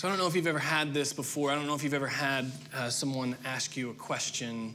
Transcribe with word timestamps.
So 0.00 0.08
I 0.08 0.12
don't 0.12 0.18
know 0.18 0.26
if 0.28 0.34
you've 0.34 0.46
ever 0.46 0.58
had 0.58 0.94
this 0.94 1.12
before. 1.12 1.50
I 1.50 1.54
don't 1.54 1.66
know 1.66 1.74
if 1.74 1.84
you've 1.84 1.92
ever 1.92 2.06
had 2.06 2.50
uh, 2.72 2.88
someone 2.88 3.36
ask 3.44 3.76
you 3.76 3.90
a 3.90 3.92
question 3.92 4.74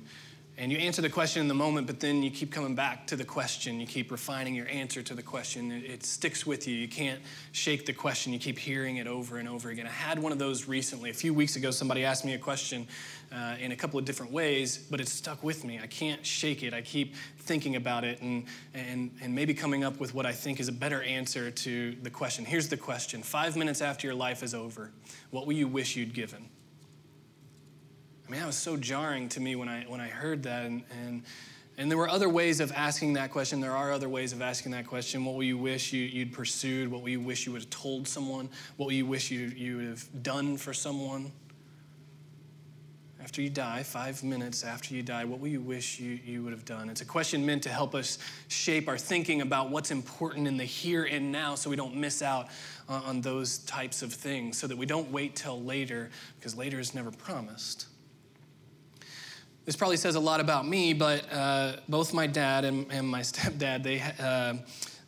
and 0.58 0.72
you 0.72 0.78
answer 0.78 1.02
the 1.02 1.10
question 1.10 1.42
in 1.42 1.50
the 1.50 1.54
moment, 1.54 1.86
but 1.86 2.00
then 2.00 2.24
you 2.24 2.32
keep 2.32 2.50
coming 2.50 2.76
back 2.76 3.08
to 3.08 3.18
the 3.18 3.26
question. 3.26 3.78
You 3.78 3.86
keep 3.86 4.10
refining 4.10 4.56
your 4.56 4.70
answer 4.70 5.02
to 5.02 5.14
the 5.14 5.22
question. 5.22 5.70
It, 5.70 5.84
it, 5.84 6.04
sticks 6.06 6.46
with 6.46 6.66
you. 6.66 6.76
You 6.76 6.88
can't 6.88 7.20
shake 7.52 7.86
the 7.86 7.92
question. 7.92 8.32
You 8.32 8.40
keep 8.40 8.58
hearing 8.58 8.96
it 8.96 9.06
over 9.06 9.38
and 9.38 9.50
over 9.50 9.70
again. 9.70 9.86
I 9.86 9.92
had 9.92 10.18
one 10.18 10.32
of 10.32 10.40
those 10.40 10.66
recently. 10.66 11.10
A 11.10 11.14
few 11.14 11.34
weeks 11.34 11.58
ago, 11.58 11.72
somebody 11.72 12.06
asked 12.06 12.24
me 12.24 12.36
a 12.36 12.38
question 12.38 12.88
uh, 13.34 13.56
in 13.60 13.74
a 13.74 13.76
couple 13.76 14.00
of 14.00 14.06
different 14.06 14.32
ways, 14.32 14.78
but 14.78 15.02
it 15.02 15.10
stuck 15.10 15.44
with 15.44 15.66
me. 15.66 15.78
I 15.84 15.88
can't 15.88 16.26
shake 16.26 16.64
it. 16.64 16.74
I 16.74 16.82
keep 16.82 17.16
thinking 17.40 17.76
about 17.76 18.06
it 18.06 18.22
and, 18.22 18.46
and, 18.74 19.12
and 19.22 19.36
maybe 19.36 19.54
coming 19.54 19.84
up 19.84 20.00
with 20.00 20.14
what 20.14 20.26
I 20.26 20.32
think 20.32 20.62
is 20.62 20.70
a 20.70 20.74
better 20.74 21.04
answer 21.04 21.52
to 21.52 21.96
the 22.02 22.10
question. 22.10 22.46
Here's 22.46 22.70
the 22.70 22.78
question 22.78 23.24
Five 23.24 23.58
minutes 23.58 23.82
after 23.82 24.08
your 24.08 24.16
life 24.16 24.42
is 24.42 24.54
over, 24.54 24.92
what 25.32 25.48
will 25.48 25.54
you 25.54 25.68
wish 25.68 25.98
you'd 25.98 26.14
given? 26.14 26.48
I 28.28 28.32
mean, 28.32 28.40
that 28.40 28.48
was 28.48 28.58
so 28.58 28.76
jarring 28.76 29.30
to 29.30 29.40
me 29.40 29.56
when 29.56 29.70
I, 29.70 29.84
when 29.84 30.02
I 30.02 30.08
heard 30.08 30.44
that. 30.44 30.66
And, 30.66 30.84
and, 30.92 31.24
and 31.78 31.92
there 31.92 31.98
were 31.98 32.10
other 32.10 32.30
ways 32.30 32.60
of 32.60 32.72
asking 32.72 33.14
that 33.14 33.32
question. 33.32 33.62
There 33.62 33.76
are 33.76 33.92
other 33.92 34.10
ways 34.10 34.34
of 34.34 34.42
asking 34.42 34.72
that 34.72 34.88
question. 34.88 35.26
What 35.26 35.36
will 35.36 35.44
you 35.44 35.58
wish 35.58 35.94
you, 35.94 36.04
you'd 36.04 36.34
pursued? 36.34 36.90
What 36.90 37.02
will 37.02 37.10
you 37.10 37.20
wish 37.20 37.46
you 37.46 37.52
would 37.52 37.62
have 37.62 37.70
told 37.70 38.08
someone? 38.08 38.50
What 38.78 38.88
will 38.88 38.94
you 38.94 39.06
wish 39.06 39.30
you, 39.30 39.48
you 39.56 39.78
would 39.78 39.88
have 39.88 40.24
done 40.24 40.58
for 40.58 40.74
someone? 40.74 41.32
After 43.22 43.42
you 43.42 43.50
die, 43.50 43.82
five 43.82 44.24
minutes 44.24 44.64
after 44.64 44.94
you 44.94 45.02
die, 45.02 45.26
what 45.26 45.40
will 45.40 45.48
you 45.48 45.60
wish 45.60 46.00
you, 46.00 46.20
you 46.24 46.44
would 46.44 46.54
have 46.54 46.66
done? 46.66 46.90
It's 46.90 47.02
a 47.02 47.06
question 47.06 47.44
meant 47.44 47.64
to 47.64 47.70
help 47.70 47.96
us 47.96 48.20
shape 48.50 48.88
our 48.88 49.00
thinking 49.00 49.42
about 49.42 49.72
what's 49.72 49.90
important 49.90 50.48
in 50.48 50.58
the 50.58 50.64
here 50.64 51.06
and 51.06 51.32
now 51.32 51.56
so 51.56 51.70
we 51.70 51.76
don't 51.76 51.96
miss 51.96 52.22
out 52.22 52.50
on, 52.88 53.02
on 53.04 53.22
those 53.22 53.60
types 53.60 54.04
of 54.04 54.14
things, 54.14 54.58
so 54.58 54.68
that 54.68 54.78
we 54.78 54.86
don't 54.86 55.12
wait 55.12 55.36
till 55.36 55.60
later, 55.62 56.12
because 56.38 56.56
later 56.56 56.80
is 56.80 56.94
never 56.94 57.10
promised. 57.10 57.88
This 59.66 59.76
probably 59.76 59.98
says 59.98 60.14
a 60.14 60.20
lot 60.20 60.40
about 60.40 60.68
me, 60.68 60.94
but 60.94 61.26
uh, 61.34 61.78
both 61.90 62.14
my 62.14 62.28
dad 62.28 62.66
and, 62.66 62.86
and 62.92 63.08
my 63.08 63.22
stepdad, 63.22 63.82
they, 63.82 64.02
uh, 64.20 64.54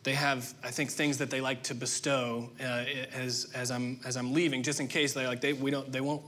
they 0.02 0.14
have, 0.14 0.52
I 0.64 0.70
think, 0.70 0.90
things 0.90 1.18
that 1.18 1.30
they 1.30 1.40
like 1.40 1.62
to 1.64 1.74
bestow 1.74 2.50
uh, 2.60 2.84
as, 3.12 3.50
as, 3.54 3.70
I'm, 3.70 4.00
as 4.04 4.16
I'm 4.16 4.32
leaving, 4.32 4.62
just 4.62 4.80
in 4.80 4.88
case 4.88 5.12
they 5.12 5.26
like, 5.26 5.40
they, 5.40 5.52
we 5.52 5.70
don't, 5.70 5.92
they 5.92 6.00
won't, 6.00 6.22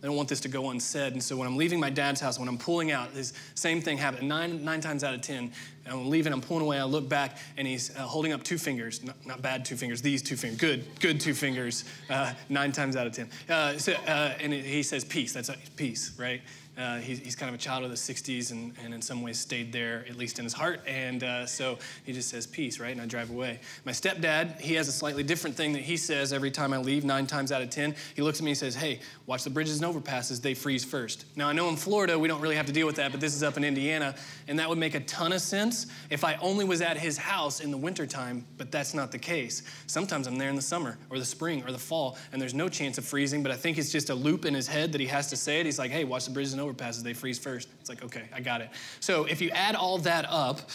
they 0.00 0.08
don't 0.08 0.16
want 0.16 0.28
this 0.28 0.40
to 0.40 0.48
go 0.48 0.70
unsaid. 0.70 1.12
And 1.12 1.22
so 1.22 1.36
when 1.36 1.46
I'm 1.46 1.56
leaving 1.56 1.80
my 1.80 1.90
dad's 1.90 2.20
house, 2.20 2.38
when 2.38 2.48
I'm 2.48 2.58
pulling 2.58 2.90
out, 2.90 3.14
this 3.14 3.32
same 3.54 3.80
thing 3.80 3.98
happened. 3.98 4.28
Nine, 4.28 4.64
nine 4.64 4.80
times 4.80 5.04
out 5.04 5.14
of 5.14 5.20
10, 5.20 5.52
I'm 5.88 6.10
leaving, 6.10 6.32
I'm 6.32 6.40
pulling 6.40 6.64
away, 6.64 6.78
I 6.78 6.84
look 6.84 7.08
back, 7.08 7.38
and 7.56 7.66
he's 7.66 7.96
uh, 7.96 8.00
holding 8.00 8.32
up 8.32 8.42
two 8.42 8.58
fingers. 8.58 9.02
Not, 9.02 9.16
not, 9.24 9.42
bad 9.42 9.64
two 9.64 9.76
fingers, 9.76 10.02
these 10.02 10.22
two 10.22 10.36
fingers. 10.36 10.60
Good, 10.60 10.84
good 11.00 11.20
two 11.20 11.34
fingers, 11.34 11.84
uh, 12.10 12.34
nine 12.48 12.72
times 12.72 12.96
out 12.96 13.06
of 13.06 13.12
10. 13.12 13.30
Uh, 13.48 13.78
so, 13.78 13.92
uh, 14.06 14.34
and 14.40 14.52
he 14.52 14.82
says, 14.82 15.04
peace. 15.04 15.32
That's 15.32 15.50
peace, 15.76 16.12
right? 16.18 16.42
Uh, 16.78 16.98
he's, 16.98 17.20
he's, 17.20 17.34
kind 17.34 17.48
of 17.48 17.54
a 17.54 17.58
child 17.58 17.84
of 17.84 17.90
the 17.90 17.96
60s 17.96 18.50
and, 18.50 18.74
and, 18.84 18.92
in 18.92 19.00
some 19.00 19.22
ways 19.22 19.38
stayed 19.38 19.72
there, 19.72 20.04
at 20.10 20.16
least 20.16 20.38
in 20.38 20.44
his 20.44 20.52
heart. 20.52 20.80
And 20.86 21.24
uh, 21.24 21.46
so 21.46 21.78
he 22.04 22.12
just 22.12 22.28
says, 22.28 22.46
Peace, 22.46 22.78
right? 22.78 22.92
And 22.92 23.00
I 23.00 23.06
drive 23.06 23.30
away. 23.30 23.60
My 23.86 23.92
stepdad, 23.92 24.60
he 24.60 24.74
has 24.74 24.86
a 24.86 24.92
slightly 24.92 25.22
different 25.22 25.56
thing 25.56 25.72
that 25.72 25.82
he 25.82 25.96
says 25.96 26.34
every 26.34 26.50
time 26.50 26.74
I 26.74 26.78
leave, 26.78 27.02
nine 27.02 27.26
times 27.26 27.50
out 27.50 27.62
of 27.62 27.70
10. 27.70 27.94
He 28.14 28.20
looks 28.20 28.40
at 28.40 28.44
me 28.44 28.50
and 28.50 28.58
says, 28.58 28.74
Hey, 28.74 29.00
watch 29.24 29.42
the 29.44 29.50
bridges 29.50 29.80
and 29.80 29.94
overpasses, 29.94 30.42
they 30.42 30.52
freeze 30.52 30.84
first. 30.84 31.24
Now, 31.34 31.48
I 31.48 31.54
know 31.54 31.70
in 31.70 31.76
Florida 31.76 32.18
we 32.18 32.28
don't 32.28 32.42
really 32.42 32.56
have 32.56 32.66
to 32.66 32.72
deal 32.72 32.86
with 32.86 32.96
that, 32.96 33.10
but 33.10 33.22
this 33.22 33.34
is 33.34 33.42
up 33.42 33.56
in 33.56 33.64
Indiana, 33.64 34.14
and 34.46 34.58
that 34.58 34.68
would 34.68 34.78
make 34.78 34.94
a 34.94 35.00
ton 35.00 35.32
of 35.32 35.40
sense 35.40 35.86
if 36.10 36.24
I 36.24 36.34
only 36.42 36.66
was 36.66 36.82
at 36.82 36.98
his 36.98 37.16
house 37.16 37.60
in 37.60 37.70
the 37.70 37.78
wintertime, 37.78 38.44
but 38.58 38.70
that's 38.70 38.92
not 38.92 39.12
the 39.12 39.18
case. 39.18 39.62
Sometimes 39.86 40.26
I'm 40.26 40.36
there 40.36 40.50
in 40.50 40.56
the 40.56 40.62
summer 40.62 40.98
or 41.08 41.18
the 41.18 41.24
spring 41.24 41.62
or 41.66 41.72
the 41.72 41.78
fall, 41.78 42.18
and 42.32 42.42
there's 42.42 42.54
no 42.54 42.68
chance 42.68 42.98
of 42.98 43.06
freezing, 43.06 43.42
but 43.42 43.50
I 43.50 43.56
think 43.56 43.78
it's 43.78 43.90
just 43.90 44.10
a 44.10 44.14
loop 44.14 44.44
in 44.44 44.52
his 44.52 44.68
head 44.68 44.92
that 44.92 45.00
he 45.00 45.06
has 45.06 45.28
to 45.28 45.36
say 45.36 45.60
it. 45.60 45.66
He's 45.66 45.78
like, 45.78 45.90
Hey, 45.90 46.04
watch 46.04 46.26
the 46.26 46.32
bridges 46.32 46.52
and 46.52 46.65
overpasses, 46.66 47.02
they 47.02 47.14
freeze 47.14 47.38
first. 47.38 47.68
It's 47.80 47.88
like, 47.88 48.02
okay, 48.04 48.28
I 48.34 48.40
got 48.40 48.60
it. 48.60 48.70
So 49.00 49.24
if 49.24 49.40
you 49.40 49.50
add 49.50 49.74
all 49.74 49.98
that 49.98 50.26
up, 50.28 50.70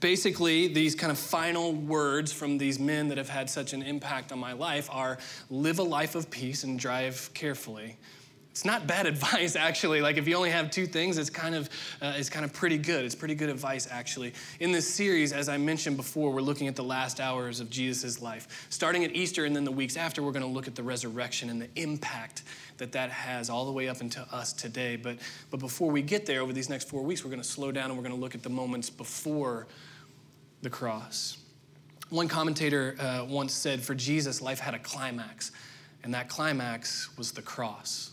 basically 0.00 0.68
these 0.68 0.94
kind 0.94 1.10
of 1.10 1.18
final 1.18 1.72
words 1.72 2.32
from 2.32 2.58
these 2.58 2.78
men 2.78 3.08
that 3.08 3.18
have 3.18 3.28
had 3.28 3.48
such 3.48 3.72
an 3.72 3.82
impact 3.82 4.32
on 4.32 4.38
my 4.38 4.52
life 4.52 4.88
are 4.90 5.18
live 5.48 5.78
a 5.78 5.82
life 5.82 6.14
of 6.14 6.30
peace 6.30 6.64
and 6.64 6.78
drive 6.78 7.30
carefully 7.34 7.96
it's 8.52 8.66
not 8.66 8.86
bad 8.86 9.06
advice, 9.14 9.56
actually. 9.56 10.00
Like 10.02 10.18
if 10.18 10.28
you 10.28 10.36
only 10.36 10.50
have 10.50 10.70
two 10.70 10.86
things, 10.86 11.18
it's 11.18 11.30
kind 11.30 11.54
of 11.54 11.68
uh, 12.00 12.12
it's 12.16 12.28
kind 12.28 12.44
of 12.44 12.52
pretty 12.52 12.78
good. 12.78 13.04
It's 13.04 13.14
pretty 13.14 13.34
good 13.34 13.48
advice, 13.48 13.88
actually. 13.90 14.34
In 14.60 14.70
this 14.70 14.86
series, 14.86 15.32
as 15.32 15.48
I 15.48 15.56
mentioned 15.56 15.96
before, 15.96 16.30
we're 16.30 16.42
looking 16.42 16.68
at 16.68 16.76
the 16.76 16.84
last 16.84 17.18
hours 17.18 17.60
of 17.60 17.70
Jesus' 17.70 18.20
life. 18.20 18.66
Starting 18.68 19.04
at 19.04 19.16
Easter 19.16 19.46
and 19.46 19.56
then 19.56 19.64
the 19.64 19.72
weeks 19.72 19.96
after, 19.96 20.22
we're 20.22 20.32
going 20.32 20.44
to 20.44 20.48
look 20.48 20.68
at 20.68 20.74
the 20.74 20.82
resurrection 20.82 21.48
and 21.48 21.60
the 21.60 21.68
impact 21.76 22.42
that 22.76 22.92
that 22.92 23.10
has 23.10 23.48
all 23.48 23.64
the 23.64 23.72
way 23.72 23.88
up 23.88 24.00
into 24.02 24.20
us 24.30 24.52
today. 24.52 24.96
But 24.96 25.16
but 25.50 25.58
before 25.58 25.90
we 25.90 26.02
get 26.02 26.26
there, 26.26 26.42
over 26.42 26.52
these 26.52 26.68
next 26.68 26.88
four 26.88 27.02
weeks, 27.02 27.24
we're 27.24 27.30
going 27.30 27.42
to 27.42 27.48
slow 27.48 27.72
down 27.72 27.86
and 27.86 27.96
we're 27.96 28.04
going 28.04 28.14
to 28.14 28.20
look 28.20 28.34
at 28.34 28.42
the 28.42 28.50
moments 28.50 28.90
before 28.90 29.66
the 30.60 30.70
cross. 30.70 31.38
One 32.10 32.28
commentator 32.28 32.96
uh, 33.00 33.24
once 33.26 33.54
said, 33.54 33.80
"For 33.80 33.94
Jesus, 33.94 34.42
life 34.42 34.60
had 34.60 34.74
a 34.74 34.78
climax, 34.78 35.52
and 36.04 36.12
that 36.12 36.28
climax 36.28 37.16
was 37.16 37.32
the 37.32 37.40
cross." 37.40 38.11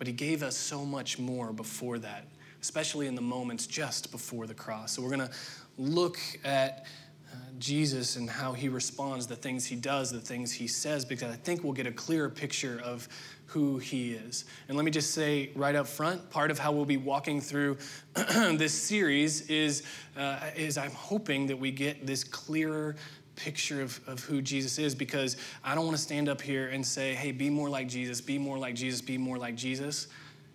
But 0.00 0.06
he 0.06 0.14
gave 0.14 0.42
us 0.42 0.56
so 0.56 0.86
much 0.86 1.18
more 1.18 1.52
before 1.52 1.98
that, 1.98 2.24
especially 2.62 3.06
in 3.06 3.14
the 3.14 3.20
moments 3.20 3.66
just 3.66 4.10
before 4.10 4.46
the 4.46 4.54
cross. 4.54 4.92
So 4.92 5.02
we're 5.02 5.14
going 5.14 5.28
to 5.28 5.30
look 5.76 6.18
at 6.42 6.86
uh, 7.30 7.36
Jesus 7.58 8.16
and 8.16 8.30
how 8.30 8.54
he 8.54 8.70
responds, 8.70 9.26
the 9.26 9.36
things 9.36 9.66
he 9.66 9.76
does, 9.76 10.10
the 10.10 10.18
things 10.18 10.52
he 10.52 10.66
says, 10.68 11.04
because 11.04 11.30
I 11.30 11.36
think 11.36 11.62
we'll 11.62 11.74
get 11.74 11.86
a 11.86 11.92
clearer 11.92 12.30
picture 12.30 12.80
of 12.82 13.08
who 13.44 13.76
he 13.76 14.12
is. 14.12 14.46
And 14.68 14.76
let 14.78 14.86
me 14.86 14.90
just 14.90 15.10
say 15.10 15.50
right 15.54 15.74
up 15.74 15.86
front, 15.86 16.30
part 16.30 16.50
of 16.50 16.58
how 16.58 16.72
we'll 16.72 16.86
be 16.86 16.96
walking 16.96 17.38
through 17.38 17.76
this 18.14 18.72
series 18.72 19.50
is, 19.50 19.82
uh, 20.16 20.38
is 20.56 20.78
I'm 20.78 20.92
hoping 20.92 21.46
that 21.48 21.58
we 21.58 21.72
get 21.72 22.06
this 22.06 22.24
clearer 22.24 22.96
picture 23.44 23.80
of, 23.80 24.00
of 24.06 24.22
who 24.24 24.42
Jesus 24.42 24.78
is 24.78 24.94
because 24.94 25.36
I 25.64 25.74
don't 25.74 25.84
want 25.84 25.96
to 25.96 26.02
stand 26.02 26.28
up 26.28 26.40
here 26.40 26.68
and 26.68 26.86
say, 26.86 27.14
hey, 27.14 27.32
be 27.32 27.48
more 27.48 27.70
like 27.70 27.88
Jesus, 27.88 28.20
be 28.20 28.38
more 28.38 28.58
like 28.58 28.74
Jesus, 28.74 29.00
be 29.00 29.16
more 29.16 29.38
like 29.38 29.54
Jesus, 29.54 30.08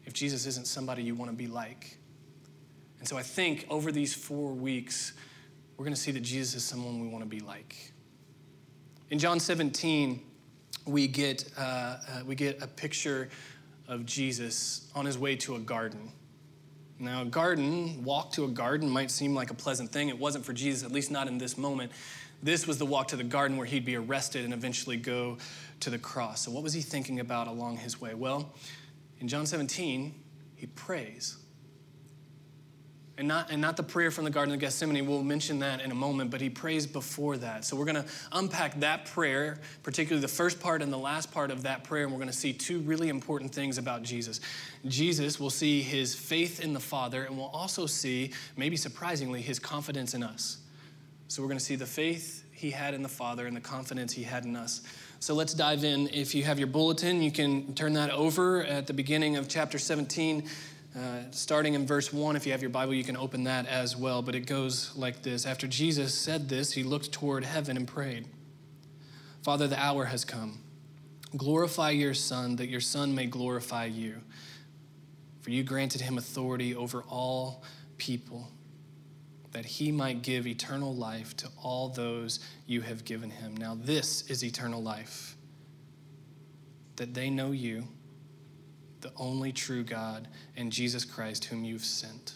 if 0.05 0.13
Jesus 0.13 0.45
isn't 0.45 0.67
somebody 0.67 1.01
you 1.01 1.15
want 1.15 1.31
to 1.31 1.37
be 1.37 1.47
like. 1.47 1.97
And 2.99 3.07
so 3.07 3.17
I 3.17 3.23
think 3.23 3.65
over 3.69 3.91
these 3.91 4.13
four 4.13 4.51
weeks, 4.51 5.13
we're 5.77 5.85
going 5.85 5.95
to 5.95 5.99
see 5.99 6.11
that 6.11 6.21
Jesus 6.21 6.55
is 6.55 6.63
someone 6.63 6.99
we 6.99 7.07
want 7.07 7.23
to 7.23 7.29
be 7.29 7.39
like. 7.39 7.91
In 9.09 9.19
John 9.19 9.39
17, 9.39 10.21
we 10.85 11.07
get, 11.07 11.45
uh, 11.57 11.61
uh, 11.61 11.97
we 12.25 12.35
get 12.35 12.61
a 12.61 12.67
picture 12.67 13.29
of 13.87 14.05
Jesus 14.05 14.91
on 14.95 15.05
his 15.05 15.17
way 15.17 15.35
to 15.37 15.55
a 15.55 15.59
garden. 15.59 16.11
Now, 16.97 17.23
a 17.23 17.25
garden, 17.25 18.03
walk 18.03 18.31
to 18.33 18.45
a 18.45 18.47
garden 18.47 18.89
might 18.89 19.11
seem 19.11 19.35
like 19.35 19.51
a 19.51 19.53
pleasant 19.53 19.91
thing. 19.91 20.09
It 20.09 20.17
wasn't 20.17 20.45
for 20.45 20.53
Jesus, 20.53 20.83
at 20.83 20.91
least 20.91 21.11
not 21.11 21.27
in 21.27 21.37
this 21.37 21.57
moment. 21.57 21.91
This 22.45 22.67
was 22.67 22.77
the 22.77 22.85
walk 22.85 23.07
to 23.07 23.15
the 23.15 23.23
garden 23.23 23.57
where 23.57 23.65
he'd 23.65 23.85
be 23.85 23.95
arrested 23.95 24.45
and 24.45 24.53
eventually 24.53 24.97
go 24.97 25.39
to 25.79 25.89
the 25.89 25.97
cross. 25.97 26.41
So, 26.41 26.51
what 26.51 26.61
was 26.61 26.73
he 26.73 26.81
thinking 26.81 27.19
about 27.19 27.47
along 27.47 27.77
his 27.77 27.99
way? 27.99 28.13
Well, 28.13 28.53
in 29.19 29.27
John 29.27 29.47
17, 29.47 30.13
he 30.55 30.67
prays. 30.67 31.37
And 33.17 33.27
not, 33.27 33.49
and 33.49 33.59
not 33.59 33.77
the 33.77 33.83
prayer 33.83 34.11
from 34.11 34.25
the 34.25 34.29
Garden 34.29 34.53
of 34.53 34.59
Gethsemane. 34.59 35.07
We'll 35.07 35.23
mention 35.23 35.57
that 35.59 35.81
in 35.81 35.89
a 35.89 35.95
moment, 35.95 36.29
but 36.29 36.39
he 36.39 36.51
prays 36.51 36.85
before 36.85 37.35
that. 37.37 37.65
So 37.65 37.75
we're 37.75 37.85
going 37.85 38.03
to 38.03 38.05
unpack 38.31 38.79
that 38.81 39.05
prayer, 39.05 39.57
particularly 39.81 40.21
the 40.21 40.27
first 40.27 40.59
part 40.59 40.83
and 40.83 40.93
the 40.93 40.99
last 40.99 41.31
part 41.31 41.49
of 41.49 41.63
that 41.63 41.83
prayer, 41.83 42.03
and 42.03 42.11
we're 42.11 42.19
going 42.19 42.29
to 42.29 42.37
see 42.37 42.53
two 42.53 42.81
really 42.81 43.09
important 43.09 43.55
things 43.55 43.79
about 43.79 44.03
Jesus. 44.03 44.39
Jesus, 44.85 45.39
will 45.39 45.49
see 45.49 45.81
his 45.81 46.13
faith 46.13 46.59
in 46.59 46.73
the 46.73 46.79
Father, 46.79 47.23
and 47.23 47.35
we'll 47.35 47.47
also 47.47 47.87
see, 47.87 48.33
maybe 48.55 48.77
surprisingly, 48.77 49.41
his 49.41 49.57
confidence 49.57 50.13
in 50.13 50.21
us. 50.21 50.57
So 51.27 51.41
we're 51.41 51.47
going 51.47 51.59
to 51.59 51.65
see 51.65 51.75
the 51.75 51.85
faith 51.85 52.45
he 52.51 52.71
had 52.71 52.93
in 52.93 53.03
the 53.03 53.09
Father 53.09 53.47
and 53.47 53.55
the 53.55 53.61
confidence 53.61 54.13
he 54.13 54.23
had 54.23 54.45
in 54.45 54.55
us. 54.55 54.81
So 55.19 55.33
let's 55.33 55.53
dive 55.53 55.83
in. 55.83 56.07
If 56.13 56.35
you 56.35 56.43
have 56.43 56.59
your 56.59 56.67
bulletin, 56.67 57.21
you 57.21 57.31
can 57.31 57.73
turn 57.73 57.93
that 57.93 58.11
over 58.11 58.63
at 58.63 58.87
the 58.87 58.93
beginning 58.93 59.35
of 59.35 59.47
chapter 59.47 59.79
17, 59.79 60.47
uh, 60.95 60.99
starting 61.31 61.73
in 61.73 61.85
verse 61.85 62.13
1. 62.13 62.35
If 62.35 62.45
you 62.45 62.51
have 62.51 62.61
your 62.61 62.69
Bible, 62.69 62.93
you 62.93 63.03
can 63.03 63.17
open 63.17 63.43
that 63.45 63.67
as 63.67 63.97
well. 63.97 64.21
But 64.21 64.35
it 64.35 64.45
goes 64.45 64.95
like 64.95 65.23
this 65.23 65.45
After 65.45 65.67
Jesus 65.67 66.13
said 66.13 66.47
this, 66.47 66.71
he 66.71 66.83
looked 66.83 67.11
toward 67.11 67.43
heaven 67.43 67.75
and 67.75 67.87
prayed 67.87 68.25
Father, 69.41 69.67
the 69.67 69.79
hour 69.79 70.05
has 70.05 70.23
come. 70.23 70.59
Glorify 71.35 71.89
your 71.89 72.13
Son, 72.13 72.55
that 72.57 72.67
your 72.67 72.81
Son 72.81 73.13
may 73.13 73.25
glorify 73.25 73.85
you. 73.85 74.21
For 75.41 75.51
you 75.51 75.63
granted 75.63 76.01
him 76.01 76.17
authority 76.17 76.73
over 76.73 77.03
all 77.03 77.63
people 77.97 78.49
that 79.55 79.63
he 79.63 79.89
might 79.89 80.21
give 80.21 80.45
eternal 80.45 80.93
life 80.93 81.33
to 81.37 81.47
all 81.63 81.87
those 81.87 82.41
you 82.67 82.81
have 82.81 83.05
given 83.05 83.29
him. 83.29 83.55
Now, 83.55 83.77
this 83.81 84.29
is 84.29 84.43
eternal 84.43 84.83
life 84.83 85.37
that 86.97 87.13
they 87.13 87.29
know 87.29 87.53
you, 87.53 87.87
the 88.99 89.13
only 89.15 89.53
true 89.53 89.85
God, 89.85 90.27
and 90.57 90.73
Jesus 90.73 91.05
Christ, 91.05 91.45
whom 91.45 91.63
you've 91.63 91.85
sent. 91.85 92.33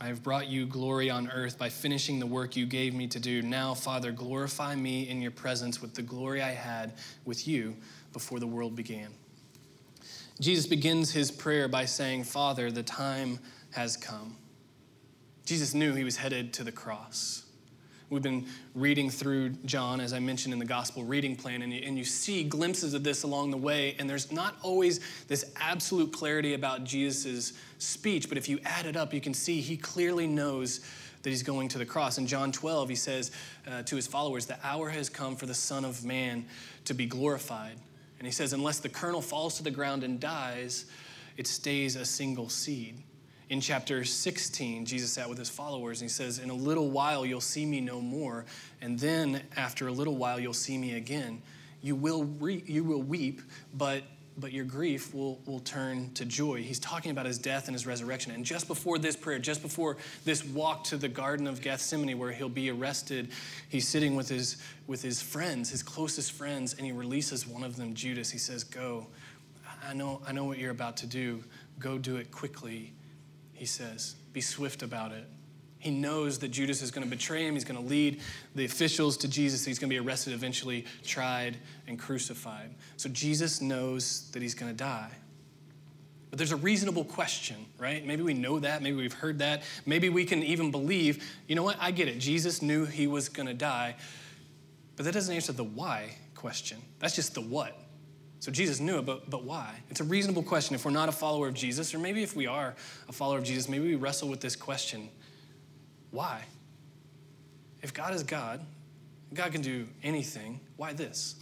I 0.00 0.06
have 0.06 0.22
brought 0.22 0.46
you 0.46 0.66
glory 0.66 1.10
on 1.10 1.28
earth 1.28 1.58
by 1.58 1.68
finishing 1.68 2.20
the 2.20 2.26
work 2.26 2.54
you 2.54 2.64
gave 2.64 2.94
me 2.94 3.08
to 3.08 3.18
do. 3.18 3.42
Now, 3.42 3.74
Father, 3.74 4.12
glorify 4.12 4.76
me 4.76 5.08
in 5.08 5.20
your 5.20 5.32
presence 5.32 5.82
with 5.82 5.96
the 5.96 6.02
glory 6.02 6.42
I 6.42 6.52
had 6.52 6.92
with 7.24 7.48
you 7.48 7.74
before 8.12 8.38
the 8.38 8.46
world 8.46 8.76
began. 8.76 9.08
Jesus 10.38 10.64
begins 10.64 11.10
his 11.10 11.32
prayer 11.32 11.66
by 11.66 11.86
saying, 11.86 12.22
Father, 12.22 12.70
the 12.70 12.84
time 12.84 13.40
has 13.72 13.96
come. 13.96 14.36
Jesus 15.44 15.74
knew 15.74 15.94
he 15.94 16.04
was 16.04 16.16
headed 16.16 16.52
to 16.54 16.64
the 16.64 16.72
cross. 16.72 17.44
We've 18.12 18.22
been 18.22 18.46
reading 18.74 19.08
through 19.08 19.50
John, 19.64 19.98
as 19.98 20.12
I 20.12 20.18
mentioned 20.18 20.52
in 20.52 20.58
the 20.58 20.66
gospel 20.66 21.02
reading 21.02 21.34
plan, 21.34 21.62
and 21.62 21.72
you, 21.72 21.80
and 21.82 21.96
you 21.96 22.04
see 22.04 22.44
glimpses 22.44 22.92
of 22.92 23.02
this 23.02 23.22
along 23.22 23.52
the 23.52 23.56
way. 23.56 23.96
And 23.98 24.08
there's 24.08 24.30
not 24.30 24.56
always 24.60 25.00
this 25.28 25.50
absolute 25.56 26.12
clarity 26.12 26.52
about 26.52 26.84
Jesus' 26.84 27.54
speech, 27.78 28.28
but 28.28 28.36
if 28.36 28.50
you 28.50 28.60
add 28.66 28.84
it 28.84 28.96
up, 28.96 29.14
you 29.14 29.20
can 29.22 29.32
see 29.32 29.62
he 29.62 29.78
clearly 29.78 30.26
knows 30.26 30.80
that 31.22 31.30
he's 31.30 31.42
going 31.42 31.68
to 31.68 31.78
the 31.78 31.86
cross. 31.86 32.18
In 32.18 32.26
John 32.26 32.52
12, 32.52 32.90
he 32.90 32.94
says 32.96 33.30
uh, 33.66 33.82
to 33.84 33.96
his 33.96 34.06
followers, 34.06 34.44
The 34.44 34.58
hour 34.62 34.90
has 34.90 35.08
come 35.08 35.34
for 35.34 35.46
the 35.46 35.54
Son 35.54 35.82
of 35.82 36.04
Man 36.04 36.44
to 36.84 36.92
be 36.92 37.06
glorified. 37.06 37.78
And 38.18 38.26
he 38.26 38.32
says, 38.32 38.52
Unless 38.52 38.80
the 38.80 38.90
kernel 38.90 39.22
falls 39.22 39.56
to 39.56 39.62
the 39.62 39.70
ground 39.70 40.04
and 40.04 40.20
dies, 40.20 40.84
it 41.38 41.46
stays 41.46 41.96
a 41.96 42.04
single 42.04 42.50
seed. 42.50 42.98
In 43.52 43.60
chapter 43.60 44.02
16, 44.02 44.86
Jesus 44.86 45.12
sat 45.12 45.28
with 45.28 45.36
his 45.36 45.50
followers 45.50 46.00
and 46.00 46.08
he 46.08 46.12
says, 46.12 46.38
In 46.38 46.48
a 46.48 46.54
little 46.54 46.88
while 46.88 47.26
you'll 47.26 47.42
see 47.42 47.66
me 47.66 47.82
no 47.82 48.00
more, 48.00 48.46
and 48.80 48.98
then 48.98 49.42
after 49.54 49.88
a 49.88 49.92
little 49.92 50.16
while 50.16 50.40
you'll 50.40 50.54
see 50.54 50.78
me 50.78 50.94
again. 50.94 51.42
You 51.82 51.94
will, 51.94 52.24
re- 52.24 52.64
you 52.64 52.82
will 52.82 53.02
weep, 53.02 53.42
but, 53.74 54.04
but 54.38 54.52
your 54.52 54.64
grief 54.64 55.12
will, 55.12 55.38
will 55.44 55.60
turn 55.60 56.14
to 56.14 56.24
joy. 56.24 56.62
He's 56.62 56.78
talking 56.78 57.10
about 57.10 57.26
his 57.26 57.36
death 57.36 57.66
and 57.66 57.74
his 57.74 57.86
resurrection. 57.86 58.32
And 58.32 58.42
just 58.42 58.68
before 58.68 58.98
this 58.98 59.16
prayer, 59.16 59.38
just 59.38 59.60
before 59.60 59.98
this 60.24 60.42
walk 60.46 60.84
to 60.84 60.96
the 60.96 61.08
Garden 61.08 61.46
of 61.46 61.60
Gethsemane 61.60 62.18
where 62.18 62.32
he'll 62.32 62.48
be 62.48 62.70
arrested, 62.70 63.32
he's 63.68 63.86
sitting 63.86 64.16
with 64.16 64.30
his, 64.30 64.62
with 64.86 65.02
his 65.02 65.20
friends, 65.20 65.68
his 65.68 65.82
closest 65.82 66.32
friends, 66.32 66.72
and 66.72 66.86
he 66.86 66.92
releases 66.92 67.46
one 67.46 67.64
of 67.64 67.76
them, 67.76 67.92
Judas. 67.92 68.30
He 68.30 68.38
says, 68.38 68.64
Go. 68.64 69.08
I 69.86 69.92
know, 69.92 70.22
I 70.26 70.32
know 70.32 70.44
what 70.44 70.56
you're 70.56 70.70
about 70.70 70.96
to 70.98 71.06
do. 71.06 71.44
Go 71.78 71.98
do 71.98 72.16
it 72.16 72.30
quickly 72.30 72.94
he 73.62 73.66
says. 73.66 74.16
Be 74.32 74.40
swift 74.40 74.82
about 74.82 75.12
it. 75.12 75.24
He 75.78 75.92
knows 75.92 76.40
that 76.40 76.48
Judas 76.48 76.82
is 76.82 76.90
going 76.90 77.04
to 77.04 77.08
betray 77.08 77.46
him. 77.46 77.54
He's 77.54 77.62
going 77.62 77.80
to 77.80 77.88
lead 77.88 78.20
the 78.56 78.64
officials 78.64 79.16
to 79.18 79.28
Jesus. 79.28 79.64
He's 79.64 79.78
going 79.78 79.88
to 79.88 79.94
be 79.94 80.04
arrested, 80.04 80.32
eventually 80.32 80.84
tried, 81.04 81.58
and 81.86 81.96
crucified. 81.96 82.74
So 82.96 83.08
Jesus 83.08 83.60
knows 83.60 84.28
that 84.32 84.42
he's 84.42 84.54
going 84.54 84.72
to 84.72 84.76
die. 84.76 85.12
But 86.30 86.38
there's 86.38 86.50
a 86.50 86.56
reasonable 86.56 87.04
question, 87.04 87.54
right? 87.78 88.04
Maybe 88.04 88.24
we 88.24 88.34
know 88.34 88.58
that. 88.58 88.82
Maybe 88.82 88.96
we've 88.96 89.12
heard 89.12 89.38
that. 89.38 89.62
Maybe 89.86 90.08
we 90.08 90.24
can 90.24 90.42
even 90.42 90.72
believe, 90.72 91.24
you 91.46 91.54
know 91.54 91.62
what? 91.62 91.76
I 91.78 91.92
get 91.92 92.08
it. 92.08 92.18
Jesus 92.18 92.62
knew 92.62 92.84
he 92.84 93.06
was 93.06 93.28
going 93.28 93.46
to 93.46 93.54
die. 93.54 93.94
But 94.96 95.04
that 95.04 95.14
doesn't 95.14 95.32
answer 95.32 95.52
the 95.52 95.62
why 95.62 96.16
question. 96.34 96.78
That's 96.98 97.14
just 97.14 97.34
the 97.34 97.42
what. 97.42 97.78
So 98.42 98.50
Jesus 98.50 98.80
knew 98.80 98.98
it, 98.98 99.06
but, 99.06 99.30
but 99.30 99.44
why? 99.44 99.72
It's 99.88 100.00
a 100.00 100.04
reasonable 100.04 100.42
question. 100.42 100.74
If 100.74 100.84
we're 100.84 100.90
not 100.90 101.08
a 101.08 101.12
follower 101.12 101.46
of 101.46 101.54
Jesus, 101.54 101.94
or 101.94 102.00
maybe 102.00 102.24
if 102.24 102.34
we 102.34 102.48
are 102.48 102.74
a 103.08 103.12
follower 103.12 103.38
of 103.38 103.44
Jesus, 103.44 103.68
maybe 103.68 103.86
we 103.86 103.94
wrestle 103.94 104.28
with 104.28 104.40
this 104.40 104.56
question 104.56 105.08
why? 106.10 106.42
If 107.82 107.94
God 107.94 108.12
is 108.14 108.24
God, 108.24 108.60
God 109.32 109.52
can 109.52 109.60
do 109.60 109.86
anything, 110.02 110.58
why 110.76 110.92
this? 110.92 111.36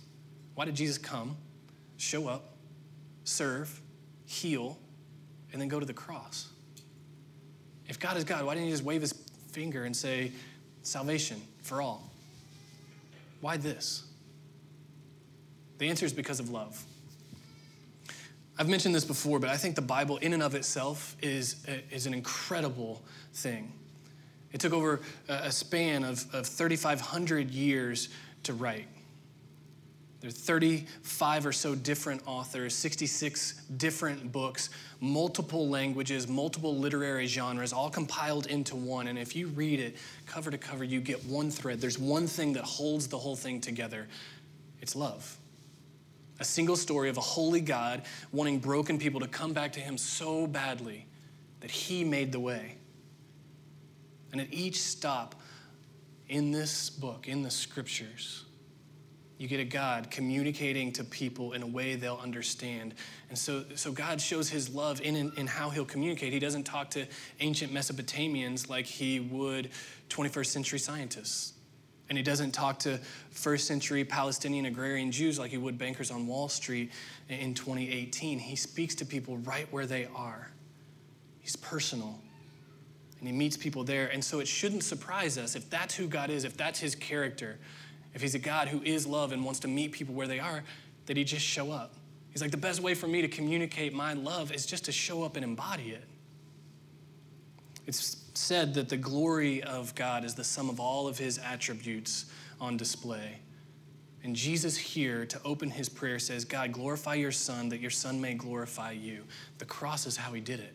Why 0.55 0.67
did 0.67 0.75
Jesus 0.75 0.99
come, 0.99 1.39
show 1.97 2.29
up, 2.29 2.53
serve, 3.25 3.81
heal, 4.27 4.77
and 5.55 5.61
then 5.61 5.69
go 5.69 5.81
to 5.81 5.87
the 5.87 5.95
cross? 5.95 6.51
If 7.89 7.99
God 7.99 8.19
is 8.19 8.25
God, 8.25 8.45
why 8.45 8.53
didn't 8.53 8.67
he 8.67 8.73
just 8.73 8.85
wave 8.85 9.01
his 9.01 9.15
finger 9.53 9.85
and 9.85 9.97
say, 9.97 10.33
salvation 10.83 11.41
for 11.63 11.81
all? 11.81 12.11
Why 13.41 13.57
this? 13.57 14.05
The 15.81 15.89
answer 15.89 16.05
is 16.05 16.13
because 16.13 16.41
of 16.41 16.51
love. 16.51 16.85
I've 18.59 18.69
mentioned 18.69 18.95
this 18.95 19.07
before, 19.07 19.39
but 19.39 19.49
I 19.49 19.57
think 19.57 19.77
the 19.77 19.81
Bible, 19.81 20.19
in 20.19 20.35
and 20.35 20.43
of 20.43 20.55
itself, 20.55 21.17
is, 21.23 21.65
uh, 21.67 21.73
is 21.91 22.05
an 22.05 22.13
incredible 22.13 23.03
thing. 23.33 23.73
It 24.53 24.61
took 24.61 24.75
over 24.75 25.01
a 25.27 25.51
span 25.51 26.05
of, 26.05 26.27
of 26.35 26.47
3,500 26.47 27.51
years 27.51 28.11
to 28.43 28.53
write. 28.53 28.89
There 30.21 30.29
are 30.29 30.33
35 30.33 31.47
or 31.47 31.53
so 31.53 31.75
different 31.75 32.25
authors, 32.27 32.75
66 32.75 33.63
different 33.79 34.33
books, 34.33 34.69
multiple 35.01 35.67
languages, 35.67 36.29
multiple 36.29 36.77
literary 36.77 37.27
genres, 37.27 37.73
all 37.73 37.89
compiled 37.89 38.49
into 38.49 38.77
one. 38.77 39.07
And 39.07 39.19
if 39.19 39.35
you 39.35 39.47
read 39.47 39.81
it 39.81 39.97
cover 40.27 40.51
to 40.51 40.59
cover, 40.59 40.85
you 40.85 41.01
get 41.01 41.25
one 41.25 41.51
thread. 41.51 41.81
There's 41.81 41.99
one 41.99 42.27
thing 42.27 42.53
that 42.53 42.65
holds 42.65 43.07
the 43.09 43.17
whole 43.17 43.37
thing 43.37 43.63
together 43.63 44.09
it's 44.83 44.95
love 44.95 45.40
a 46.41 46.45
single 46.45 46.77
story 46.77 47.09
of 47.09 47.17
a 47.17 47.21
holy 47.21 47.61
God 47.61 48.03
wanting 48.33 48.59
broken 48.59 48.99
people 48.99 49.21
to 49.21 49.29
come 49.29 49.53
back 49.53 49.73
to 49.75 49.81
Him 49.81 49.97
so 49.97 50.47
badly 50.47 51.07
that 51.61 51.71
He 51.71 52.03
made 52.03 52.33
the 52.33 52.41
way. 52.41 52.77
And 54.33 54.41
at 54.41 54.53
each 54.53 54.81
stop 54.81 55.35
in 56.29 56.51
this 56.51 56.89
book, 56.89 57.29
in 57.29 57.43
the 57.43 57.51
scriptures, 57.51 58.45
you 59.41 59.49
get 59.49 59.59
a 59.59 59.65
God 59.65 60.11
communicating 60.11 60.93
to 60.93 61.05
people 61.05 61.55
in 61.55 61.63
a 61.63 61.67
way 61.67 61.95
they'll 61.95 62.21
understand. 62.23 62.95
And 63.31 63.39
so, 63.39 63.65
so 63.75 63.91
God 63.91 64.21
shows 64.21 64.51
his 64.51 64.69
love 64.75 65.01
in, 65.01 65.17
in, 65.17 65.33
in, 65.39 65.47
how 65.47 65.71
he'll 65.71 65.87
communicate. 65.87 66.33
He 66.35 66.39
doesn't 66.39 66.65
talk 66.65 66.91
to 66.91 67.07
ancient 67.41 67.73
Mesopotamians 67.73 68.69
like 68.69 68.85
he 68.85 69.19
would 69.19 69.71
21st 70.11 70.47
century 70.47 70.79
scientists. 70.79 71.55
And 72.11 72.19
he 72.19 72.25
doesn't 72.25 72.51
talk 72.51 72.81
to 72.81 72.99
first 73.31 73.67
century 73.67 74.05
Palestinian 74.05 74.67
agrarian 74.67 75.13
Jews 75.13 75.39
like 75.39 75.53
he 75.53 75.57
would 75.57 75.79
bankers 75.79 76.11
on 76.11 76.27
Wall 76.27 76.49
Street 76.49 76.91
in 77.29 77.55
2018. 77.55 78.39
He 78.39 78.57
speaks 78.57 78.97
to 78.97 79.07
people 79.07 79.39
right 79.39 79.73
where 79.73 79.87
they 79.87 80.09
are. 80.15 80.51
He's 81.41 81.57
personal 81.57 82.21
and 83.21 83.29
he 83.29 83.35
meets 83.35 83.57
people 83.57 83.85
there. 83.85 84.09
And 84.09 84.25
so 84.25 84.41
it 84.41 84.49
shouldn't 84.49 84.83
surprise 84.83 85.39
us 85.39 85.55
if 85.55 85.71
that's 85.71 85.95
who 85.95 86.09
God 86.09 86.31
is, 86.31 86.45
if 86.45 86.57
that's 86.57 86.81
his 86.81 86.95
character, 86.95 87.59
if 88.13 88.23
he's 88.23 88.35
a 88.35 88.41
God 88.41 88.69
who 88.69 88.83
is 88.83 89.07
love 89.07 89.31
and 89.31 89.45
wants 89.45 89.61
to 89.61 89.69
meet 89.69 89.93
people 89.93 90.15
where 90.15 90.27
they 90.27 90.41
are, 90.41 90.65
that 91.07 91.17
he 91.17 91.23
just 91.23 91.45
show 91.45 91.71
up. 91.71 91.95
He's 92.33 92.43
like, 92.43 92.51
the 92.51 92.57
best 92.57 92.81
way 92.81 92.95
for 92.95 93.07
me 93.07 93.23
to 93.23 93.29
communicate 93.29 93.93
my 93.93 94.15
love 94.15 94.53
is 94.53 94.67
just 94.67 94.85
to 94.87 94.93
show 94.93 95.23
up 95.23 95.37
and 95.37 95.45
embody 95.45 95.91
it. 95.91 96.05
It's 97.87 98.20
said 98.41 98.75
that 98.75 98.89
the 98.89 98.97
glory 98.97 99.63
of 99.63 99.95
God 99.95 100.25
is 100.25 100.35
the 100.35 100.45
sum 100.45 100.71
of 100.71 100.81
all 100.81 101.07
of 101.07 101.19
his 101.19 101.39
attributes 101.39 102.27
on 102.61 102.77
display. 102.77 103.39
And 104.23 104.35
Jesus 104.35 104.77
here, 104.77 105.25
to 105.27 105.41
open 105.45 105.71
his 105.71 105.89
prayer, 105.89 106.19
says, 106.19 106.45
God, 106.45 106.73
glorify 106.73 107.15
your 107.15 107.33
Son, 107.33 107.69
that 107.69 107.81
your 107.81 107.91
Son 107.91 108.21
may 108.21 108.35
glorify 108.35 108.93
you. 108.93 109.25
The 109.59 109.65
cross 109.65 110.07
is 110.07 110.17
how 110.17 110.33
he 110.33 110.41
did 110.41 110.61
it. 110.61 110.75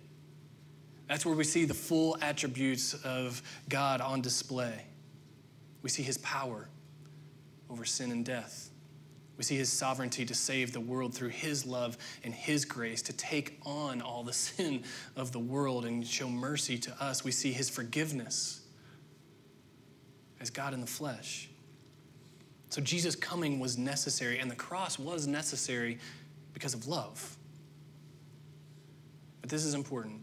That's 1.07 1.25
where 1.25 1.35
we 1.35 1.43
see 1.43 1.65
the 1.65 1.73
full 1.73 2.17
attributes 2.21 2.93
of 3.03 3.41
God 3.69 4.01
on 4.01 4.21
display. 4.21 4.85
We 5.81 5.89
see 5.89 6.01
his 6.01 6.17
power 6.19 6.67
over 7.69 7.85
sin 7.85 8.11
and 8.11 8.25
death. 8.25 8.69
We 9.37 9.43
see 9.43 9.57
his 9.57 9.71
sovereignty 9.71 10.25
to 10.25 10.33
save 10.33 10.71
the 10.71 10.79
world 10.79 11.13
through 11.13 11.29
his 11.29 11.65
love 11.65 11.97
and 12.23 12.33
his 12.33 12.63
grace, 12.63 13.01
to 13.03 13.13
take 13.13 13.59
on 13.65 14.01
all 14.01 14.23
the 14.23 14.33
sin 14.47 14.83
of 15.15 15.31
the 15.31 15.39
world 15.39 15.85
and 15.85 16.05
show 16.05 16.29
mercy 16.29 16.77
to 16.79 17.03
us. 17.03 17.23
We 17.23 17.31
see 17.31 17.51
his 17.51 17.69
forgiveness 17.69 18.61
as 20.39 20.49
God 20.49 20.73
in 20.73 20.81
the 20.81 20.87
flesh. 20.87 21.49
So 22.69 22.81
Jesus' 22.81 23.15
coming 23.15 23.59
was 23.59 23.77
necessary, 23.77 24.39
and 24.39 24.49
the 24.49 24.55
cross 24.55 24.99
was 24.99 25.27
necessary 25.27 25.97
because 26.53 26.73
of 26.73 26.87
love. 26.87 27.37
But 29.41 29.49
this 29.49 29.63
is 29.63 29.73
important. 29.73 30.21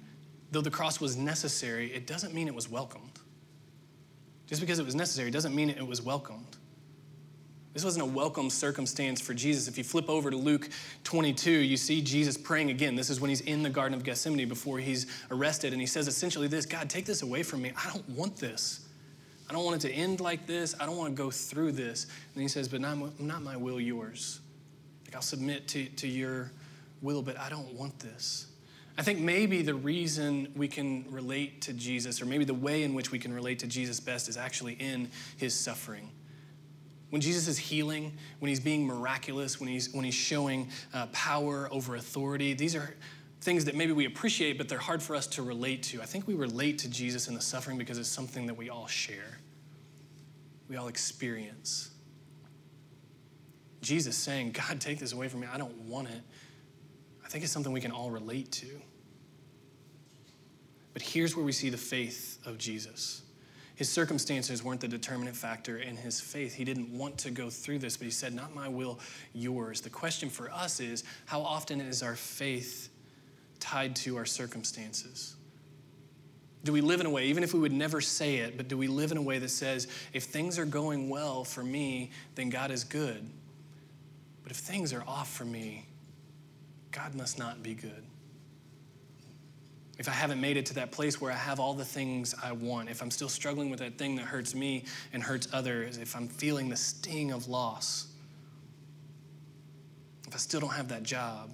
Though 0.51 0.61
the 0.61 0.71
cross 0.71 1.01
was 1.01 1.17
necessary, 1.17 1.93
it 1.93 2.07
doesn't 2.07 2.35
mean 2.35 2.49
it 2.49 2.55
was 2.55 2.69
welcomed. 2.69 3.21
Just 4.47 4.61
because 4.61 4.79
it 4.79 4.85
was 4.85 4.95
necessary 4.95 5.31
doesn't 5.31 5.55
mean 5.55 5.71
it 5.71 5.87
was 5.87 6.03
welcomed. 6.03 6.57
This 7.73 7.85
wasn't 7.85 8.03
a 8.03 8.09
welcome 8.09 8.51
circumstance 8.51 9.19
for 9.19 9.33
Jesus. 9.33 9.67
If 9.67 9.79
you 9.79 9.85
flip 9.85 10.11
over 10.11 10.31
to 10.31 10.37
Luke 10.37 10.69
22, 11.05 11.51
you 11.51 11.79
see 11.79 12.03
Jesus 12.03 12.37
praying 12.37 12.69
again. 12.69 12.97
This 12.97 13.09
is 13.09 13.19
when 13.19 13.31
he's 13.31 13.41
in 13.41 13.63
the 13.63 13.71
Garden 13.71 13.95
of 13.97 14.05
Gethsemane 14.05 14.47
before 14.47 14.79
he's 14.79 15.07
arrested. 15.31 15.73
And 15.73 15.81
he 15.81 15.87
says 15.87 16.07
essentially 16.07 16.49
this 16.49 16.67
God, 16.67 16.91
take 16.91 17.07
this 17.07 17.23
away 17.23 17.43
from 17.43 17.63
me. 17.63 17.73
I 17.75 17.91
don't 17.91 18.07
want 18.11 18.37
this. 18.37 18.81
I 19.49 19.55
don't 19.55 19.65
want 19.65 19.83
it 19.83 19.89
to 19.89 19.95
end 19.95 20.21
like 20.21 20.47
this. 20.47 20.75
I 20.79 20.85
don't 20.85 20.99
want 20.99 21.17
to 21.17 21.23
go 21.23 21.31
through 21.31 21.73
this. 21.73 22.09
And 22.35 22.43
he 22.43 22.49
says, 22.49 22.69
But 22.69 22.83
not, 22.83 23.19
not 23.19 23.43
my 23.43 23.57
will, 23.57 23.81
yours. 23.81 24.41
Like 25.07 25.15
I'll 25.15 25.23
submit 25.23 25.67
to, 25.69 25.87
to 25.87 26.07
your 26.07 26.53
will, 27.01 27.23
but 27.23 27.39
I 27.39 27.49
don't 27.49 27.73
want 27.73 27.99
this. 28.01 28.49
I 28.99 29.03
think 29.03 29.19
maybe 29.19 29.63
the 29.63 29.75
reason 29.75 30.53
we 30.55 30.69
can 30.69 31.07
relate 31.11 31.63
to 31.63 31.73
Jesus, 31.73 32.21
or 32.21 32.27
maybe 32.27 32.45
the 32.45 32.53
way 32.53 32.83
in 32.83 32.93
which 32.93 33.11
we 33.11 33.19
can 33.19 33.33
relate 33.33 33.59
to 33.61 33.67
Jesus 33.67 33.99
best, 33.99 34.29
is 34.29 34.37
actually 34.37 34.75
in 34.75 35.09
his 35.39 35.59
suffering 35.59 36.11
when 37.13 37.21
Jesus 37.21 37.47
is 37.47 37.59
healing, 37.59 38.11
when 38.39 38.49
he's 38.49 38.59
being 38.59 38.87
miraculous, 38.87 39.61
when 39.61 39.69
he's, 39.69 39.93
when 39.93 40.03
he's 40.03 40.15
showing 40.15 40.71
uh, 40.95 41.09
power 41.13 41.69
over 41.71 41.97
authority, 41.97 42.55
these 42.55 42.75
are, 42.75 42.95
things 43.43 43.67
that 43.67 43.75
maybe 43.75 43.93
we 43.93 44.07
appreciate, 44.07 44.57
but 44.57 44.67
they're 44.67 44.79
hard 44.79 45.03
for 45.03 45.15
us 45.15 45.27
to 45.27 45.43
relate 45.43 45.83
to. 45.83 46.01
I 46.01 46.07
think 46.07 46.27
we 46.27 46.33
relate 46.33 46.79
to 46.79 46.89
Jesus 46.89 47.29
in 47.29 47.35
the 47.35 47.41
suffering 47.43 47.77
because 47.77 47.99
it's 47.99 48.09
something 48.09 48.47
that 48.47 48.55
we 48.55 48.71
all 48.71 48.87
share, 48.87 49.41
we 50.71 50.77
all 50.77 50.89
experience. 50.89 51.91
Jesus 53.83 54.17
saying, 54.17 54.53
God, 54.53 54.81
take 54.81 54.99
this 54.99 55.13
away 55.13 55.29
from 55.29 55.41
me. 55.41 55.49
I 55.53 55.59
don't 55.59 55.77
want 55.81 56.09
it. 56.09 56.23
I 57.23 57.29
think 57.29 57.45
it's 57.45 57.53
something 57.53 57.75
we 57.75 57.81
can 57.83 57.93
all 57.93 58.11
relate 58.11 58.51
to. 58.53 58.69
But 60.95 61.03
here's 61.03 61.37
where 61.37 61.45
we 61.45 61.53
see 61.53 61.69
the 61.69 61.77
faith 61.77 62.39
of 62.47 62.57
Jesus. 62.57 63.22
His 63.83 63.91
circumstances 63.91 64.63
weren't 64.63 64.81
the 64.81 64.87
determinant 64.87 65.37
factor 65.37 65.79
in 65.79 65.97
his 65.97 66.21
faith. 66.21 66.55
He 66.55 66.65
didn't 66.65 66.97
want 66.97 67.19
to 67.19 67.33
go 67.33 67.51
through 67.51 67.81
this, 67.81 67.97
but 67.97 68.05
he 68.05 68.13
said, 68.13 68.33
Not 68.33 68.55
my 68.55 68.69
will, 68.69 69.01
yours. 69.35 69.81
The 69.81 69.91
question 69.91 70.31
for 70.31 70.49
us 70.53 70.79
is 70.79 71.03
how 71.27 71.41
often 71.41 71.81
is 71.81 72.01
our 72.01 72.15
faith 72.15 72.91
tied 73.59 73.97
to 73.97 74.17
our 74.19 74.25
circumstances? 74.25 75.35
Do 76.63 76.73
we 76.73 76.81
live 76.81 77.01
in 77.01 77.07
a 77.07 77.11
way, 77.11 77.27
even 77.27 77.43
if 77.43 77.55
we 77.55 77.59
would 77.59 77.73
never 77.73 78.01
say 78.01 78.37
it, 78.37 78.57
but 78.57 78.69
do 78.69 78.79
we 78.79 78.87
live 78.87 79.11
in 79.11 79.17
a 79.17 79.23
way 79.23 79.41
that 79.41 79.49
says, 79.49 79.89
if 80.13 80.23
things 80.27 80.61
are 80.61 80.65
going 80.65 81.09
well 81.09 81.43
for 81.43 81.65
me, 81.65 82.13
then 82.37 82.51
God 82.51 82.71
is 82.71 82.85
good? 82.85 83.29
But 84.45 84.53
if 84.53 84.59
things 84.59 84.93
are 84.93 85.03
off 85.09 85.29
for 85.29 85.45
me, 85.45 85.89
God 86.93 87.17
must 87.17 87.37
not 87.37 87.65
be 87.65 87.75
good. 87.75 88.05
If 90.03 90.09
I 90.09 90.13
haven't 90.13 90.41
made 90.41 90.57
it 90.57 90.67
to 90.67 90.75
that 90.75 90.91
place 90.91 91.21
where 91.21 91.31
I 91.31 91.37
have 91.37 91.61
all 91.61 91.75
the 91.75 91.85
things 91.85 92.35
I 92.43 92.51
want, 92.51 92.91
if 92.91 93.03
I'm 93.03 93.11
still 93.13 93.29
struggling 93.29 93.71
with 93.71 93.79
that 93.79 93.99
thing 93.99 94.17
that 94.17 94.25
hurts 94.25 94.53
me 94.53 94.83
and 95.13 95.23
hurts 95.23 95.47
others, 95.53 95.97
if 95.97 96.17
I'm 96.17 96.27
feeling 96.27 96.69
the 96.69 96.75
sting 96.75 97.31
of 97.31 97.47
loss, 97.47 98.09
if 100.27 100.35
I 100.35 100.39
still 100.39 100.59
don't 100.59 100.73
have 100.73 100.89
that 100.89 101.05
job, 101.05 101.53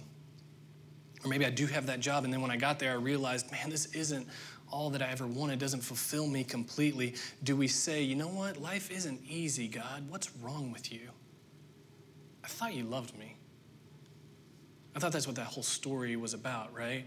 or 1.23 1.29
maybe 1.29 1.45
I 1.45 1.51
do 1.51 1.67
have 1.67 1.85
that 1.89 2.01
job, 2.01 2.25
and 2.25 2.33
then 2.33 2.41
when 2.41 2.51
I 2.51 2.57
got 2.57 2.79
there, 2.79 2.93
I 2.93 2.95
realized, 2.95 3.53
man, 3.53 3.69
this 3.69 3.85
isn't 3.95 4.27
all 4.73 4.89
that 4.89 5.03
I 5.03 5.11
ever 5.11 5.27
wanted, 5.27 5.59
doesn't 5.59 5.83
fulfill 5.83 6.27
me 6.27 6.43
completely. 6.43 7.17
Do 7.45 7.55
we 7.55 7.69
say, 7.69 8.01
you 8.01 8.15
know 8.15 8.29
what? 8.29 8.57
Life 8.57 8.91
isn't 8.91 9.21
easy, 9.29 9.69
God. 9.69 10.09
What's 10.09 10.35
wrong 10.37 10.73
with 10.73 10.91
you? 10.91 11.11
I 12.43 12.49
thought 12.49 12.73
you 12.73 12.85
loved 12.85 13.15
me. 13.19 13.37
I 14.97 15.01
thought 15.01 15.13
that's 15.13 15.27
what 15.27 15.37
that 15.37 15.49
whole 15.49 15.63
story 15.63 16.17
was 16.17 16.33
about, 16.33 16.75
right? 16.75 17.05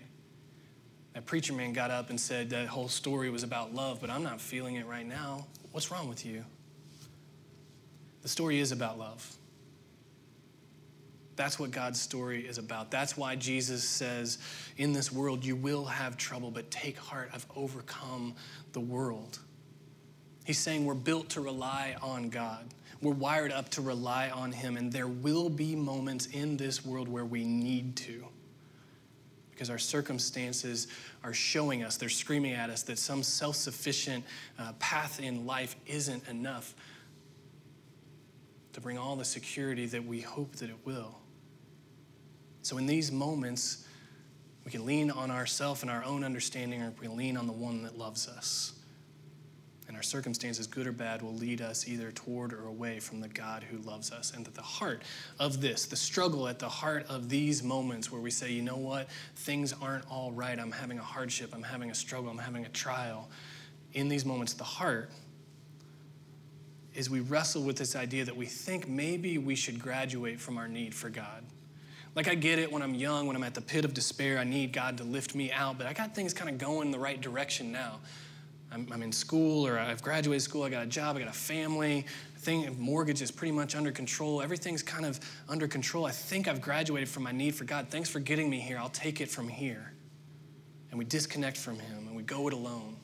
That 1.13 1.25
preacher 1.25 1.53
man 1.53 1.73
got 1.73 1.91
up 1.91 2.09
and 2.09 2.19
said 2.19 2.49
that 2.51 2.67
whole 2.67 2.87
story 2.87 3.29
was 3.29 3.43
about 3.43 3.73
love, 3.73 3.99
but 3.99 4.09
I'm 4.09 4.23
not 4.23 4.39
feeling 4.39 4.75
it 4.75 4.85
right 4.85 5.05
now. 5.05 5.45
What's 5.71 5.91
wrong 5.91 6.07
with 6.07 6.25
you? 6.25 6.45
The 8.21 8.29
story 8.29 8.59
is 8.59 8.71
about 8.71 8.97
love. 8.97 9.35
That's 11.35 11.57
what 11.57 11.71
God's 11.71 11.99
story 11.99 12.45
is 12.45 12.57
about. 12.57 12.91
That's 12.91 13.17
why 13.17 13.35
Jesus 13.35 13.83
says, 13.83 14.37
In 14.77 14.93
this 14.93 15.11
world 15.11 15.43
you 15.43 15.55
will 15.55 15.85
have 15.85 16.17
trouble, 16.17 16.51
but 16.51 16.69
take 16.69 16.97
heart, 16.97 17.31
I've 17.33 17.45
overcome 17.55 18.35
the 18.73 18.79
world. 18.79 19.39
He's 20.45 20.59
saying 20.59 20.85
we're 20.85 20.93
built 20.93 21.29
to 21.31 21.41
rely 21.41 21.95
on 22.01 22.29
God. 22.29 22.65
We're 23.01 23.13
wired 23.13 23.51
up 23.51 23.69
to 23.69 23.81
rely 23.81 24.29
on 24.29 24.51
Him, 24.51 24.77
and 24.77 24.91
there 24.91 25.07
will 25.07 25.49
be 25.49 25.75
moments 25.75 26.27
in 26.27 26.57
this 26.57 26.85
world 26.85 27.07
where 27.07 27.25
we 27.25 27.43
need 27.43 27.95
to 27.97 28.25
because 29.61 29.69
our 29.69 29.77
circumstances 29.77 30.87
are 31.23 31.35
showing 31.35 31.83
us, 31.83 31.95
they're 31.95 32.09
screaming 32.09 32.53
at 32.53 32.71
us 32.71 32.81
that 32.81 32.97
some 32.97 33.21
self 33.21 33.55
sufficient 33.55 34.25
uh, 34.57 34.73
path 34.79 35.21
in 35.21 35.45
life 35.45 35.75
isn't 35.85 36.27
enough 36.27 36.73
to 38.73 38.81
bring 38.81 38.97
all 38.97 39.15
the 39.15 39.23
security 39.23 39.85
that 39.85 40.03
we 40.03 40.19
hope 40.19 40.55
that 40.55 40.71
it 40.71 40.77
will. 40.83 41.15
So, 42.63 42.79
in 42.79 42.87
these 42.87 43.11
moments, 43.11 43.85
we 44.65 44.71
can 44.71 44.83
lean 44.83 45.11
on 45.11 45.29
ourselves 45.29 45.83
and 45.83 45.91
our 45.91 46.03
own 46.05 46.23
understanding, 46.23 46.81
or 46.81 46.91
we 46.99 47.05
can 47.05 47.15
lean 47.15 47.37
on 47.37 47.45
the 47.45 47.53
one 47.53 47.83
that 47.83 47.95
loves 47.95 48.27
us 48.27 48.73
and 49.91 49.97
our 49.97 50.03
circumstances, 50.03 50.67
good 50.67 50.87
or 50.87 50.93
bad, 50.93 51.21
will 51.21 51.33
lead 51.33 51.59
us 51.59 51.85
either 51.85 52.13
toward 52.13 52.53
or 52.53 52.63
away 52.63 53.01
from 53.01 53.19
the 53.19 53.27
God 53.27 53.61
who 53.61 53.77
loves 53.79 54.09
us. 54.09 54.31
And 54.33 54.45
that 54.45 54.55
the 54.55 54.61
heart 54.61 55.01
of 55.37 55.59
this, 55.59 55.85
the 55.85 55.97
struggle 55.97 56.47
at 56.47 56.59
the 56.59 56.69
heart 56.69 57.05
of 57.09 57.27
these 57.27 57.61
moments 57.61 58.09
where 58.09 58.21
we 58.21 58.31
say, 58.31 58.53
you 58.53 58.61
know 58.61 58.77
what, 58.77 59.09
things 59.35 59.73
aren't 59.81 60.09
all 60.09 60.31
right, 60.31 60.57
I'm 60.57 60.71
having 60.71 60.97
a 60.97 61.03
hardship, 61.03 61.53
I'm 61.53 61.61
having 61.61 61.91
a 61.91 61.93
struggle, 61.93 62.31
I'm 62.31 62.37
having 62.37 62.63
a 62.63 62.69
trial. 62.69 63.29
In 63.91 64.07
these 64.07 64.23
moments, 64.23 64.53
the 64.53 64.63
heart 64.63 65.11
is 66.95 67.09
we 67.09 67.19
wrestle 67.19 67.63
with 67.63 67.75
this 67.75 67.93
idea 67.93 68.23
that 68.23 68.37
we 68.37 68.45
think 68.45 68.87
maybe 68.87 69.39
we 69.39 69.55
should 69.55 69.77
graduate 69.77 70.39
from 70.39 70.57
our 70.57 70.69
need 70.69 70.95
for 70.95 71.09
God. 71.09 71.43
Like, 72.15 72.29
I 72.29 72.35
get 72.35 72.59
it 72.59 72.71
when 72.71 72.81
I'm 72.81 72.95
young, 72.95 73.27
when 73.27 73.35
I'm 73.35 73.43
at 73.43 73.55
the 73.55 73.61
pit 73.61 73.83
of 73.83 73.93
despair, 73.93 74.39
I 74.39 74.45
need 74.45 74.71
God 74.71 74.99
to 74.99 75.03
lift 75.03 75.35
me 75.35 75.51
out, 75.51 75.77
but 75.77 75.85
I 75.85 75.91
got 75.91 76.15
things 76.15 76.33
kind 76.33 76.49
of 76.49 76.57
going 76.57 76.91
the 76.91 76.99
right 76.99 77.19
direction 77.19 77.73
now. 77.73 77.99
I'm, 78.71 78.87
I'm 78.91 79.03
in 79.03 79.11
school 79.11 79.67
or 79.67 79.77
I've 79.77 80.01
graduated 80.01 80.41
school, 80.41 80.63
I 80.63 80.69
got 80.69 80.83
a 80.83 80.87
job, 80.87 81.17
I 81.17 81.19
got 81.19 81.27
a 81.27 81.33
family, 81.33 82.05
thing, 82.41 82.75
mortgage 82.79 83.21
is 83.21 83.29
pretty 83.29 83.51
much 83.51 83.75
under 83.75 83.91
control. 83.91 84.41
Everything's 84.41 84.81
kind 84.81 85.05
of 85.05 85.19
under 85.47 85.67
control. 85.67 86.05
I 86.05 86.11
think 86.11 86.47
I've 86.47 86.61
graduated 86.61 87.07
from 87.07 87.23
my 87.23 87.31
need 87.31 87.53
for 87.53 87.65
God. 87.65 87.89
Thanks 87.89 88.09
for 88.09 88.19
getting 88.19 88.49
me 88.49 88.59
here. 88.59 88.77
I'll 88.79 88.89
take 88.89 89.21
it 89.21 89.29
from 89.29 89.47
here. 89.47 89.93
And 90.89 90.97
we 90.97 91.05
disconnect 91.05 91.57
from 91.57 91.79
Him 91.79 92.07
and 92.07 92.15
we 92.15 92.23
go 92.23 92.47
it 92.47 92.53
alone. 92.53 92.97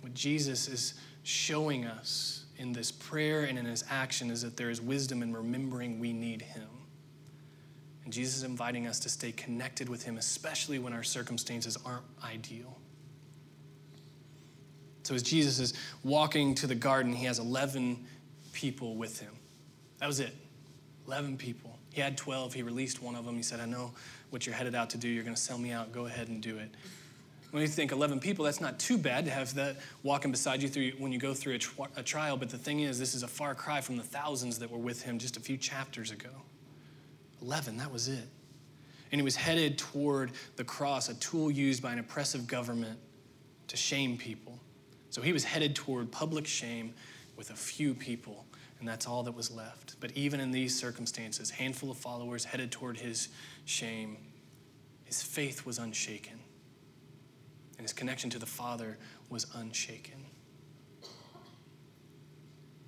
What 0.00 0.14
Jesus 0.14 0.66
is 0.68 0.94
showing 1.24 1.84
us 1.84 2.46
in 2.56 2.72
this 2.72 2.90
prayer 2.90 3.42
and 3.42 3.58
in 3.58 3.66
His 3.66 3.84
action 3.90 4.30
is 4.30 4.42
that 4.42 4.56
there 4.56 4.70
is 4.70 4.80
wisdom 4.80 5.22
in 5.22 5.34
remembering 5.34 6.00
we 6.00 6.12
need 6.12 6.40
Him. 6.40 6.68
And 8.04 8.12
Jesus 8.12 8.36
is 8.36 8.42
inviting 8.44 8.86
us 8.86 8.98
to 9.00 9.08
stay 9.08 9.32
connected 9.32 9.88
with 9.88 10.04
Him, 10.04 10.16
especially 10.16 10.78
when 10.78 10.92
our 10.92 11.02
circumstances 11.02 11.76
aren't 11.84 12.04
ideal. 12.24 12.78
So 15.06 15.14
as 15.14 15.22
Jesus 15.22 15.60
is 15.60 15.74
walking 16.02 16.52
to 16.56 16.66
the 16.66 16.74
garden, 16.74 17.12
he 17.12 17.26
has 17.26 17.38
11 17.38 18.04
people 18.52 18.96
with 18.96 19.20
him. 19.20 19.32
That 20.00 20.08
was 20.08 20.18
it. 20.18 20.34
11 21.06 21.36
people. 21.36 21.78
He 21.92 22.00
had 22.00 22.18
12. 22.18 22.52
He 22.52 22.64
released 22.64 23.00
one 23.00 23.14
of 23.14 23.24
them. 23.24 23.36
He 23.36 23.42
said, 23.44 23.60
I 23.60 23.66
know 23.66 23.92
what 24.30 24.46
you're 24.46 24.54
headed 24.56 24.74
out 24.74 24.90
to 24.90 24.98
do. 24.98 25.06
You're 25.08 25.22
going 25.22 25.36
to 25.36 25.40
sell 25.40 25.58
me 25.58 25.70
out. 25.70 25.92
Go 25.92 26.06
ahead 26.06 26.26
and 26.26 26.42
do 26.42 26.58
it. 26.58 26.74
When 27.52 27.62
you 27.62 27.68
think 27.68 27.92
11 27.92 28.18
people, 28.18 28.44
that's 28.44 28.60
not 28.60 28.80
too 28.80 28.98
bad 28.98 29.24
to 29.26 29.30
have 29.30 29.54
that 29.54 29.76
walking 30.02 30.32
beside 30.32 30.60
you 30.60 30.68
through 30.68 30.90
when 30.98 31.12
you 31.12 31.20
go 31.20 31.32
through 31.32 31.54
a, 31.54 32.00
a 32.00 32.02
trial. 32.02 32.36
But 32.36 32.50
the 32.50 32.58
thing 32.58 32.80
is, 32.80 32.98
this 32.98 33.14
is 33.14 33.22
a 33.22 33.28
far 33.28 33.54
cry 33.54 33.80
from 33.80 33.96
the 33.96 34.02
thousands 34.02 34.58
that 34.58 34.68
were 34.68 34.76
with 34.76 35.02
him 35.02 35.20
just 35.20 35.36
a 35.36 35.40
few 35.40 35.56
chapters 35.56 36.10
ago. 36.10 36.30
11, 37.42 37.76
that 37.76 37.92
was 37.92 38.08
it. 38.08 38.28
And 39.12 39.20
he 39.20 39.22
was 39.24 39.36
headed 39.36 39.78
toward 39.78 40.32
the 40.56 40.64
cross, 40.64 41.08
a 41.08 41.14
tool 41.14 41.48
used 41.48 41.80
by 41.80 41.92
an 41.92 42.00
oppressive 42.00 42.48
government 42.48 42.98
to 43.68 43.76
shame 43.76 44.18
people. 44.18 44.58
So 45.16 45.22
he 45.22 45.32
was 45.32 45.44
headed 45.44 45.74
toward 45.74 46.12
public 46.12 46.46
shame 46.46 46.92
with 47.38 47.48
a 47.48 47.56
few 47.56 47.94
people, 47.94 48.44
and 48.78 48.86
that's 48.86 49.06
all 49.06 49.22
that 49.22 49.34
was 49.34 49.50
left. 49.50 49.98
But 49.98 50.12
even 50.12 50.40
in 50.40 50.50
these 50.50 50.78
circumstances, 50.78 51.48
handful 51.48 51.90
of 51.90 51.96
followers 51.96 52.44
headed 52.44 52.70
toward 52.70 52.98
his 52.98 53.30
shame, 53.64 54.18
his 55.04 55.22
faith 55.22 55.64
was 55.64 55.78
unshaken. 55.78 56.38
And 57.78 57.84
his 57.86 57.94
connection 57.94 58.28
to 58.28 58.38
the 58.38 58.44
Father 58.44 58.98
was 59.30 59.46
unshaken. 59.54 60.22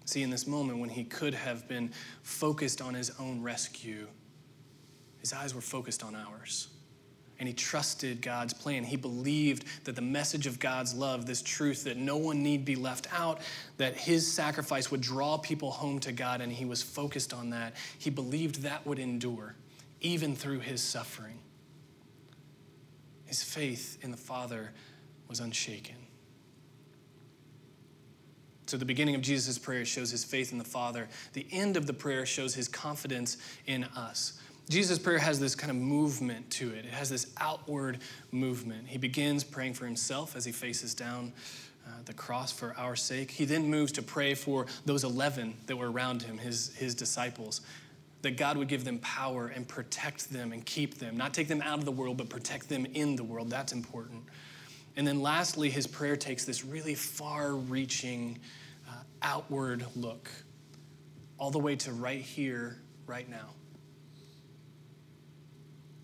See, 0.04 0.22
in 0.22 0.28
this 0.28 0.46
moment 0.46 0.80
when 0.80 0.90
he 0.90 1.04
could 1.04 1.32
have 1.32 1.66
been 1.66 1.92
focused 2.22 2.82
on 2.82 2.92
his 2.92 3.10
own 3.18 3.42
rescue, 3.42 4.06
his 5.18 5.32
eyes 5.32 5.54
were 5.54 5.62
focused 5.62 6.04
on 6.04 6.14
ours 6.14 6.68
and 7.38 7.46
he 7.46 7.54
trusted 7.54 8.20
God's 8.20 8.52
plan. 8.52 8.84
He 8.84 8.96
believed 8.96 9.64
that 9.84 9.94
the 9.94 10.02
message 10.02 10.46
of 10.46 10.58
God's 10.58 10.94
love, 10.94 11.26
this 11.26 11.42
truth 11.42 11.84
that 11.84 11.96
no 11.96 12.16
one 12.16 12.42
need 12.42 12.64
be 12.64 12.74
left 12.74 13.06
out, 13.12 13.40
that 13.76 13.94
his 13.96 14.30
sacrifice 14.30 14.90
would 14.90 15.00
draw 15.00 15.38
people 15.38 15.70
home 15.70 16.00
to 16.00 16.12
God, 16.12 16.40
and 16.40 16.52
he 16.52 16.64
was 16.64 16.82
focused 16.82 17.32
on 17.32 17.50
that. 17.50 17.74
He 17.98 18.10
believed 18.10 18.62
that 18.62 18.86
would 18.86 18.98
endure, 18.98 19.54
even 20.00 20.34
through 20.34 20.60
his 20.60 20.82
suffering. 20.82 21.38
His 23.26 23.42
faith 23.42 23.98
in 24.02 24.10
the 24.10 24.16
Father 24.16 24.72
was 25.28 25.40
unshaken. 25.40 25.96
So, 28.66 28.76
the 28.76 28.84
beginning 28.84 29.14
of 29.14 29.22
Jesus' 29.22 29.56
prayer 29.56 29.86
shows 29.86 30.10
his 30.10 30.24
faith 30.24 30.52
in 30.52 30.58
the 30.58 30.64
Father. 30.64 31.08
The 31.32 31.46
end 31.50 31.78
of 31.78 31.86
the 31.86 31.94
prayer 31.94 32.26
shows 32.26 32.54
his 32.54 32.68
confidence 32.68 33.38
in 33.66 33.84
us. 33.84 34.38
Jesus' 34.68 34.98
prayer 34.98 35.18
has 35.18 35.40
this 35.40 35.54
kind 35.54 35.70
of 35.70 35.76
movement 35.76 36.50
to 36.50 36.70
it. 36.74 36.84
It 36.84 36.92
has 36.92 37.08
this 37.08 37.32
outward 37.38 38.00
movement. 38.32 38.86
He 38.86 38.98
begins 38.98 39.42
praying 39.42 39.74
for 39.74 39.86
himself 39.86 40.36
as 40.36 40.44
he 40.44 40.52
faces 40.52 40.94
down 40.94 41.32
uh, 41.86 41.90
the 42.04 42.12
cross 42.12 42.52
for 42.52 42.74
our 42.76 42.94
sake. 42.94 43.30
He 43.30 43.46
then 43.46 43.70
moves 43.70 43.92
to 43.92 44.02
pray 44.02 44.34
for 44.34 44.66
those 44.84 45.04
11 45.04 45.54
that 45.66 45.76
were 45.76 45.90
around 45.90 46.20
him, 46.20 46.36
his, 46.36 46.74
his 46.76 46.94
disciples, 46.94 47.62
that 48.20 48.36
God 48.36 48.58
would 48.58 48.68
give 48.68 48.84
them 48.84 48.98
power 48.98 49.46
and 49.46 49.66
protect 49.66 50.30
them 50.30 50.52
and 50.52 50.62
keep 50.66 50.98
them, 50.98 51.16
not 51.16 51.32
take 51.32 51.48
them 51.48 51.62
out 51.62 51.78
of 51.78 51.86
the 51.86 51.92
world, 51.92 52.18
but 52.18 52.28
protect 52.28 52.68
them 52.68 52.84
in 52.84 53.16
the 53.16 53.24
world. 53.24 53.48
That's 53.48 53.72
important. 53.72 54.22
And 54.96 55.06
then 55.06 55.22
lastly, 55.22 55.70
his 55.70 55.86
prayer 55.86 56.16
takes 56.16 56.44
this 56.44 56.62
really 56.62 56.94
far 56.94 57.54
reaching 57.54 58.38
uh, 58.86 58.96
outward 59.22 59.86
look, 59.96 60.30
all 61.38 61.50
the 61.50 61.58
way 61.58 61.74
to 61.76 61.92
right 61.92 62.20
here, 62.20 62.82
right 63.06 63.30
now 63.30 63.54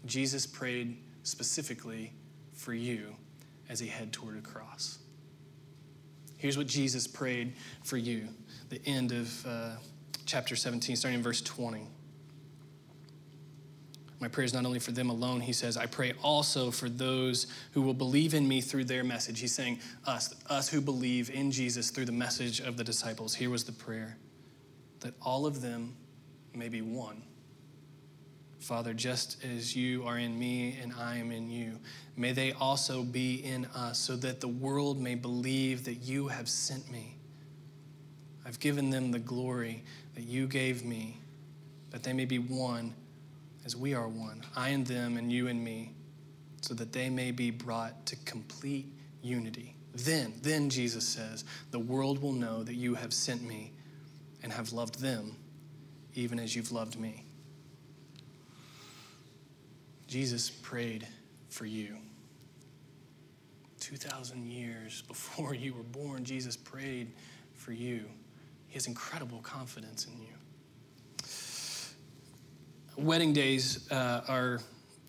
Jesus 0.06 0.46
prayed 0.46 0.96
specifically 1.22 2.12
for 2.52 2.74
you 2.74 3.16
as 3.68 3.80
he 3.80 3.86
head 3.86 4.12
toward 4.12 4.36
a 4.36 4.40
cross. 4.40 4.98
Here's 6.36 6.58
what 6.58 6.66
Jesus 6.66 7.06
prayed 7.06 7.54
for 7.82 7.96
you, 7.96 8.28
the 8.68 8.80
end 8.86 9.12
of 9.12 9.46
uh, 9.46 9.70
chapter 10.26 10.56
17, 10.56 10.96
starting 10.96 11.18
in 11.18 11.22
verse 11.22 11.40
20. 11.40 11.86
My 14.20 14.28
prayer 14.28 14.44
is 14.44 14.54
not 14.54 14.64
only 14.64 14.78
for 14.78 14.92
them 14.92 15.10
alone, 15.10 15.40
he 15.40 15.52
says, 15.52 15.76
I 15.76 15.86
pray 15.86 16.12
also 16.22 16.70
for 16.70 16.88
those 16.88 17.46
who 17.72 17.82
will 17.82 17.94
believe 17.94 18.32
in 18.32 18.46
me 18.46 18.60
through 18.60 18.84
their 18.84 19.04
message. 19.04 19.40
He's 19.40 19.54
saying, 19.54 19.80
us, 20.06 20.34
us 20.48 20.68
who 20.68 20.80
believe 20.80 21.30
in 21.30 21.50
Jesus 21.50 21.90
through 21.90 22.06
the 22.06 22.12
message 22.12 22.60
of 22.60 22.76
the 22.76 22.84
disciples. 22.84 23.34
Here 23.34 23.50
was 23.50 23.64
the 23.64 23.72
prayer 23.72 24.16
that 25.00 25.14
all 25.20 25.44
of 25.44 25.60
them 25.60 25.94
may 26.54 26.68
be 26.68 26.80
one. 26.80 27.22
Father, 28.64 28.94
just 28.94 29.36
as 29.44 29.76
you 29.76 30.04
are 30.04 30.18
in 30.18 30.38
me 30.38 30.78
and 30.82 30.94
I 30.98 31.18
am 31.18 31.30
in 31.30 31.50
you, 31.50 31.78
may 32.16 32.32
they 32.32 32.52
also 32.52 33.02
be 33.02 33.44
in 33.44 33.66
us, 33.66 33.98
so 33.98 34.16
that 34.16 34.40
the 34.40 34.48
world 34.48 34.98
may 34.98 35.16
believe 35.16 35.84
that 35.84 35.96
you 35.96 36.28
have 36.28 36.48
sent 36.48 36.90
me. 36.90 37.14
I've 38.46 38.58
given 38.58 38.88
them 38.88 39.10
the 39.10 39.18
glory 39.18 39.84
that 40.14 40.22
you 40.22 40.46
gave 40.46 40.82
me, 40.82 41.18
that 41.90 42.02
they 42.02 42.14
may 42.14 42.24
be 42.24 42.38
one 42.38 42.94
as 43.66 43.76
we 43.76 43.92
are 43.92 44.08
one, 44.08 44.42
I 44.56 44.70
and 44.70 44.86
them 44.86 45.18
and 45.18 45.30
you 45.30 45.48
and 45.48 45.62
me, 45.62 45.92
so 46.62 46.72
that 46.72 46.90
they 46.90 47.10
may 47.10 47.32
be 47.32 47.50
brought 47.50 48.06
to 48.06 48.16
complete 48.24 48.86
unity. 49.22 49.74
Then, 49.94 50.32
then 50.40 50.70
Jesus 50.70 51.06
says, 51.06 51.44
the 51.70 51.78
world 51.78 52.22
will 52.22 52.32
know 52.32 52.62
that 52.62 52.74
you 52.74 52.94
have 52.94 53.12
sent 53.12 53.42
me 53.42 53.72
and 54.42 54.50
have 54.50 54.72
loved 54.72 55.00
them 55.00 55.36
even 56.14 56.38
as 56.38 56.56
you've 56.56 56.72
loved 56.72 56.98
me. 56.98 57.24
Jesus 60.14 60.48
prayed 60.48 61.08
for 61.48 61.66
you. 61.66 61.96
2,000 63.80 64.46
years 64.46 65.02
before 65.08 65.54
you 65.56 65.74
were 65.74 65.82
born, 65.82 66.24
Jesus 66.24 66.56
prayed 66.56 67.10
for 67.52 67.72
you. 67.72 68.04
He 68.68 68.74
has 68.74 68.86
incredible 68.86 69.40
confidence 69.40 70.06
in 70.06 70.12
you. 70.22 70.28
Wedding 72.96 73.32
days 73.32 73.90
uh, 73.90 74.20
are, 74.28 74.60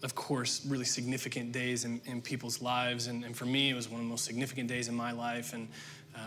of 0.01 0.15
course, 0.15 0.65
really 0.65 0.85
significant 0.85 1.51
days 1.51 1.85
in, 1.85 2.01
in 2.05 2.19
people's 2.19 2.59
lives. 2.59 3.05
And, 3.05 3.24
and, 3.24 3.38
for 3.38 3.45
me, 3.45 3.69
it 3.69 3.75
was 3.75 3.88
one 3.88 4.01
of 4.01 4.07
the 4.07 4.09
most 4.09 4.25
significant 4.25 4.67
days 4.67 4.88
in 4.88 4.95
my 4.95 5.12
life, 5.12 5.53
and, 5.53 5.67
uh, 6.15 6.19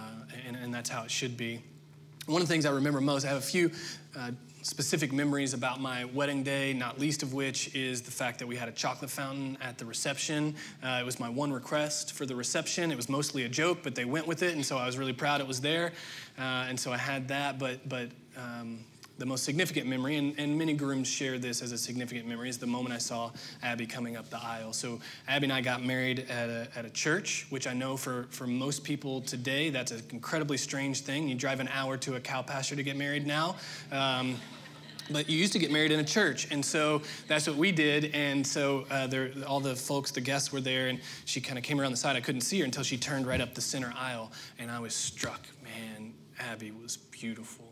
and, 0.47 0.55
and, 0.55 0.73
that's 0.73 0.89
how 0.89 1.03
it 1.03 1.11
should 1.11 1.37
be. 1.37 1.61
One 2.27 2.41
of 2.41 2.47
the 2.47 2.55
things 2.55 2.65
I 2.65 2.71
remember 2.71 3.01
most, 3.01 3.25
I 3.25 3.29
have 3.31 3.39
a 3.39 3.41
few 3.41 3.73
uh, 4.17 4.31
specific 4.69 5.15
memories 5.15 5.55
about 5.55 5.81
my 5.81 6.05
wedding 6.05 6.43
day, 6.43 6.75
not 6.75 7.01
least 7.01 7.23
of 7.23 7.33
which 7.33 7.75
is 7.75 8.03
the 8.03 8.11
fact 8.11 8.39
that 8.39 8.47
we 8.47 8.55
had 8.55 8.69
a 8.69 8.73
chocolate 8.73 9.11
fountain 9.11 9.57
at 9.63 9.79
the 9.79 9.85
reception. 9.87 10.55
Uh, 10.85 10.99
it 11.01 11.07
was 11.07 11.19
my 11.19 11.29
one 11.29 11.51
request 11.51 12.13
for 12.13 12.27
the 12.27 12.37
reception. 12.37 12.93
It 12.93 12.97
was 12.97 13.09
mostly 13.09 13.45
a 13.45 13.49
joke, 13.49 13.79
but 13.83 13.95
they 13.95 14.05
went 14.05 14.27
with 14.27 14.43
it, 14.43 14.55
and 14.55 14.65
so 14.65 14.77
I 14.77 14.85
was 14.85 14.99
really 14.99 15.15
proud 15.15 15.41
it 15.41 15.47
was 15.47 15.63
there. 15.63 15.93
Uh, 16.39 16.67
and 16.69 16.79
so 16.79 16.93
I 16.93 16.99
had 16.99 17.29
that, 17.29 17.59
but, 17.59 17.89
but 17.89 18.11
um, 18.37 18.81
the 19.17 19.25
most 19.25 19.43
significant 19.43 19.87
memory, 19.87 20.17
and, 20.17 20.39
and 20.39 20.57
many 20.57 20.75
grooms 20.75 21.09
share 21.09 21.39
this 21.39 21.63
as 21.63 21.73
a 21.73 21.79
significant 21.79 22.29
memory, 22.29 22.51
is 22.51 22.59
the 22.59 22.67
moment 22.67 22.95
I 22.95 22.99
saw 22.99 23.31
Abby 23.63 23.87
coming 23.87 24.19
up 24.19 24.29
the 24.29 24.39
aisle. 24.39 24.75
So, 24.75 25.01
Abby 25.27 25.47
and 25.47 25.53
I 25.53 25.63
got 25.63 25.83
married 25.83 26.27
at 26.29 26.51
a, 26.51 26.69
at 26.77 26.85
a 26.85 26.91
church, 26.91 27.47
which 27.49 27.67
I 27.67 27.73
know 27.73 27.97
for, 27.97 28.27
for 28.31 28.47
most 28.47 28.85
people 28.85 29.23
today, 29.23 29.71
that's 29.71 29.93
an 29.93 30.03
incredibly 30.11 30.59
strange 30.59 31.01
thing. 31.01 31.27
You 31.27 31.35
drive 31.37 31.59
an 31.59 31.69
hour 31.69 31.97
to 31.97 32.17
a 32.17 32.21
cow 32.21 32.43
pasture 32.43 32.77
to 32.77 32.83
get 32.83 32.97
married 32.97 33.27
now. 33.27 33.57
Um, 33.91 34.37
but 35.11 35.29
you 35.29 35.39
used 35.39 35.53
to 35.53 35.59
get 35.59 35.71
married 35.71 35.93
in 35.93 36.01
a 36.01 36.05
church 36.05 36.51
and 36.51 36.65
so 36.65 37.03
that's 37.27 37.47
what 37.47 37.57
we 37.57 37.73
did 37.73 38.15
and 38.15 38.47
so 38.47 38.87
uh, 38.91 39.07
there, 39.07 39.31
all 39.47 39.61
the 39.61 39.75
folks 39.75 40.11
the 40.11 40.21
guests 40.21 40.53
were 40.53 40.61
there 40.61 40.89
and 40.89 41.01
she 41.25 41.41
kind 41.41 41.59
of 41.59 41.65
came 41.65 41.81
around 41.81 41.91
the 41.91 41.97
side. 41.97 42.17
I 42.17 42.21
couldn't 42.21 42.43
see 42.43 42.59
her 42.61 42.65
until 42.65 42.83
she 42.83 42.97
turned 42.97 43.27
right 43.27 43.41
up 43.41 43.55
the 43.55 43.61
center 43.61 43.93
aisle 43.97 44.33
and 44.59 44.71
i 44.71 44.79
was 44.79 44.95
struck 44.95 45.47
man. 45.63 46.15
Abby 46.41 46.71
was 46.71 46.97
beautiful 46.97 47.68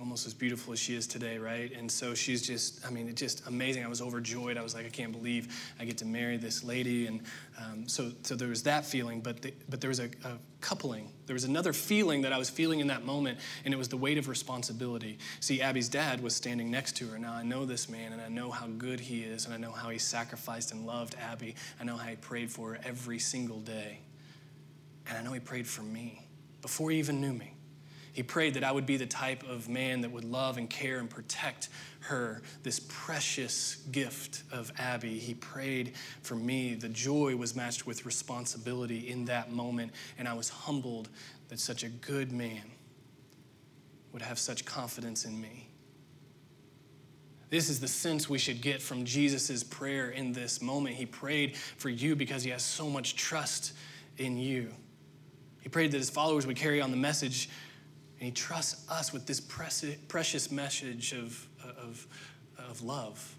almost 0.00 0.26
as 0.26 0.32
beautiful 0.32 0.72
as 0.72 0.78
she 0.78 0.96
is 0.96 1.06
today, 1.06 1.36
right? 1.36 1.70
And 1.76 1.90
so 1.90 2.14
she's 2.14 2.40
just, 2.40 2.84
I 2.86 2.90
mean, 2.90 3.06
it's 3.06 3.20
just 3.20 3.46
amazing. 3.46 3.84
I 3.84 3.88
was 3.88 4.00
overjoyed. 4.00 4.56
I 4.56 4.62
was 4.62 4.74
like, 4.74 4.86
I 4.86 4.88
can't 4.88 5.12
believe 5.12 5.54
I 5.78 5.84
get 5.84 5.98
to 5.98 6.06
marry 6.06 6.38
this 6.38 6.64
lady. 6.64 7.06
And 7.06 7.20
um, 7.58 7.86
so, 7.86 8.10
so 8.22 8.34
there 8.34 8.48
was 8.48 8.62
that 8.62 8.86
feeling, 8.86 9.20
but, 9.20 9.42
the, 9.42 9.52
but 9.68 9.82
there 9.82 9.88
was 9.88 10.00
a, 10.00 10.08
a 10.24 10.38
coupling. 10.62 11.12
There 11.26 11.34
was 11.34 11.44
another 11.44 11.74
feeling 11.74 12.22
that 12.22 12.32
I 12.32 12.38
was 12.38 12.48
feeling 12.48 12.80
in 12.80 12.86
that 12.86 13.04
moment, 13.04 13.38
and 13.66 13.74
it 13.74 13.76
was 13.76 13.88
the 13.88 13.96
weight 13.98 14.16
of 14.16 14.26
responsibility. 14.26 15.18
See, 15.40 15.60
Abby's 15.60 15.90
dad 15.90 16.22
was 16.22 16.34
standing 16.34 16.70
next 16.70 16.96
to 16.96 17.06
her. 17.08 17.18
Now 17.18 17.34
I 17.34 17.42
know 17.42 17.66
this 17.66 17.88
man, 17.88 18.14
and 18.14 18.22
I 18.22 18.28
know 18.28 18.50
how 18.50 18.68
good 18.68 19.00
he 19.00 19.22
is, 19.22 19.44
and 19.44 19.52
I 19.52 19.58
know 19.58 19.72
how 19.72 19.90
he 19.90 19.98
sacrificed 19.98 20.72
and 20.72 20.86
loved 20.86 21.14
Abby. 21.20 21.56
I 21.78 21.84
know 21.84 21.96
how 21.96 22.08
he 22.08 22.16
prayed 22.16 22.50
for 22.50 22.70
her 22.70 22.80
every 22.84 23.18
single 23.18 23.60
day. 23.60 24.00
And 25.06 25.18
I 25.18 25.22
know 25.22 25.32
he 25.32 25.40
prayed 25.40 25.66
for 25.66 25.82
me 25.82 26.26
before 26.62 26.90
he 26.90 26.98
even 26.98 27.20
knew 27.20 27.32
me. 27.32 27.54
He 28.20 28.24
prayed 28.24 28.52
that 28.52 28.64
I 28.64 28.70
would 28.70 28.84
be 28.84 28.98
the 28.98 29.06
type 29.06 29.48
of 29.48 29.70
man 29.70 30.02
that 30.02 30.10
would 30.10 30.26
love 30.26 30.58
and 30.58 30.68
care 30.68 30.98
and 30.98 31.08
protect 31.08 31.70
her, 32.00 32.42
this 32.62 32.78
precious 32.86 33.76
gift 33.92 34.42
of 34.52 34.70
Abby. 34.76 35.18
He 35.18 35.32
prayed 35.32 35.94
for 36.20 36.34
me. 36.34 36.74
The 36.74 36.90
joy 36.90 37.34
was 37.34 37.56
matched 37.56 37.86
with 37.86 38.04
responsibility 38.04 39.08
in 39.08 39.24
that 39.24 39.52
moment, 39.52 39.92
and 40.18 40.28
I 40.28 40.34
was 40.34 40.50
humbled 40.50 41.08
that 41.48 41.58
such 41.58 41.82
a 41.82 41.88
good 41.88 42.30
man 42.30 42.60
would 44.12 44.20
have 44.20 44.38
such 44.38 44.66
confidence 44.66 45.24
in 45.24 45.40
me. 45.40 45.70
This 47.48 47.70
is 47.70 47.80
the 47.80 47.88
sense 47.88 48.28
we 48.28 48.36
should 48.36 48.60
get 48.60 48.82
from 48.82 49.06
Jesus' 49.06 49.64
prayer 49.64 50.10
in 50.10 50.34
this 50.34 50.60
moment. 50.60 50.96
He 50.96 51.06
prayed 51.06 51.56
for 51.56 51.88
you 51.88 52.14
because 52.14 52.42
he 52.42 52.50
has 52.50 52.62
so 52.62 52.90
much 52.90 53.16
trust 53.16 53.72
in 54.18 54.36
you. 54.36 54.74
He 55.62 55.70
prayed 55.70 55.92
that 55.92 55.98
his 55.98 56.10
followers 56.10 56.46
would 56.46 56.56
carry 56.56 56.82
on 56.82 56.90
the 56.90 56.98
message 56.98 57.48
and 58.20 58.26
he 58.26 58.32
trusts 58.32 58.88
us 58.90 59.14
with 59.14 59.26
this 59.26 59.40
precious 59.40 60.50
message 60.50 61.14
of, 61.14 61.48
of, 61.64 62.06
of 62.58 62.82
love. 62.82 63.36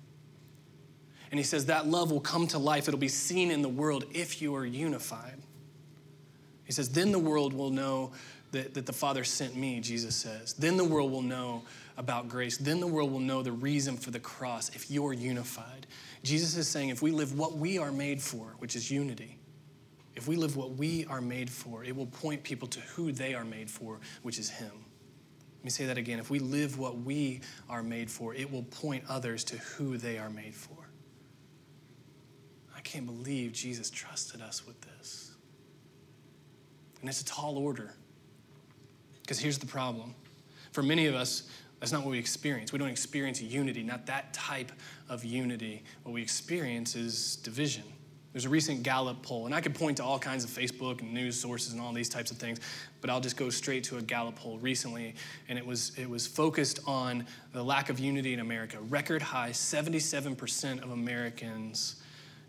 And 1.30 1.40
he 1.40 1.44
says 1.44 1.68
that 1.68 1.86
love 1.86 2.12
will 2.12 2.20
come 2.20 2.48
to 2.48 2.58
life. 2.58 2.88
It'll 2.88 3.00
be 3.00 3.08
seen 3.08 3.52
in 3.52 3.62
the 3.62 3.70
world 3.70 4.06
if 4.12 4.42
you 4.42 4.56
are 4.56 4.66
unified. 4.66 5.38
He 6.66 6.72
says, 6.72 6.90
then 6.90 7.12
the 7.12 7.20
world 7.20 7.54
will 7.54 7.70
know 7.70 8.12
that, 8.54 8.74
that 8.74 8.88
the 8.88 8.94
Father 8.94 9.24
sent 9.24 9.56
me, 9.56 9.80
Jesus 9.80 10.16
says. 10.16 10.54
Then 10.54 10.78
the 10.78 10.84
world 10.84 11.12
will 11.12 11.22
know 11.22 11.62
about 11.96 12.28
grace. 12.28 12.58
Then 12.58 12.80
the 12.80 12.88
world 12.88 13.12
will 13.12 13.20
know 13.20 13.44
the 13.44 13.52
reason 13.52 13.98
for 13.98 14.10
the 14.10 14.20
cross 14.20 14.70
if 14.70 14.90
you're 14.90 15.14
unified. 15.14 15.86
Jesus 16.24 16.58
is 16.58 16.68
saying 16.68 16.90
if 16.90 17.02
we 17.02 17.12
live 17.12 17.38
what 17.38 17.56
we 17.56 17.78
are 17.78 17.92
made 17.92 18.20
for, 18.20 18.56
which 18.58 18.76
is 18.76 18.90
unity, 18.90 19.38
if 20.16 20.28
we 20.28 20.36
live 20.36 20.58
what 20.58 20.72
we 20.72 21.06
are 21.06 21.22
made 21.22 21.50
for, 21.50 21.84
it 21.84 21.96
will 21.96 22.08
point 22.08 22.44
people 22.44 22.68
to 22.70 22.80
who 22.82 23.12
they 23.12 23.34
are 23.34 23.46
made 23.46 23.70
for, 23.70 24.00
which 24.24 24.40
is 24.40 24.50
Him. 24.50 24.72
Let 25.60 25.64
me 25.64 25.70
say 25.70 25.86
that 25.86 25.98
again. 25.98 26.20
If 26.20 26.30
we 26.30 26.40
live 26.40 26.80
what 26.80 26.98
we 26.98 27.42
are 27.70 27.84
made 27.84 28.10
for, 28.10 28.34
it 28.34 28.52
will 28.52 28.64
point 28.64 29.04
others 29.08 29.44
to 29.46 29.58
who 29.58 29.98
they 29.98 30.18
are 30.18 30.30
made 30.30 30.56
for. 30.56 30.76
I 32.76 32.82
can't 32.82 33.06
believe 33.06 33.54
Jesus 33.54 33.90
trusted 33.90 34.42
us 34.42 34.66
with 34.66 34.82
this. 34.82 35.32
And 37.00 37.10
it's 37.10 37.22
a 37.22 37.26
tall 37.26 37.58
order. 37.58 37.94
Because 39.22 39.40
here's 39.40 39.60
the 39.60 39.68
problem 39.68 40.16
for 40.72 40.82
many 40.82 41.08
of 41.08 41.16
us, 41.16 41.44
that's 41.80 41.92
not 41.92 42.04
what 42.04 42.12
we 42.12 42.20
experience. 42.20 42.72
We 42.72 42.80
don't 42.80 42.90
experience 42.90 43.42
unity, 43.42 43.84
not 43.84 44.06
that 44.06 44.34
type 44.34 44.72
of 45.10 45.26
unity. 45.26 45.84
What 46.04 46.14
we 46.14 46.22
experience 46.22 46.96
is 46.96 47.36
division. 47.38 47.84
There's 48.34 48.46
a 48.46 48.50
recent 48.50 48.84
Gallup 48.84 49.22
poll, 49.24 49.46
and 49.46 49.54
I 49.54 49.60
could 49.60 49.76
point 49.76 49.98
to 49.98 50.06
all 50.06 50.18
kinds 50.18 50.46
of 50.46 50.50
Facebook 50.50 51.02
and 51.02 51.14
news 51.14 51.38
sources 51.38 51.74
and 51.74 51.82
all 51.82 51.92
these 51.92 52.08
types 52.08 52.32
of 52.32 52.38
things, 52.38 52.60
but 53.02 53.10
I'll 53.10 53.20
just 53.20 53.36
go 53.36 53.50
straight 53.50 53.84
to 53.86 53.98
a 53.98 54.02
Gallup 54.02 54.38
poll 54.38 54.58
recently, 54.60 55.16
and 55.50 55.60
it 55.60 55.66
was 55.66 55.92
it 55.98 56.10
was 56.10 56.26
focused 56.28 56.80
on 56.88 57.26
the 57.52 57.62
lack 57.62 57.90
of 57.90 58.00
unity 58.00 58.34
in 58.34 58.40
America. 58.40 58.80
Record 58.80 59.22
high, 59.22 59.50
77% 59.50 60.82
of 60.82 60.92
Americans 60.92 61.98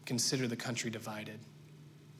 consider 0.07 0.47
the 0.47 0.57
country 0.57 0.89
divided. 0.89 1.41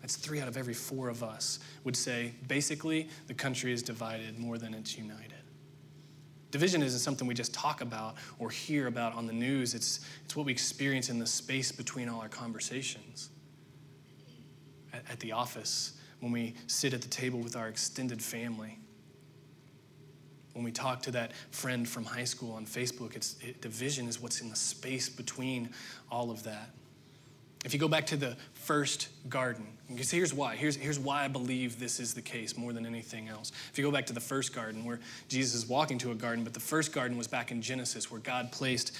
That's 0.01 0.17
three 0.17 0.41
out 0.41 0.49
of 0.49 0.57
every 0.57 0.75
four 0.75 1.09
of 1.09 1.23
us 1.23 1.61
would 1.85 1.97
say 1.97 2.35
basically 2.49 3.09
the 3.29 3.35
country 3.35 3.73
is 3.73 3.85
divided 3.85 4.41
more 4.41 4.59
than 4.59 4.75
it's 4.75 4.99
united. 4.99 5.35
Division 6.51 6.83
isn't 6.83 6.99
something 6.99 7.29
we 7.29 7.35
just 7.35 7.55
talk 7.55 7.81
about 7.81 8.17
or 8.41 8.51
hear 8.51 8.89
about 8.89 9.15
on 9.15 9.27
the 9.29 9.33
news. 9.33 9.75
It's, 9.75 10.01
it's 10.25 10.35
what 10.35 10.45
we 10.45 10.53
experience 10.53 11.09
in 11.09 11.21
the 11.21 11.27
space 11.27 11.71
between 11.71 12.09
all 12.09 12.21
our 12.21 12.29
conversations 12.29 13.31
at, 14.93 15.21
the 15.21 15.33
office, 15.33 15.93
when 16.21 16.33
we 16.33 16.55
sit 16.67 16.95
at 16.95 17.03
the 17.03 17.09
table 17.09 17.41
with 17.41 17.57
our 17.57 17.69
extended 17.69 18.23
family, 18.23 18.79
when 20.53 20.65
we 20.65 20.73
talk 20.73 21.03
to 21.03 21.11
that 21.13 21.33
friend 21.51 21.89
from 21.89 22.05
high 22.05 22.25
school 22.25 22.55
on 22.55 22.67
Facebook, 22.67 23.17
it's, 23.17 23.37
it, 23.41 23.61
division 23.63 24.07
is 24.07 24.21
what's 24.21 24.41
in 24.41 24.51
the 24.51 24.57
space 24.57 25.09
between 25.09 25.71
all 26.11 26.31
of 26.31 26.43
that. 26.45 26.71
If 27.65 27.73
you 27.73 27.79
go 27.79 27.89
back 27.89 28.07
to 28.07 28.17
the 28.17 28.37
first 28.55 29.09
garden, 29.29 29.67
because 29.89 30.11
here's 30.11 30.35
why. 30.35 30.57
Here's, 30.57 30.75
here's 30.75 30.99
why 30.99 31.25
I 31.25 31.29
believe 31.29 31.79
this 31.79 32.01
is 32.01 32.13
the 32.13 32.23
case 32.23 32.57
more 32.57 32.73
than 32.73 32.85
anything 32.85 33.29
else. 33.29 33.53
If 33.71 33.79
you 33.79 33.85
go 33.85 33.91
back 33.91 34.07
to 34.07 34.13
the 34.13 34.21
first 34.21 34.55
garden, 34.55 34.85
where 34.85 34.99
Jesus 35.29 35.55
is 35.55 35.67
walking 35.67 35.99
to 35.99 36.11
a 36.11 36.15
garden, 36.15 36.43
but 36.45 36.55
the 36.55 36.61
first 36.61 36.93
garden 36.93 37.17
was 37.17 37.29
back 37.29 37.53
in 37.53 37.63
Genesis, 37.63 38.11
where 38.11 38.21
God 38.21 38.51
placed 38.51 38.97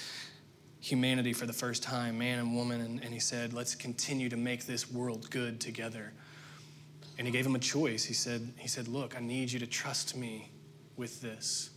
humanity 0.83 1.31
for 1.31 1.45
the 1.45 1.53
first 1.53 1.81
time, 1.81 2.17
man 2.17 2.39
and 2.39 2.53
woman, 2.53 2.81
and, 2.81 3.01
and 3.01 3.13
he 3.13 3.19
said, 3.19 3.53
Let's 3.53 3.73
continue 3.73 4.27
to 4.27 4.35
make 4.35 4.65
this 4.65 4.91
world 4.91 5.29
good 5.31 5.61
together. 5.61 6.11
And 7.17 7.25
he 7.25 7.31
gave 7.31 7.45
him 7.45 7.55
a 7.55 7.59
choice. 7.59 8.03
He 8.03 8.13
said, 8.13 8.51
he 8.57 8.67
said, 8.67 8.89
Look, 8.89 9.15
I 9.15 9.21
need 9.21 9.51
you 9.51 9.59
to 9.59 9.65
trust 9.65 10.17
me 10.17 10.51
with 10.97 11.21
this. 11.21 11.69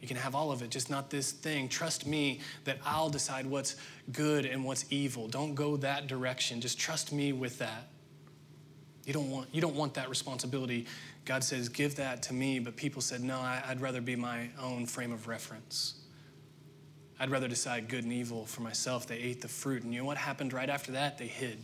You 0.00 0.08
can 0.08 0.16
have 0.16 0.34
all 0.34 0.50
of 0.50 0.62
it, 0.62 0.70
just 0.70 0.88
not 0.88 1.10
this 1.10 1.30
thing. 1.30 1.68
Trust 1.68 2.06
me 2.06 2.40
that 2.64 2.78
I'll 2.86 3.10
decide 3.10 3.44
what's 3.44 3.76
good 4.12 4.46
and 4.46 4.64
what's 4.64 4.86
evil. 4.90 5.28
Don't 5.28 5.54
go 5.54 5.76
that 5.76 6.06
direction. 6.06 6.62
Just 6.62 6.78
trust 6.78 7.12
me 7.12 7.34
with 7.34 7.58
that. 7.58 7.88
You 9.04 9.12
don't 9.12 9.30
want, 9.30 9.48
you 9.52 9.60
don't 9.60 9.76
want 9.76 9.92
that 9.94 10.08
responsibility. 10.08 10.86
God 11.26 11.44
says, 11.44 11.68
Give 11.68 11.94
that 11.96 12.22
to 12.24 12.32
me. 12.32 12.60
But 12.60 12.76
people 12.76 13.02
said, 13.02 13.22
No, 13.22 13.38
I'd 13.38 13.82
rather 13.82 14.00
be 14.00 14.16
my 14.16 14.48
own 14.58 14.86
frame 14.86 15.12
of 15.12 15.28
reference. 15.28 15.99
I'd 17.20 17.30
rather 17.30 17.48
decide 17.48 17.88
good 17.88 18.02
and 18.02 18.12
evil 18.12 18.46
for 18.46 18.62
myself. 18.62 19.06
They 19.06 19.18
ate 19.18 19.42
the 19.42 19.48
fruit. 19.48 19.82
And 19.82 19.92
you 19.92 20.00
know 20.00 20.06
what 20.06 20.16
happened 20.16 20.54
right 20.54 20.70
after 20.70 20.92
that? 20.92 21.18
They 21.18 21.26
hid. 21.26 21.62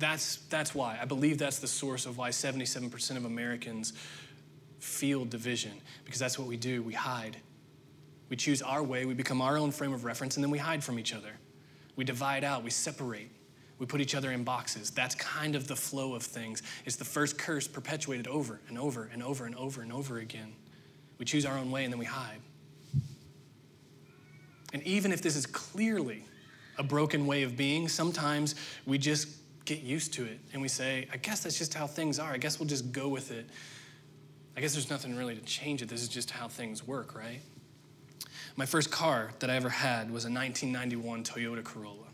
That's, 0.00 0.36
that's 0.50 0.74
why. 0.74 0.98
I 1.00 1.04
believe 1.04 1.38
that's 1.38 1.60
the 1.60 1.68
source 1.68 2.04
of 2.04 2.18
why 2.18 2.30
77% 2.30 3.16
of 3.16 3.24
Americans 3.24 3.92
feel 4.80 5.24
division, 5.24 5.70
because 6.04 6.18
that's 6.18 6.36
what 6.36 6.48
we 6.48 6.56
do. 6.56 6.82
We 6.82 6.92
hide. 6.92 7.36
We 8.28 8.34
choose 8.34 8.62
our 8.62 8.82
way, 8.82 9.04
we 9.04 9.14
become 9.14 9.40
our 9.40 9.56
own 9.56 9.70
frame 9.70 9.92
of 9.92 10.04
reference, 10.04 10.36
and 10.36 10.42
then 10.42 10.50
we 10.50 10.58
hide 10.58 10.82
from 10.82 10.98
each 10.98 11.14
other. 11.14 11.30
We 11.94 12.04
divide 12.04 12.42
out, 12.42 12.64
we 12.64 12.70
separate. 12.70 13.30
We 13.78 13.86
put 13.86 14.00
each 14.00 14.14
other 14.14 14.32
in 14.32 14.42
boxes. 14.42 14.90
That's 14.90 15.14
kind 15.14 15.54
of 15.54 15.68
the 15.68 15.76
flow 15.76 16.14
of 16.14 16.22
things. 16.22 16.62
It's 16.84 16.96
the 16.96 17.04
first 17.04 17.38
curse 17.38 17.68
perpetuated 17.68 18.26
over 18.26 18.60
and 18.68 18.78
over 18.78 19.08
and 19.12 19.22
over 19.22 19.44
and 19.44 19.54
over 19.54 19.82
and 19.82 19.92
over 19.92 20.18
again. 20.18 20.54
We 21.18 21.26
choose 21.26 21.44
our 21.46 21.58
own 21.58 21.70
way 21.70 21.84
and 21.84 21.92
then 21.92 21.98
we 21.98 22.06
hide. 22.06 22.40
And 24.72 24.82
even 24.84 25.12
if 25.12 25.22
this 25.22 25.36
is 25.36 25.46
clearly 25.46 26.24
a 26.78 26.82
broken 26.82 27.26
way 27.26 27.42
of 27.42 27.56
being, 27.56 27.88
sometimes 27.88 28.54
we 28.86 28.98
just 28.98 29.28
get 29.64 29.80
used 29.80 30.12
to 30.14 30.24
it 30.24 30.38
and 30.52 30.62
we 30.62 30.68
say, 30.68 31.06
I 31.12 31.16
guess 31.16 31.42
that's 31.42 31.58
just 31.58 31.74
how 31.74 31.86
things 31.86 32.18
are. 32.18 32.32
I 32.32 32.38
guess 32.38 32.58
we'll 32.58 32.68
just 32.68 32.92
go 32.92 33.08
with 33.08 33.30
it. 33.30 33.46
I 34.56 34.60
guess 34.60 34.72
there's 34.72 34.90
nothing 34.90 35.16
really 35.16 35.34
to 35.34 35.40
change 35.42 35.82
it. 35.82 35.88
This 35.88 36.02
is 36.02 36.08
just 36.08 36.30
how 36.30 36.48
things 36.48 36.86
work, 36.86 37.14
right? 37.14 37.40
My 38.56 38.66
first 38.66 38.90
car 38.90 39.30
that 39.38 39.48
I 39.48 39.56
ever 39.56 39.70
had 39.70 40.10
was 40.10 40.24
a 40.24 40.30
1991 40.30 41.24
Toyota 41.24 41.64
Corolla. 41.64 42.06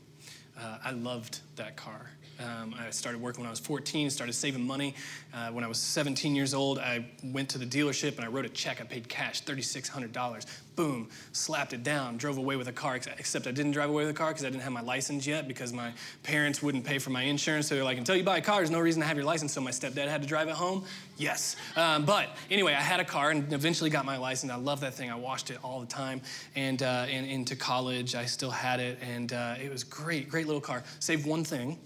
Uh, 0.58 0.78
I 0.84 0.90
loved 0.92 1.40
that 1.56 1.76
car. 1.76 2.10
Um, 2.40 2.74
I 2.78 2.90
started 2.90 3.20
working 3.20 3.40
when 3.40 3.48
I 3.48 3.50
was 3.50 3.58
14, 3.58 4.10
started 4.10 4.32
saving 4.32 4.64
money. 4.64 4.94
Uh, 5.34 5.48
when 5.48 5.64
I 5.64 5.66
was 5.66 5.78
17 5.78 6.36
years 6.36 6.54
old, 6.54 6.78
I 6.78 7.04
went 7.24 7.48
to 7.50 7.58
the 7.58 7.66
dealership 7.66 8.16
and 8.16 8.24
I 8.24 8.28
wrote 8.28 8.44
a 8.44 8.48
check. 8.48 8.80
I 8.80 8.84
paid 8.84 9.08
cash, 9.08 9.42
$3,600. 9.44 10.46
Boom, 10.76 11.08
slapped 11.32 11.72
it 11.72 11.82
down, 11.82 12.16
drove 12.16 12.38
away 12.38 12.54
with 12.54 12.68
a 12.68 12.72
car, 12.72 12.94
except 12.94 13.48
I 13.48 13.50
didn't 13.50 13.72
drive 13.72 13.90
away 13.90 14.04
with 14.04 14.14
a 14.14 14.16
car 14.16 14.30
because 14.30 14.44
I 14.44 14.50
didn't 14.50 14.62
have 14.62 14.72
my 14.72 14.80
license 14.80 15.26
yet 15.26 15.48
because 15.48 15.72
my 15.72 15.92
parents 16.22 16.62
wouldn't 16.62 16.84
pay 16.84 17.00
for 17.00 17.10
my 17.10 17.22
insurance. 17.22 17.66
So 17.66 17.74
they're 17.74 17.82
like, 17.82 17.98
until 17.98 18.14
you 18.14 18.22
buy 18.22 18.38
a 18.38 18.42
car, 18.42 18.56
there's 18.56 18.70
no 18.70 18.78
reason 18.78 19.02
to 19.02 19.08
have 19.08 19.16
your 19.16 19.26
license. 19.26 19.52
So 19.52 19.60
my 19.60 19.72
stepdad 19.72 20.06
had 20.06 20.22
to 20.22 20.28
drive 20.28 20.46
it 20.46 20.54
home. 20.54 20.84
Yes. 21.16 21.56
Um, 21.74 22.04
but 22.04 22.28
anyway, 22.48 22.74
I 22.74 22.80
had 22.80 23.00
a 23.00 23.04
car 23.04 23.30
and 23.30 23.52
eventually 23.52 23.90
got 23.90 24.04
my 24.04 24.16
license. 24.16 24.52
I 24.52 24.56
love 24.56 24.80
that 24.80 24.94
thing. 24.94 25.10
I 25.10 25.16
washed 25.16 25.50
it 25.50 25.58
all 25.64 25.80
the 25.80 25.86
time. 25.86 26.20
And, 26.54 26.80
uh, 26.80 27.06
and 27.10 27.26
into 27.26 27.56
college, 27.56 28.14
I 28.14 28.26
still 28.26 28.52
had 28.52 28.78
it. 28.78 28.98
And 29.02 29.32
uh, 29.32 29.56
it 29.60 29.72
was 29.72 29.82
great, 29.82 30.28
great 30.28 30.46
little 30.46 30.60
car. 30.60 30.84
Save 31.00 31.26
one 31.26 31.42
thing 31.42 31.76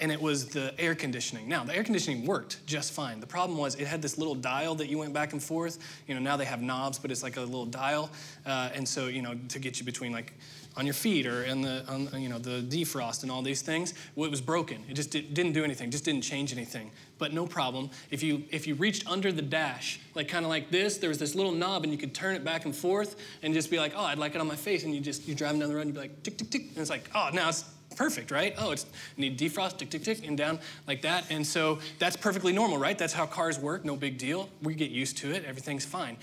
and 0.00 0.12
it 0.12 0.20
was 0.20 0.46
the 0.46 0.78
air 0.78 0.94
conditioning. 0.94 1.48
Now, 1.48 1.64
the 1.64 1.74
air 1.74 1.82
conditioning 1.82 2.24
worked 2.24 2.64
just 2.66 2.92
fine. 2.92 3.20
The 3.20 3.26
problem 3.26 3.58
was 3.58 3.74
it 3.74 3.86
had 3.86 4.00
this 4.00 4.16
little 4.16 4.34
dial 4.34 4.74
that 4.76 4.88
you 4.88 4.98
went 4.98 5.12
back 5.12 5.32
and 5.32 5.42
forth. 5.42 5.78
You 6.06 6.14
know, 6.14 6.20
now 6.20 6.36
they 6.36 6.44
have 6.44 6.62
knobs, 6.62 6.98
but 6.98 7.10
it's 7.10 7.22
like 7.22 7.36
a 7.36 7.40
little 7.40 7.66
dial. 7.66 8.10
Uh, 8.46 8.70
and 8.74 8.86
so, 8.86 9.08
you 9.08 9.22
know, 9.22 9.34
to 9.48 9.58
get 9.58 9.80
you 9.80 9.84
between 9.84 10.12
like 10.12 10.34
on 10.76 10.84
your 10.86 10.94
feet 10.94 11.26
or 11.26 11.42
in 11.42 11.60
the, 11.62 11.84
on, 11.88 12.08
you 12.20 12.28
know, 12.28 12.38
the 12.38 12.62
defrost 12.62 13.22
and 13.22 13.32
all 13.32 13.42
these 13.42 13.62
things, 13.62 13.94
well, 14.14 14.26
it 14.26 14.30
was 14.30 14.40
broken. 14.40 14.84
It 14.88 14.94
just 14.94 15.10
did, 15.10 15.34
didn't 15.34 15.52
do 15.52 15.64
anything, 15.64 15.90
just 15.90 16.04
didn't 16.04 16.22
change 16.22 16.52
anything. 16.52 16.92
But 17.18 17.32
no 17.32 17.46
problem. 17.46 17.90
If 18.12 18.22
you, 18.22 18.44
if 18.50 18.68
you 18.68 18.76
reached 18.76 19.08
under 19.08 19.32
the 19.32 19.42
dash, 19.42 19.98
like 20.14 20.28
kind 20.28 20.44
of 20.44 20.50
like 20.50 20.70
this, 20.70 20.98
there 20.98 21.08
was 21.08 21.18
this 21.18 21.34
little 21.34 21.50
knob 21.50 21.82
and 21.82 21.92
you 21.92 21.98
could 21.98 22.14
turn 22.14 22.36
it 22.36 22.44
back 22.44 22.64
and 22.64 22.76
forth 22.76 23.16
and 23.42 23.52
just 23.52 23.72
be 23.72 23.78
like, 23.78 23.94
oh, 23.96 24.04
I'd 24.04 24.18
like 24.18 24.36
it 24.36 24.40
on 24.40 24.46
my 24.46 24.54
face. 24.54 24.84
And 24.84 24.94
you 24.94 25.00
just, 25.00 25.26
you're 25.26 25.36
driving 25.36 25.58
down 25.58 25.68
the 25.68 25.74
road 25.74 25.80
and 25.86 25.88
you'd 25.88 26.00
be 26.00 26.00
like, 26.00 26.22
tick, 26.22 26.38
tick, 26.38 26.50
tick. 26.50 26.62
And 26.68 26.78
it's 26.78 26.90
like, 26.90 27.10
oh, 27.12 27.30
now 27.32 27.48
it's 27.48 27.64
perfect, 27.98 28.30
right? 28.30 28.54
Oh, 28.56 28.70
it's 28.70 28.86
need 29.16 29.38
defrost, 29.38 29.76
tick, 29.78 29.90
tick, 29.90 30.04
tick, 30.04 30.26
and 30.26 30.38
down 30.38 30.60
like 30.86 31.02
that. 31.02 31.24
And 31.30 31.46
so 31.46 31.80
that's 31.98 32.16
perfectly 32.16 32.52
normal, 32.52 32.78
right? 32.78 32.96
That's 32.96 33.12
how 33.12 33.26
cars 33.26 33.58
work, 33.58 33.84
no 33.84 33.96
big 33.96 34.16
deal. 34.16 34.48
We 34.62 34.74
get 34.74 34.90
used 34.90 35.18
to 35.18 35.32
it, 35.32 35.44
everything's 35.44 35.84
fine. 35.84 36.16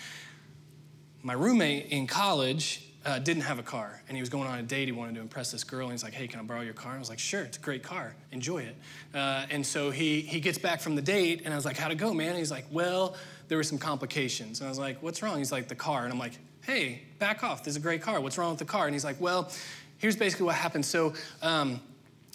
My 1.21 1.33
roommate 1.33 1.87
in 1.87 2.07
college 2.07 2.85
uh, 3.05 3.19
didn't 3.19 3.43
have 3.43 3.59
a 3.59 3.63
car, 3.63 4.01
and 4.07 4.17
he 4.17 4.21
was 4.21 4.29
going 4.29 4.47
on 4.47 4.57
a 4.57 4.63
date. 4.63 4.87
He 4.87 4.91
wanted 4.91 5.15
to 5.15 5.21
impress 5.21 5.51
this 5.51 5.63
girl, 5.63 5.83
and 5.83 5.91
he's 5.91 6.03
like, 6.03 6.13
"Hey, 6.13 6.27
can 6.27 6.39
I 6.39 6.43
borrow 6.43 6.61
your 6.61 6.73
car?" 6.73 6.91
And 6.91 6.97
I 6.97 6.99
was 6.99 7.09
like, 7.09 7.19
"Sure, 7.19 7.41
it's 7.41 7.57
a 7.57 7.61
great 7.61 7.83
car. 7.83 8.15
Enjoy 8.31 8.59
it." 8.63 8.75
Uh, 9.13 9.45
and 9.51 9.63
so 9.63 9.91
he 9.91 10.21
he 10.21 10.39
gets 10.39 10.57
back 10.57 10.81
from 10.81 10.95
the 10.95 11.03
date, 11.03 11.43
and 11.45 11.53
I 11.53 11.55
was 11.55 11.65
like, 11.65 11.77
"How'd 11.77 11.91
it 11.91 11.99
go, 11.99 12.13
man?" 12.13 12.29
And 12.29 12.37
he's 12.37 12.51
like, 12.51 12.65
"Well, 12.71 13.15
there 13.47 13.57
were 13.57 13.63
some 13.63 13.77
complications." 13.77 14.59
And 14.59 14.67
I 14.67 14.69
was 14.69 14.79
like, 14.79 15.03
"What's 15.03 15.21
wrong?" 15.21 15.37
He's 15.37 15.51
like, 15.51 15.67
"The 15.67 15.75
car." 15.75 16.03
And 16.03 16.11
I'm 16.11 16.17
like, 16.17 16.33
"Hey, 16.61 17.03
back 17.19 17.43
off. 17.43 17.63
This 17.63 17.73
is 17.73 17.77
a 17.77 17.81
great 17.81 18.01
car. 18.01 18.19
What's 18.19 18.39
wrong 18.39 18.49
with 18.49 18.59
the 18.59 18.65
car?" 18.65 18.85
And 18.85 18.95
he's 18.95 19.05
like, 19.05 19.21
"Well." 19.21 19.51
Here's 20.05 20.15
basically 20.15 20.45
what 20.45 20.53
happened. 20.53 20.85
So, 20.85 21.15
um, 21.41 21.81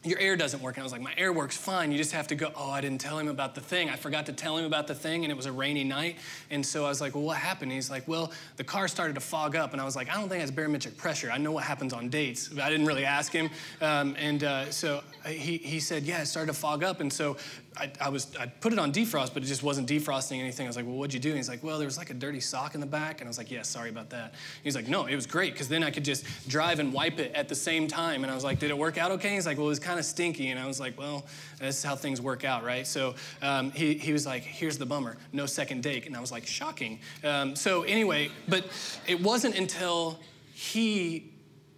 your 0.02 0.18
air 0.18 0.34
doesn't 0.34 0.60
work. 0.60 0.76
And 0.76 0.82
I 0.82 0.84
was 0.84 0.92
like, 0.92 1.02
my 1.02 1.14
air 1.16 1.32
works 1.32 1.56
fine. 1.56 1.92
You 1.92 1.98
just 1.98 2.12
have 2.12 2.26
to 2.28 2.34
go, 2.34 2.50
oh, 2.56 2.70
I 2.70 2.80
didn't 2.80 3.00
tell 3.00 3.16
him 3.16 3.28
about 3.28 3.54
the 3.54 3.60
thing. 3.60 3.88
I 3.90 3.94
forgot 3.96 4.26
to 4.26 4.32
tell 4.32 4.56
him 4.56 4.64
about 4.64 4.86
the 4.86 4.94
thing, 4.94 5.24
and 5.24 5.30
it 5.30 5.36
was 5.36 5.46
a 5.46 5.52
rainy 5.52 5.84
night. 5.84 6.16
And 6.50 6.64
so 6.64 6.84
I 6.86 6.88
was 6.88 7.00
like, 7.00 7.14
well, 7.14 7.22
what 7.22 7.36
happened? 7.36 7.70
And 7.70 7.76
he's 7.76 7.90
like, 7.90 8.08
well, 8.08 8.32
the 8.56 8.64
car 8.64 8.88
started 8.88 9.14
to 9.14 9.20
fog 9.20 9.54
up. 9.54 9.72
And 9.72 9.80
I 9.80 9.84
was 9.84 9.94
like, 9.94 10.08
I 10.10 10.14
don't 10.14 10.28
think 10.28 10.40
that's 10.40 10.50
barometric 10.50 10.96
pressure. 10.96 11.30
I 11.30 11.38
know 11.38 11.52
what 11.52 11.64
happens 11.64 11.92
on 11.92 12.08
dates. 12.08 12.50
I 12.58 12.70
didn't 12.70 12.86
really 12.86 13.04
ask 13.04 13.30
him. 13.30 13.50
Um, 13.80 14.16
and 14.18 14.42
uh, 14.42 14.70
so 14.70 15.04
he, 15.26 15.58
he 15.58 15.78
said, 15.78 16.04
yeah, 16.04 16.22
it 16.22 16.26
started 16.26 16.52
to 16.52 16.58
fog 16.58 16.82
up. 16.82 17.00
And 17.00 17.12
so 17.12 17.36
I, 17.76 17.90
I, 18.00 18.08
was 18.08 18.34
I 18.36 18.46
put 18.46 18.72
it 18.72 18.78
on 18.78 18.92
defrost, 18.92 19.32
but 19.32 19.42
it 19.42 19.46
just 19.46 19.62
wasn't 19.62 19.88
defrosting 19.88 20.40
anything. 20.40 20.66
I 20.66 20.68
was 20.68 20.76
like, 20.76 20.86
well, 20.86 20.96
what'd 20.96 21.14
you 21.14 21.20
do? 21.20 21.28
And 21.28 21.36
he's 21.36 21.48
like, 21.48 21.62
well, 21.62 21.78
there 21.78 21.86
was 21.86 21.96
like 21.96 22.10
a 22.10 22.14
dirty 22.14 22.40
sock 22.40 22.74
in 22.74 22.80
the 22.80 22.86
back. 22.86 23.20
And 23.20 23.28
I 23.28 23.30
was 23.30 23.38
like, 23.38 23.50
yeah, 23.50 23.62
sorry 23.62 23.90
about 23.90 24.10
that. 24.10 24.34
He's 24.64 24.74
like, 24.74 24.88
no, 24.88 25.06
it 25.06 25.14
was 25.14 25.26
great 25.26 25.52
because 25.52 25.68
then 25.68 25.84
I 25.84 25.90
could 25.90 26.04
just 26.04 26.24
drive 26.48 26.80
and 26.80 26.92
wipe 26.92 27.20
it 27.20 27.32
at 27.34 27.48
the 27.48 27.54
same 27.54 27.86
time. 27.86 28.24
And 28.24 28.30
I 28.30 28.34
was 28.34 28.42
like, 28.42 28.58
did 28.58 28.70
it 28.70 28.78
work 28.78 28.98
out 28.98 29.12
okay? 29.12 29.34
He's 29.34 29.46
like, 29.46 29.56
well, 29.56 29.66
it 29.66 29.70
was 29.70 29.78
kind 29.78 29.98
of 29.98 30.04
stinky. 30.04 30.48
And 30.48 30.58
I 30.58 30.66
was 30.66 30.80
like, 30.80 30.98
well, 30.98 31.26
this 31.58 31.78
is 31.78 31.84
how 31.84 31.94
things 31.94 32.20
work 32.20 32.44
out, 32.44 32.64
right? 32.64 32.86
So 32.86 33.14
um, 33.40 33.70
he, 33.70 33.94
he 33.94 34.12
was 34.12 34.26
like, 34.26 34.42
here's 34.42 34.76
the 34.76 34.86
bummer, 34.86 35.16
no 35.32 35.46
second 35.46 35.82
date. 35.82 36.06
And 36.06 36.16
I 36.16 36.20
was 36.20 36.32
like, 36.32 36.46
shocking. 36.46 36.98
Um, 37.22 37.54
so 37.54 37.82
anyway, 37.84 38.30
but 38.48 38.64
it 39.06 39.20
wasn't 39.22 39.56
until 39.56 40.18
he 40.52 41.32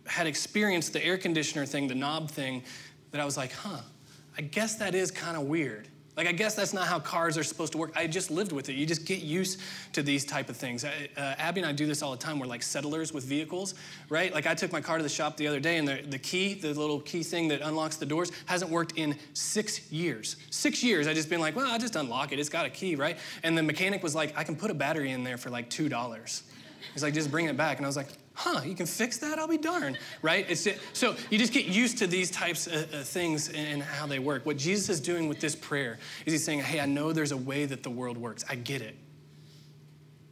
had 0.07 0.27
experienced 0.27 0.93
the 0.93 1.05
air 1.05 1.19
conditioner 1.19 1.67
thing, 1.67 1.87
the 1.87 1.95
knob 1.95 2.31
thing, 2.31 2.63
that 3.11 3.21
I 3.21 3.25
was 3.25 3.37
like, 3.37 3.53
huh, 3.53 3.81
I 4.37 4.43
guess 4.43 4.77
that 4.77 4.95
is 4.95 5.11
kind 5.11 5.37
of 5.37 5.45
weird. 5.45 5.89
Like, 6.15 6.27
I 6.27 6.33
guess 6.33 6.55
that's 6.55 6.75
not 6.75 6.89
how 6.89 7.01
cars 7.01 7.39
are 7.39 7.43
supposed 7.43 7.73
to 7.73 7.79
work. 7.79 7.93
I 7.97 8.07
just 8.07 8.31
lived 8.31 8.53
with 8.53 8.69
it. 8.69 8.75
You 8.75 8.85
just 8.85 9.07
get 9.07 9.21
used 9.21 9.59
to 9.95 10.03
these 10.03 10.27
type 10.27 10.51
of 10.51 10.59
things. 10.59 10.85
Uh, 10.85 10.91
Abby 11.17 11.63
and 11.63 11.69
I 11.69 11.73
do 11.73 11.87
this 11.87 12.03
all 12.03 12.11
the 12.11 12.19
time. 12.19 12.39
We're 12.39 12.47
like 12.47 12.63
settlers 12.63 13.15
with 13.15 13.25
vehicles, 13.25 13.75
right? 14.11 14.33
Like, 14.33 14.47
I 14.47 14.55
took 14.55 14.73
my 14.73 14.83
car 14.83 14.99
to 14.99 15.03
the 15.03 15.09
shop 15.09 15.39
the 15.39 15.47
other 15.47 15.59
day, 15.59 15.79
and 15.79 15.89
the, 15.89 16.03
the 16.07 16.19
key, 16.19 16.53
the 16.53 16.75
little 16.75 17.01
key 17.01 17.23
thing 17.23 17.49
that 17.49 17.63
unlocks 17.63 17.97
the 17.97 18.05
doors, 18.05 18.31
hasn't 18.45 18.71
worked 18.71 18.99
in 18.99 19.17
six 19.33 19.91
years. 19.91 20.37
Six 20.51 20.83
years, 20.83 21.07
I 21.07 21.15
just 21.15 21.31
been 21.31 21.41
like, 21.41 21.57
well, 21.57 21.71
I'll 21.71 21.79
just 21.79 21.97
unlock 21.97 22.33
it. 22.33 22.39
It's 22.39 22.51
got 22.51 22.67
a 22.67 22.71
key, 22.71 22.95
right? 22.95 23.17
And 23.43 23.57
the 23.57 23.63
mechanic 23.63 24.03
was 24.03 24.15
like, 24.15 24.37
I 24.37 24.45
can 24.45 24.55
put 24.55 24.71
a 24.71 24.75
battery 24.75 25.13
in 25.13 25.25
there 25.25 25.39
for 25.39 25.49
like 25.49 25.71
$2. 25.71 26.43
He's 26.93 27.03
like, 27.03 27.15
just 27.15 27.31
bring 27.31 27.47
it 27.47 27.57
back. 27.57 27.79
And 27.79 27.87
I 27.87 27.89
was 27.89 27.97
like, 27.97 28.09
huh, 28.35 28.63
you 28.65 28.75
can 28.75 28.87
fix 28.87 29.19
that? 29.19 29.39
I'll 29.39 29.49
be 29.49 29.59
darned, 29.59 29.99
right? 30.23 30.47
It's, 30.49 30.67
so 30.93 31.15
you 31.31 31.39
just 31.39 31.53
get 31.53 31.67
used 31.67 31.99
to 31.99 32.07
these 32.07 32.31
types 32.31 32.67
of, 32.67 33.07
things 33.07 33.49
and 33.51 33.83
how 33.83 34.07
they 34.07 34.19
work. 34.19 34.47
What 34.47 34.57
Jesus 34.57 34.89
is 34.89 35.01
doing 35.01 35.29
with 35.29 35.41
this 35.41 35.55
prayer 35.55 35.99
is 36.25 36.33
he's 36.33 36.45
saying, 36.45 36.61
hey, 36.61 36.81
I 36.81 36.87
know 36.87 37.13
there's 37.13 37.33
a 37.33 37.37
way 37.37 37.65
that 37.67 37.83
the 37.83 37.91
world 37.91 38.17
works. 38.17 38.45
I 38.49 38.55
get 38.55 38.81
it. 38.81 38.97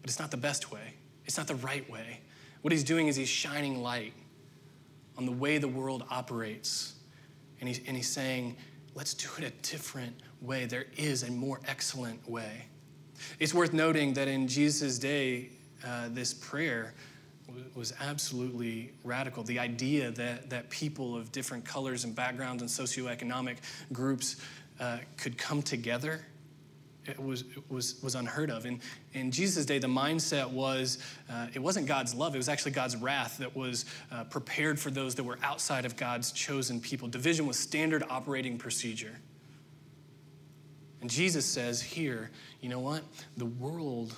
But 0.00 0.10
it's 0.10 0.18
not 0.18 0.30
the 0.30 0.36
best 0.36 0.70
way, 0.70 0.94
it's 1.26 1.36
not 1.36 1.46
the 1.46 1.56
right 1.56 1.88
way. 1.90 2.20
What 2.62 2.72
he's 2.72 2.84
doing 2.84 3.08
is 3.08 3.16
he's 3.16 3.28
shining 3.28 3.82
light 3.82 4.12
on 5.16 5.24
the 5.26 5.32
way 5.32 5.58
the 5.58 5.68
world 5.68 6.04
operates. 6.10 6.94
And 7.60 7.68
he's, 7.68 7.80
and 7.86 7.96
he's 7.96 8.08
saying, 8.08 8.56
let's 8.94 9.14
do 9.14 9.28
it 9.38 9.44
a 9.44 9.50
different 9.68 10.14
way. 10.40 10.64
There 10.66 10.86
is 10.96 11.22
a 11.22 11.30
more 11.30 11.60
excellent 11.66 12.28
way. 12.28 12.66
It's 13.38 13.52
worth 13.52 13.72
noting 13.72 14.14
that 14.14 14.28
in 14.28 14.48
Jesus' 14.48 14.98
day, 14.98 15.50
uh, 15.86 16.08
this 16.10 16.32
prayer 16.32 16.94
was 17.74 17.92
absolutely 18.00 18.92
radical. 19.04 19.42
The 19.42 19.58
idea 19.58 20.10
that, 20.12 20.50
that 20.50 20.70
people 20.70 21.16
of 21.16 21.32
different 21.32 21.64
colors 21.64 22.04
and 22.04 22.14
backgrounds 22.14 22.62
and 22.62 22.70
socioeconomic 22.70 23.56
groups 23.92 24.36
uh, 24.78 24.98
could 25.16 25.36
come 25.36 25.62
together 25.62 26.20
it 27.06 27.18
was, 27.18 27.42
it 27.42 27.70
was, 27.70 28.00
was 28.02 28.14
unheard 28.14 28.50
of. 28.50 28.64
And 28.66 28.80
in 29.14 29.30
Jesus' 29.30 29.64
day, 29.64 29.78
the 29.78 29.86
mindset 29.86 30.50
was 30.50 30.98
uh, 31.30 31.46
it 31.52 31.58
wasn't 31.58 31.86
God's 31.86 32.14
love, 32.14 32.34
it 32.34 32.38
was 32.38 32.48
actually 32.48 32.72
God's 32.72 32.96
wrath 32.96 33.38
that 33.38 33.54
was 33.56 33.84
uh, 34.12 34.24
prepared 34.24 34.78
for 34.78 34.90
those 34.90 35.14
that 35.16 35.24
were 35.24 35.38
outside 35.42 35.84
of 35.84 35.96
God's 35.96 36.32
chosen 36.32 36.80
people. 36.80 37.08
Division 37.08 37.46
was 37.46 37.58
standard 37.58 38.04
operating 38.08 38.58
procedure. 38.58 39.16
And 41.00 41.08
Jesus 41.08 41.46
says 41.46 41.80
here, 41.80 42.30
you 42.60 42.68
know 42.68 42.80
what? 42.80 43.02
The 43.38 43.46
world 43.46 44.14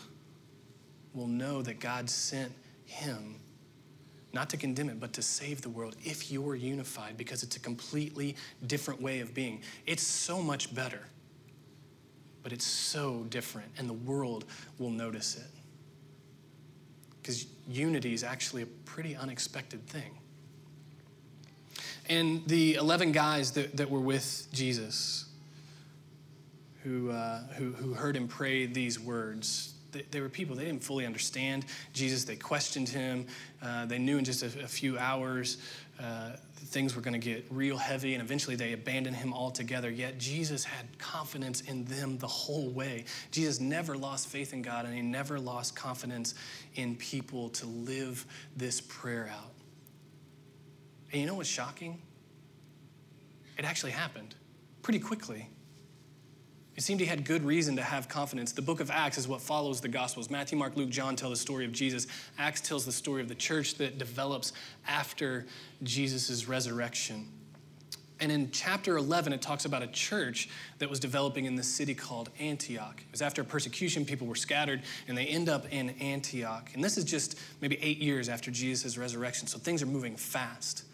will 1.15 1.29
know 1.29 1.63
that 1.63 1.79
God 1.79 2.11
sent 2.11 2.51
him 2.93 3.37
not 4.33 4.49
to 4.51 4.57
condemn 4.57 4.89
it, 4.89 4.99
but 4.99 5.13
to 5.13 5.23
save 5.23 5.61
the 5.61 5.69
world 5.69 5.97
if 6.05 6.33
you're 6.33 6.55
unified, 6.55 7.17
because 7.17 7.43
it's 7.43 7.57
a 7.57 7.61
completely 7.61 8.35
different 8.67 9.01
way 9.01 9.21
of 9.21 9.35
being. 9.35 9.61
It's 9.87 10.03
so 10.03 10.41
much 10.41 10.75
better, 10.75 11.01
but 12.43 12.53
it's 12.53 12.65
so 12.65 13.27
different, 13.29 13.69
and 13.79 13.89
the 13.89 13.95
world 13.95 14.47
will 14.79 14.91
notice 14.91 15.37
it. 15.37 15.51
Because 17.21 17.47
unity 17.69 18.15
is 18.15 18.25
actually 18.25 18.63
a 18.63 18.67
pretty 18.67 19.15
unexpected 19.15 19.87
thing. 19.87 20.19
And 22.09 22.47
the 22.47 22.75
11 22.75 23.13
guys 23.13 23.53
that, 23.53 23.77
that 23.77 23.89
were 23.89 24.01
with 24.01 24.49
Jesus, 24.53 25.27
who, 26.83 27.11
uh, 27.11 27.41
who, 27.55 27.73
who 27.73 27.95
heard 27.95 28.17
him 28.17 28.27
pray 28.27 28.67
these 28.67 28.99
words, 28.99 29.72
they, 29.93 30.03
they, 30.11 30.21
were 30.21 30.29
people, 30.29 30.57
they 30.57 30.65
didn't 30.65 30.83
fully 30.83 31.07
understand 31.07 31.67
Jesus. 31.93 32.25
They 32.25 32.37
questioned 32.37 32.89
him. 32.89 33.27
Uh, 33.63 33.87
they 33.87 33.99
knew 33.99 34.19
in 34.19 34.25
just 34.25 34.43
a, 34.43 34.47
a 34.65 34.69
few 34.69 34.99
hours 34.99 35.59
uh, 36.01 36.31
things 36.57 36.97
were 36.97 37.03
going 37.03 37.19
to 37.19 37.25
get 37.25 37.45
real 37.51 37.77
heavy, 37.77 38.15
and 38.15 38.23
eventually 38.23 38.57
they 38.57 38.73
abandoned 38.73 39.17
him 39.17 39.33
altogether. 39.33 39.91
Yet 39.91 40.19
Jesus 40.19 40.65
had 40.65 40.87
confidence 40.99 41.61
in 41.63 41.85
them 41.85 42.19
the 42.19 42.27
whole 42.27 42.71
way. 42.71 43.05
Jesus 43.31 43.61
never 43.61 43.97
lost 43.97 44.29
faith 44.29 44.53
in 44.53 44.63
God, 44.63 44.85
and 44.85 44.95
he 44.95 45.03
never 45.03 45.39
lost 45.39 45.77
confidence 45.77 46.35
in 46.75 46.97
people 46.97 47.51
to 47.51 47.67
live 47.67 48.25
this 48.57 48.81
prayer 48.81 49.31
out. 49.37 49.53
And 51.13 51.21
you 51.21 51.27
know 51.27 51.35
what's 51.35 51.49
shocking? 51.49 52.01
It 53.59 53.65
actually 53.65 53.93
happened 53.93 54.35
pretty 54.83 54.99
quickly. 54.99 55.49
It 56.75 56.83
seemed 56.83 57.01
he 57.01 57.07
had 57.07 57.25
good 57.25 57.45
reason 57.45 57.77
to 57.77 57.83
have 57.83 58.09
confidence. 58.09 58.53
The 58.53 58.63
book 58.63 58.81
of 58.81 58.91
Acts 58.91 59.19
is 59.19 59.29
what 59.29 59.43
follows 59.43 59.81
the 59.81 59.89
Gospels. 59.89 60.31
Matthew, 60.31 60.57
Mark, 60.57 60.77
Luke, 60.77 60.89
John 60.89 61.17
tell 61.17 61.31
the 61.31 61.37
story 61.37 61.67
of 61.67 61.73
Jesus. 61.73 62.07
Acts 62.39 62.63
tells 62.63 62.87
the 62.87 62.93
story 62.93 63.21
of 63.21 63.29
the 63.29 63.35
church 63.35 63.75
that 63.75 63.99
develops 63.99 64.53
after 64.87 65.45
Jesus' 65.83 66.49
resurrection. 66.49 67.29
And 68.21 68.31
in 68.31 68.53
chapter 68.53 68.97
11, 68.97 69.33
it 69.33 69.43
talks 69.43 69.65
about 69.65 69.83
a 69.83 69.89
church 69.89 70.49
that 70.79 70.89
was 70.89 71.01
developing 71.01 71.45
in 71.45 71.57
the 71.57 71.63
city 71.63 71.93
called 71.93 72.31
Antioch. 72.39 73.01
It 73.01 73.11
was 73.11 73.21
after 73.21 73.43
persecution, 73.43 74.05
people 74.05 74.29
were 74.29 74.37
scattered, 74.37 74.83
and 75.09 75.19
they 75.19 75.27
end 75.27 75.49
up 75.49 75.67
in 75.73 75.91
Antioch. 76.01 76.71
And 76.73 76.85
this 76.85 76.97
is 76.97 77.05
just 77.05 77.37
maybe 77.61 77.79
eight 77.83 77.99
years 77.99 78.29
after 78.29 78.53
Jesus' 78.53 78.97
resurrection, 78.97 79.49
so 79.49 79.59
things 79.59 79.83
are 79.83 79.87
moving 79.87 80.17
fast. 80.17 80.85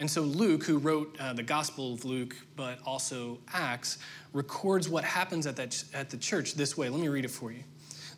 And 0.00 0.10
so 0.10 0.22
Luke, 0.22 0.64
who 0.64 0.78
wrote 0.78 1.16
uh, 1.20 1.32
the 1.32 1.42
Gospel 1.42 1.94
of 1.94 2.04
Luke, 2.04 2.34
but 2.56 2.78
also 2.84 3.38
Acts, 3.52 3.98
records 4.32 4.88
what 4.88 5.04
happens 5.04 5.46
at, 5.46 5.56
that, 5.56 5.84
at 5.94 6.10
the 6.10 6.16
church 6.16 6.54
this 6.54 6.76
way. 6.76 6.88
Let 6.88 7.00
me 7.00 7.08
read 7.08 7.24
it 7.24 7.30
for 7.30 7.52
you. 7.52 7.62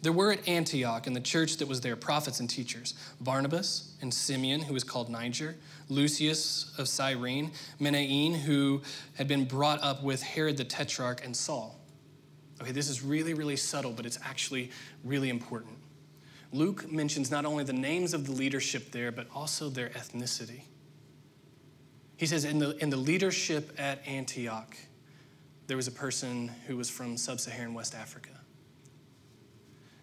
There 0.05 0.13
were 0.13 0.33
at 0.33 0.47
Antioch, 0.47 1.07
in 1.07 1.15
the 1.15 1.21
church 1.21 1.57
that 1.57 1.67
was 1.67 1.81
there, 1.81 1.97
prophets 1.97 2.39
and 2.41 2.51
teachers 2.51 2.93
Barnabas 3.23 3.95
and 4.03 4.13
Simeon, 4.13 4.61
who 4.61 4.75
was 4.75 4.85
called 4.85 5.09
Niger, 5.09 5.57
Lucius 5.89 6.75
of 6.77 6.89
Cyrene, 6.89 7.53
Manaen, 7.81 8.37
who 8.37 8.83
had 9.15 9.29
been 9.29 9.47
brought 9.47 9.83
up 9.83 10.03
with 10.03 10.23
Herod 10.23 10.59
the 10.59 10.65
Tetrarch, 10.65 11.25
and 11.25 11.35
Saul. 11.35 11.81
Okay, 12.61 12.71
this 12.71 12.91
is 12.91 13.03
really, 13.03 13.33
really 13.33 13.57
subtle, 13.57 13.93
but 13.93 14.05
it's 14.05 14.19
actually 14.23 14.71
really 15.05 15.31
important. 15.31 15.79
Luke 16.53 16.91
mentions 16.93 17.31
not 17.31 17.45
only 17.47 17.65
the 17.65 17.73
names 17.73 18.13
of 18.13 18.27
the 18.27 18.33
leadership 18.33 18.91
there, 18.93 19.11
but 19.11 19.27
also 19.35 19.71
their 19.71 19.89
ethnicity. 19.89 20.65
He 22.17 22.27
says, 22.27 22.45
in 22.45 22.59
the, 22.59 22.77
in 22.83 22.91
the 22.91 22.97
leadership 22.97 23.75
at 23.79 24.07
Antioch, 24.07 24.77
there 25.67 25.77
was 25.77 25.89
a 25.89 25.93
person 25.93 26.49
who 26.67 26.77
was 26.77 26.89
from 26.89 27.17
sub 27.17 27.41
Saharan 27.41 27.75
West 27.75 27.95
Africa. 27.95 28.31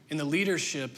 In 0.10 0.17
the 0.17 0.26
leadership 0.26 0.97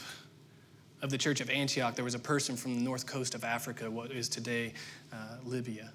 of 1.01 1.09
the 1.09 1.17
church 1.17 1.41
of 1.41 1.49
Antioch, 1.49 1.95
there 1.95 2.05
was 2.05 2.15
a 2.15 2.19
person 2.19 2.55
from 2.55 2.75
the 2.75 2.81
north 2.81 3.05
coast 3.05 3.35
of 3.35 3.43
Africa, 3.43 3.91
what 3.91 4.11
is 4.11 4.29
today 4.29 4.73
uh, 5.11 5.37
Libya. 5.43 5.91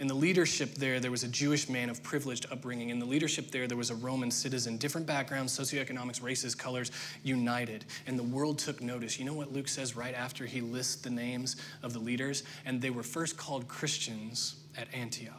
In 0.00 0.08
the 0.08 0.14
leadership 0.14 0.74
there, 0.74 0.98
there 0.98 1.12
was 1.12 1.22
a 1.22 1.28
Jewish 1.28 1.68
man 1.68 1.88
of 1.88 2.02
privileged 2.02 2.46
upbringing. 2.50 2.90
In 2.90 2.98
the 2.98 3.06
leadership 3.06 3.52
there, 3.52 3.68
there 3.68 3.76
was 3.76 3.90
a 3.90 3.94
Roman 3.94 4.30
citizen. 4.30 4.76
Different 4.76 5.06
backgrounds, 5.06 5.56
socioeconomics, 5.56 6.20
races, 6.20 6.54
colors, 6.54 6.90
united. 7.22 7.84
And 8.06 8.18
the 8.18 8.24
world 8.24 8.58
took 8.58 8.80
notice. 8.80 9.20
You 9.20 9.24
know 9.24 9.34
what 9.34 9.52
Luke 9.52 9.68
says 9.68 9.94
right 9.94 10.14
after 10.14 10.46
he 10.46 10.60
lists 10.60 10.96
the 10.96 11.10
names 11.10 11.56
of 11.82 11.92
the 11.92 12.00
leaders? 12.00 12.42
And 12.64 12.82
they 12.82 12.90
were 12.90 13.04
first 13.04 13.36
called 13.36 13.68
Christians 13.68 14.56
at 14.76 14.92
Antioch. 14.92 15.36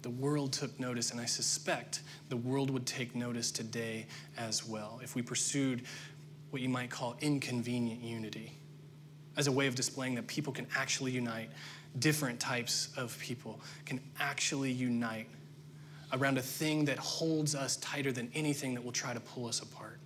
The 0.00 0.10
world 0.10 0.52
took 0.52 0.78
notice, 0.80 1.10
and 1.10 1.20
I 1.20 1.26
suspect 1.26 2.00
the 2.30 2.36
world 2.36 2.70
would 2.70 2.86
take 2.86 3.14
notice 3.14 3.50
today 3.50 4.06
as 4.36 4.66
well 4.66 5.00
if 5.02 5.14
we 5.14 5.22
pursued 5.22 5.82
what 6.50 6.62
you 6.62 6.68
might 6.68 6.90
call 6.90 7.16
inconvenient 7.20 8.02
unity 8.02 8.58
as 9.36 9.46
a 9.46 9.52
way 9.52 9.66
of 9.66 9.74
displaying 9.74 10.14
that 10.14 10.26
people 10.26 10.52
can 10.52 10.66
actually 10.76 11.12
unite, 11.12 11.50
different 11.98 12.40
types 12.40 12.88
of 12.96 13.16
people 13.18 13.60
can 13.84 14.00
actually 14.18 14.70
unite 14.70 15.28
around 16.12 16.38
a 16.38 16.42
thing 16.42 16.84
that 16.84 16.98
holds 16.98 17.54
us 17.54 17.76
tighter 17.76 18.12
than 18.12 18.30
anything 18.34 18.74
that 18.74 18.84
will 18.84 18.92
try 18.92 19.12
to 19.12 19.20
pull 19.20 19.46
us 19.46 19.60
apart. 19.60 19.98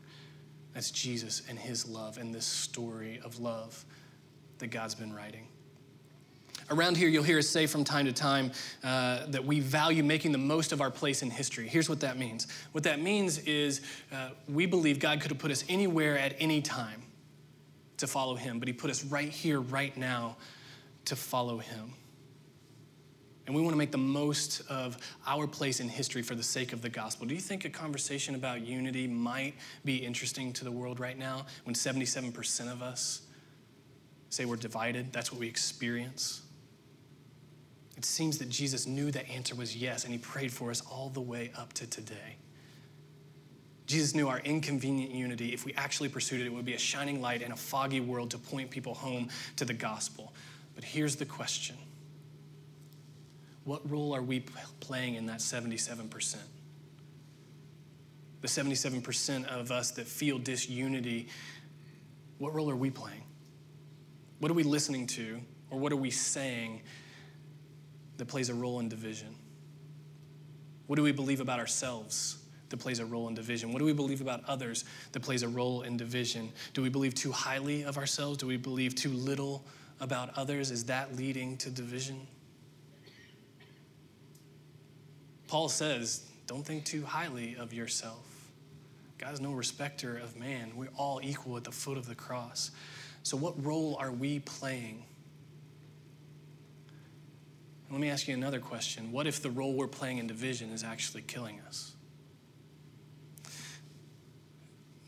That's 0.75 0.91
Jesus 0.91 1.43
and 1.49 1.59
his 1.59 1.89
love 1.89 2.19
and 2.19 2.35
this 2.35 2.47
story 2.47 3.21
of 3.25 3.41
love 3.41 3.85
that 4.59 4.69
God's 4.69 4.95
been 4.95 5.15
writing. 5.15 5.47
Around 6.71 6.99
here, 6.99 7.09
you'll 7.09 7.25
hear 7.25 7.39
us 7.39 7.49
say 7.49 7.67
from 7.67 7.83
time 7.83 8.05
to 8.05 8.13
time 8.13 8.53
uh, 8.85 9.25
that 9.29 9.43
we 9.43 9.61
value 9.61 10.05
making 10.05 10.33
the 10.33 10.39
most 10.39 10.73
of 10.73 10.83
our 10.83 10.91
place 10.91 11.23
in 11.23 11.31
history. 11.31 11.67
Here's 11.67 11.89
what 11.89 12.01
that 12.01 12.19
means 12.19 12.47
what 12.73 12.85
that 12.85 13.01
means 13.01 13.39
is 13.39 13.81
uh, 14.13 14.31
we 14.49 14.67
believe 14.67 14.99
God 14.99 15.21
could 15.21 15.31
have 15.31 15.39
put 15.39 15.51
us 15.51 15.65
anywhere 15.69 16.19
at 16.19 16.35
any 16.39 16.61
time 16.61 17.03
to 17.99 18.07
follow 18.07 18.35
him, 18.35 18.59
but 18.59 18.69
he 18.69 18.75
put 18.75 18.91
us 18.91 19.05
right 19.05 19.29
here, 19.29 19.61
right 19.61 19.97
now, 19.97 20.37
to 21.05 21.17
follow 21.17 21.59
him. 21.59 21.93
And 23.47 23.57
we 23.57 23.63
want 23.63 23.73
to 23.73 23.79
make 23.79 23.93
the 23.93 23.99
most 23.99 24.61
of 24.69 24.99
our 25.27 25.47
place 25.47 25.81
in 25.81 25.89
history 25.89 26.21
for 26.21 26.35
the 26.35 26.43
sake 26.43 26.75
of 26.75 26.83
the 26.83 26.91
gospel. 26.91 27.27
Do 27.27 27.35
you 27.35 27.41
think 27.41 27.65
a 27.65 27.71
conversation 27.71 28.35
about 28.35 28.61
unity 28.61 29.07
might 29.07 29.55
be 29.87 29.97
interesting 29.97 30.53
to 30.55 30.65
the 30.65 30.71
world 30.71 31.01
right 31.01 31.17
now 31.17 31.47
when 31.65 31.75
77% 31.75 32.71
of 32.71 32.83
us 32.83 33.23
say 34.29 34.45
we're 34.45 34.57
divided? 34.57 35.15
That's 35.15 35.33
what 35.33 35.41
we 35.41 35.49
experience. 35.49 36.43
It 37.97 38.05
seems 38.05 38.37
that 38.39 38.51
Jesus 38.51 38.87
knew 38.87 39.11
the 39.11 39.27
answer 39.29 39.55
was 39.55 39.75
yes, 39.75 40.05
and 40.05 40.13
he 40.13 40.19
prayed 40.19 40.53
for 40.53 40.71
us 40.71 40.83
all 40.83 41.09
the 41.09 41.23
way 41.23 41.51
up 41.57 41.73
to 41.73 41.87
today. 41.87 42.37
Jesus 43.89 44.15
knew 44.15 44.29
our 44.29 44.41
inconvenient 44.41 45.13
unity, 45.13 45.55
if 45.55 45.65
we 45.65 45.73
actually 45.73 46.11
pursued 46.11 46.43
it, 46.43 46.47
it 46.47 46.53
would 46.53 46.67
be 46.67 46.75
a 46.75 46.79
shining 46.79 47.23
light 47.23 47.41
in 47.41 47.53
a 47.53 47.57
foggy 47.57 48.01
world 48.01 48.31
to 48.33 48.39
point 48.39 48.71
people 48.71 48.93
home 48.93 49.31
to 49.57 49.65
the 49.65 49.73
gospel. 49.73 50.35
But 50.75 50.85
here's 50.85 51.17
the 51.17 51.25
question 51.25 51.75
What 53.65 53.91
role 53.91 54.15
are 54.15 54.23
we 54.23 54.45
playing 54.81 55.15
in 55.15 55.25
that 55.27 55.39
77%? 55.39 56.37
The 58.43 58.47
77% 58.47 59.47
of 59.47 59.73
us 59.73 59.91
that 59.93 60.07
feel 60.07 60.39
disunity, 60.39 61.29
what 62.37 62.55
role 62.55 62.71
are 62.71 62.77
we 62.77 62.91
playing? 62.91 63.23
What 64.39 64.51
are 64.51 64.55
we 64.55 64.65
listening 64.65 65.07
to, 65.09 65.41
or 65.71 65.79
what 65.79 65.93
are 65.93 65.97
we 65.97 66.11
saying 66.11 66.83
that 68.19 68.27
plays 68.27 68.51
a 68.51 68.55
role 68.55 68.81
in 68.81 68.91
division? 68.91 69.35
What 70.87 70.97
do 70.97 71.03
we 71.03 71.13
believe 71.13 71.41
about 71.41 71.59
ourselves? 71.59 72.37
That 72.71 72.77
plays 72.79 72.99
a 72.99 73.07
role 73.07 73.29
in 73.29 73.35
division? 73.35 73.73
What 73.73 73.79
do 73.79 73.85
we 73.85 73.93
believe 73.93 74.21
about 74.21 74.43
others 74.47 74.85
that 75.13 75.21
plays 75.21 75.43
a 75.43 75.49
role 75.49 75.83
in 75.83 75.97
division? 75.97 76.51
Do 76.75 76.83
we 76.83 76.89
believe 76.89 77.15
too 77.15 77.33
highly 77.33 77.85
of 77.85 77.99
ourselves? 77.99 78.39
Do 78.39 78.47
we 78.47 78.57
believe 78.57 78.95
too 78.95 79.11
little 79.11 79.65
about 80.01 80.37
others? 80.37 80.71
Is 80.71 80.85
that 80.85 81.17
leading 81.17 81.57
to 81.59 81.71
division? 81.71 82.27
Paul 85.49 85.69
says, 85.69 86.25
don't 86.47 86.65
think 86.65 86.85
too 86.85 87.05
highly 87.05 87.57
of 87.57 87.73
yourself. 87.73 88.25
God 89.19 89.35
is 89.35 89.41
no 89.41 89.53
respecter 89.53 90.17
of 90.17 90.37
man. 90.37 90.73
We're 90.77 90.89
all 90.97 91.21
equal 91.23 91.57
at 91.57 91.65
the 91.65 91.73
foot 91.73 91.99
of 91.99 92.07
the 92.07 92.15
cross. 92.15 92.71
So, 93.23 93.37
what 93.37 93.63
role 93.65 93.97
are 93.99 94.13
we 94.13 94.39
playing? 94.41 95.03
Let 97.91 98.01
me 98.01 98.11
ask 98.11 98.29
you 98.29 98.35
another 98.35 98.61
question. 98.61 99.11
What 99.11 99.27
if 99.27 99.43
the 99.43 99.51
role 99.51 99.73
we're 99.73 99.89
playing 99.89 100.19
in 100.19 100.27
division 100.27 100.71
is 100.71 100.85
actually 100.85 101.23
killing 101.23 101.61
us? 101.67 101.95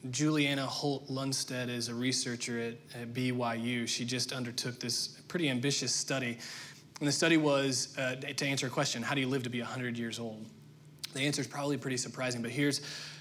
Juliana 0.09 0.65
Holt 0.65 1.09
Lunstad 1.09 1.69
is 1.69 1.89
a 1.89 1.95
researcher 1.95 2.59
at, 2.59 2.75
at, 2.99 3.13
BYU. 3.13 3.87
She 3.87 4.05
just 4.07 4.33
undertook 4.33 4.81
this 4.81 5.09
pretty 5.29 5.51
ambitious 5.51 5.95
study. 5.95 6.39
And 7.01 7.09
the 7.09 7.13
study 7.13 7.37
was 7.37 7.97
uh, 7.99 8.17
to 8.17 8.47
answer 8.47 8.67
a 8.67 8.71
question 8.71 9.03
how 9.03 9.15
do 9.15 9.21
you 9.21 9.29
live 9.29 9.43
to 9.43 9.51
be 9.51 9.61
100 9.61 9.99
years 9.99 10.19
old? 10.19 10.47
The 11.13 11.21
answer 11.21 11.43
is 11.43 11.47
probably 11.47 11.77
pretty 11.77 11.99
surprising, 11.99 12.41
but 12.41 12.51
here's 12.51 12.81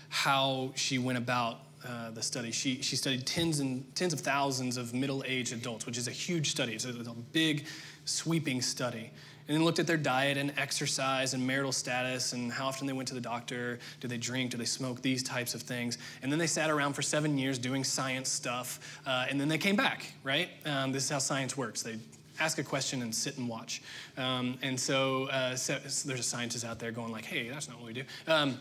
how 0.10 0.72
she 0.76 1.00
went 1.00 1.18
about 1.18 1.60
uh, 1.86 2.12
the 2.12 2.22
study. 2.22 2.52
She, 2.52 2.82
she 2.82 2.96
studied 2.96 3.26
tens 3.26 3.60
and 3.60 3.94
tens 3.96 4.14
of 4.14 4.20
thousands 4.20 4.78
of 4.78 4.94
middle 4.94 5.24
aged 5.26 5.54
adults, 5.54 5.86
which 5.86 5.98
is 5.98 6.08
a 6.08 6.12
huge 6.12 6.52
study. 6.52 6.74
It's 6.74 6.86
a, 6.86 6.98
it's 6.98 7.10
a 7.10 7.14
big, 7.14 7.68
sweeping 8.06 8.62
study. 8.62 9.12
And 9.50 9.58
then 9.58 9.66
looked 9.66 9.80
at 9.80 9.88
their 9.88 9.98
diet 9.98 10.38
and 10.38 10.54
exercise 10.58 11.34
and 11.34 11.46
marital 11.46 11.72
status 11.72 12.34
and 12.34 12.54
how 12.54 12.68
often 12.68 12.86
they 12.86 12.94
went 12.94 13.08
to 13.08 13.16
the 13.16 13.20
doctor. 13.20 13.80
Do 14.00 14.08
they 14.08 14.18
drink? 14.18 14.52
Do 14.52 14.58
they 14.58 14.66
smoke? 14.66 15.02
These 15.02 15.24
types 15.24 15.56
of 15.56 15.64
things. 15.64 15.98
And 16.22 16.32
then 16.32 16.38
they 16.38 16.46
sat 16.46 16.70
around 16.70 16.94
for 16.94 17.02
seven 17.02 17.36
years 17.36 17.58
doing 17.58 17.84
science 17.84 18.30
stuff, 18.30 19.02
uh, 19.08 19.26
and 19.28 19.42
then 19.42 19.48
they 19.48 19.58
came 19.58 19.76
back, 19.76 20.14
right? 20.24 20.50
Um, 20.66 20.92
this 20.92 21.06
is 21.06 21.10
how 21.10 21.18
science 21.18 21.58
works. 21.58 21.82
They 21.82 21.98
ask 22.40 22.60
a 22.60 22.64
question 22.64 23.02
and 23.02 23.14
sit 23.14 23.40
and 23.40 23.50
watch. 23.50 23.82
Um, 24.18 24.60
and 24.62 24.80
so, 24.80 25.26
uh, 25.26 25.56
so, 25.56 25.80
so, 25.88 26.08
there's 26.08 26.20
a 26.20 26.24
scientist 26.24 26.64
out 26.64 26.78
there 26.78 26.92
going 26.92 27.12
like, 27.12 27.26
hey, 27.26 27.50
that's 27.50 27.68
not 27.68 27.80
what 27.80 27.88
we 27.88 27.94
do. 27.94 28.04
Um, 28.28 28.60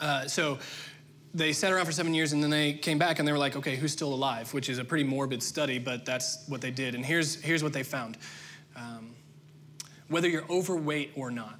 uh, 0.00 0.26
so 0.26 0.58
they 1.32 1.54
sat 1.54 1.72
around 1.72 1.86
for 1.86 1.92
seven 1.92 2.12
years 2.12 2.34
and 2.34 2.42
then 2.42 2.50
they 2.50 2.74
came 2.74 2.98
back 2.98 3.20
and 3.20 3.26
they 3.26 3.32
were 3.32 3.38
like, 3.38 3.56
okay, 3.56 3.76
who's 3.76 3.92
still 3.92 4.12
alive? 4.12 4.52
Which 4.52 4.68
is 4.68 4.78
a 4.78 4.84
pretty 4.84 5.04
morbid 5.04 5.42
study, 5.42 5.78
but 5.78 6.04
that's 6.04 6.44
what 6.46 6.60
they 6.60 6.70
did. 6.70 6.94
And 6.94 7.06
here's, 7.06 7.36
here's 7.36 7.62
what 7.62 7.72
they 7.72 7.82
found. 7.82 8.18
Um, 8.76 9.14
whether 10.08 10.28
you're 10.28 10.50
overweight 10.50 11.12
or 11.16 11.30
not, 11.30 11.58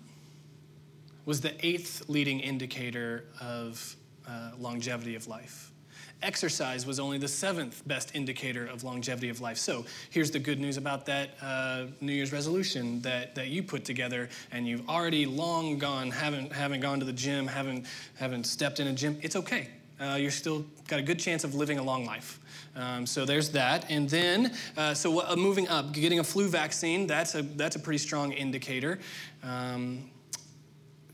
was 1.24 1.40
the 1.40 1.54
eighth 1.66 2.08
leading 2.08 2.40
indicator 2.40 3.24
of 3.40 3.96
uh, 4.26 4.52
longevity 4.58 5.14
of 5.14 5.28
life. 5.28 5.72
Exercise 6.20 6.84
was 6.84 6.98
only 6.98 7.16
the 7.18 7.28
seventh 7.28 7.86
best 7.86 8.16
indicator 8.16 8.66
of 8.66 8.82
longevity 8.82 9.28
of 9.28 9.40
life. 9.40 9.56
So 9.56 9.84
here's 10.10 10.32
the 10.32 10.38
good 10.40 10.58
news 10.58 10.76
about 10.76 11.06
that 11.06 11.30
uh, 11.40 11.84
New 12.00 12.12
Year's 12.12 12.32
resolution 12.32 13.00
that, 13.02 13.36
that 13.36 13.48
you 13.48 13.62
put 13.62 13.84
together, 13.84 14.28
and 14.50 14.66
you've 14.66 14.88
already 14.88 15.26
long 15.26 15.78
gone, 15.78 16.10
haven't, 16.10 16.52
haven't 16.52 16.80
gone 16.80 16.98
to 16.98 17.04
the 17.04 17.12
gym, 17.12 17.46
haven't, 17.46 17.86
haven't 18.16 18.46
stepped 18.46 18.80
in 18.80 18.88
a 18.88 18.92
gym. 18.92 19.16
It's 19.22 19.36
okay. 19.36 19.68
Uh, 20.00 20.14
you're 20.14 20.30
still 20.30 20.64
got 20.88 20.98
a 20.98 21.02
good 21.02 21.20
chance 21.20 21.44
of 21.44 21.54
living 21.54 21.78
a 21.78 21.82
long 21.82 22.04
life. 22.04 22.40
Um, 22.78 23.06
so 23.06 23.24
there's 23.24 23.50
that. 23.50 23.90
And 23.90 24.08
then, 24.08 24.54
uh, 24.76 24.94
so 24.94 25.20
uh, 25.20 25.34
moving 25.36 25.66
up, 25.68 25.92
getting 25.92 26.20
a 26.20 26.24
flu 26.24 26.48
vaccine, 26.48 27.08
that's 27.08 27.34
a, 27.34 27.42
that's 27.42 27.74
a 27.74 27.80
pretty 27.80 27.98
strong 27.98 28.30
indicator. 28.32 29.00
Um, 29.42 30.10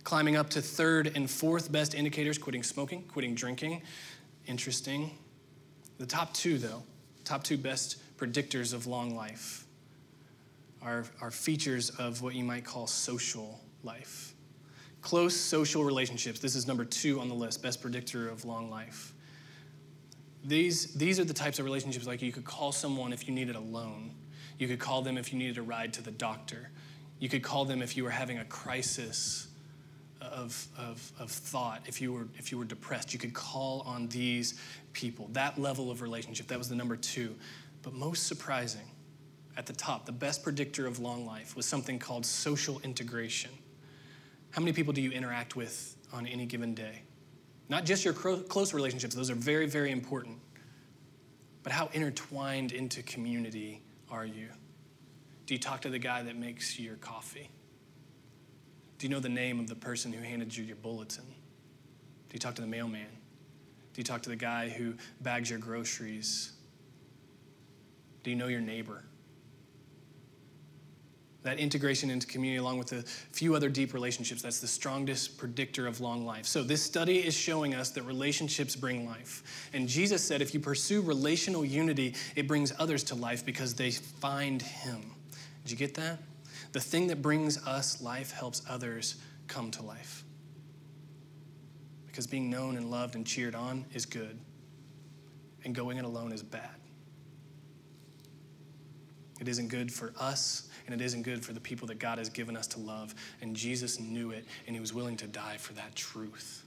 climbing 0.04 0.36
up 0.36 0.50
to 0.50 0.60
third 0.60 1.12
and 1.16 1.28
fourth 1.30 1.72
best 1.72 1.94
indicators 1.94 2.36
quitting 2.36 2.62
smoking, 2.62 3.02
quitting 3.04 3.34
drinking. 3.34 3.80
Interesting. 4.46 5.10
The 5.96 6.04
top 6.04 6.34
two, 6.34 6.58
though, 6.58 6.82
top 7.24 7.42
two 7.42 7.56
best 7.56 7.96
predictors 8.18 8.74
of 8.74 8.86
long 8.86 9.16
life 9.16 9.64
are, 10.82 11.06
are 11.22 11.30
features 11.30 11.88
of 11.90 12.20
what 12.20 12.34
you 12.34 12.44
might 12.44 12.66
call 12.66 12.86
social 12.86 13.58
life. 13.82 14.34
Close 15.00 15.34
social 15.34 15.82
relationships. 15.82 16.40
This 16.40 16.54
is 16.54 16.66
number 16.66 16.84
two 16.84 17.20
on 17.20 17.28
the 17.30 17.34
list, 17.34 17.62
best 17.62 17.80
predictor 17.80 18.28
of 18.28 18.44
long 18.44 18.70
life. 18.70 19.13
These, 20.44 20.94
these 20.94 21.18
are 21.18 21.24
the 21.24 21.34
types 21.34 21.58
of 21.58 21.64
relationships 21.64 22.06
like 22.06 22.20
you 22.20 22.32
could 22.32 22.44
call 22.44 22.70
someone 22.70 23.12
if 23.12 23.26
you 23.26 23.34
needed 23.34 23.56
a 23.56 23.60
loan. 23.60 24.10
You 24.58 24.68
could 24.68 24.78
call 24.78 25.02
them 25.02 25.16
if 25.16 25.32
you 25.32 25.38
needed 25.38 25.58
a 25.58 25.62
ride 25.62 25.92
to 25.94 26.02
the 26.02 26.10
doctor. 26.10 26.70
You 27.18 27.28
could 27.28 27.42
call 27.42 27.64
them 27.64 27.80
if 27.80 27.96
you 27.96 28.04
were 28.04 28.10
having 28.10 28.38
a 28.38 28.44
crisis 28.44 29.48
of, 30.20 30.66
of, 30.78 31.12
of 31.18 31.30
thought, 31.30 31.82
if 31.86 32.00
you, 32.00 32.12
were, 32.12 32.28
if 32.36 32.52
you 32.52 32.58
were 32.58 32.64
depressed. 32.64 33.12
You 33.12 33.18
could 33.18 33.34
call 33.34 33.82
on 33.86 34.08
these 34.08 34.60
people. 34.92 35.28
That 35.32 35.58
level 35.58 35.90
of 35.90 36.02
relationship, 36.02 36.46
that 36.48 36.58
was 36.58 36.68
the 36.68 36.76
number 36.76 36.96
two. 36.96 37.34
But 37.82 37.94
most 37.94 38.26
surprising, 38.26 38.90
at 39.56 39.66
the 39.66 39.72
top, 39.72 40.04
the 40.04 40.12
best 40.12 40.42
predictor 40.42 40.86
of 40.86 40.98
long 40.98 41.26
life 41.26 41.56
was 41.56 41.64
something 41.64 41.98
called 41.98 42.26
social 42.26 42.80
integration. 42.80 43.50
How 44.50 44.60
many 44.60 44.72
people 44.72 44.92
do 44.92 45.00
you 45.00 45.10
interact 45.10 45.56
with 45.56 45.96
on 46.12 46.26
any 46.26 46.46
given 46.46 46.74
day? 46.74 47.03
Not 47.68 47.84
just 47.84 48.04
your 48.04 48.14
close 48.14 48.74
relationships, 48.74 49.14
those 49.14 49.30
are 49.30 49.34
very, 49.34 49.66
very 49.66 49.90
important. 49.90 50.38
But 51.62 51.72
how 51.72 51.88
intertwined 51.92 52.72
into 52.72 53.02
community 53.02 53.82
are 54.10 54.26
you? 54.26 54.48
Do 55.46 55.54
you 55.54 55.60
talk 55.60 55.80
to 55.82 55.88
the 55.88 55.98
guy 55.98 56.22
that 56.22 56.36
makes 56.36 56.78
your 56.78 56.96
coffee? 56.96 57.50
Do 58.98 59.06
you 59.06 59.10
know 59.12 59.20
the 59.20 59.28
name 59.28 59.60
of 59.60 59.68
the 59.68 59.74
person 59.74 60.12
who 60.12 60.22
handed 60.22 60.56
you 60.56 60.64
your 60.64 60.76
bulletin? 60.76 61.24
Do 61.24 62.34
you 62.34 62.38
talk 62.38 62.54
to 62.56 62.62
the 62.62 62.68
mailman? 62.68 63.08
Do 63.92 64.00
you 64.00 64.04
talk 64.04 64.22
to 64.22 64.28
the 64.28 64.36
guy 64.36 64.68
who 64.68 64.94
bags 65.20 65.48
your 65.48 65.58
groceries? 65.58 66.52
Do 68.22 68.30
you 68.30 68.36
know 68.36 68.48
your 68.48 68.60
neighbor? 68.60 69.04
That 71.44 71.58
integration 71.58 72.10
into 72.10 72.26
community, 72.26 72.58
along 72.58 72.78
with 72.78 72.92
a 72.92 73.02
few 73.02 73.54
other 73.54 73.68
deep 73.68 73.94
relationships, 73.94 74.42
that's 74.42 74.60
the 74.60 74.66
strongest 74.66 75.38
predictor 75.38 75.86
of 75.86 76.00
long 76.00 76.26
life. 76.26 76.46
So, 76.46 76.62
this 76.62 76.82
study 76.82 77.18
is 77.18 77.34
showing 77.34 77.74
us 77.74 77.90
that 77.90 78.02
relationships 78.02 78.74
bring 78.74 79.06
life. 79.06 79.70
And 79.72 79.86
Jesus 79.86 80.24
said 80.24 80.42
if 80.42 80.54
you 80.54 80.60
pursue 80.60 81.02
relational 81.02 81.64
unity, 81.64 82.14
it 82.34 82.48
brings 82.48 82.72
others 82.78 83.04
to 83.04 83.14
life 83.14 83.44
because 83.44 83.74
they 83.74 83.90
find 83.92 84.62
Him. 84.62 85.12
Did 85.62 85.70
you 85.70 85.76
get 85.76 85.94
that? 85.94 86.18
The 86.72 86.80
thing 86.80 87.06
that 87.08 87.22
brings 87.22 87.64
us 87.66 88.02
life 88.02 88.32
helps 88.32 88.62
others 88.68 89.16
come 89.46 89.70
to 89.72 89.82
life. 89.82 90.24
Because 92.06 92.26
being 92.26 92.48
known 92.48 92.76
and 92.76 92.90
loved 92.90 93.16
and 93.16 93.26
cheered 93.26 93.54
on 93.54 93.84
is 93.92 94.06
good, 94.06 94.38
and 95.64 95.74
going 95.74 95.98
it 95.98 96.04
alone 96.04 96.32
is 96.32 96.42
bad. 96.42 96.70
It 99.40 99.48
isn't 99.48 99.68
good 99.68 99.92
for 99.92 100.12
us, 100.18 100.68
and 100.86 100.94
it 100.94 101.04
isn't 101.04 101.22
good 101.22 101.44
for 101.44 101.52
the 101.52 101.60
people 101.60 101.88
that 101.88 101.98
God 101.98 102.18
has 102.18 102.28
given 102.28 102.56
us 102.56 102.66
to 102.68 102.80
love. 102.80 103.14
And 103.40 103.56
Jesus 103.56 103.98
knew 103.98 104.30
it, 104.30 104.44
and 104.66 104.76
he 104.76 104.80
was 104.80 104.94
willing 104.94 105.16
to 105.18 105.26
die 105.26 105.56
for 105.56 105.72
that 105.74 105.94
truth. 105.94 106.64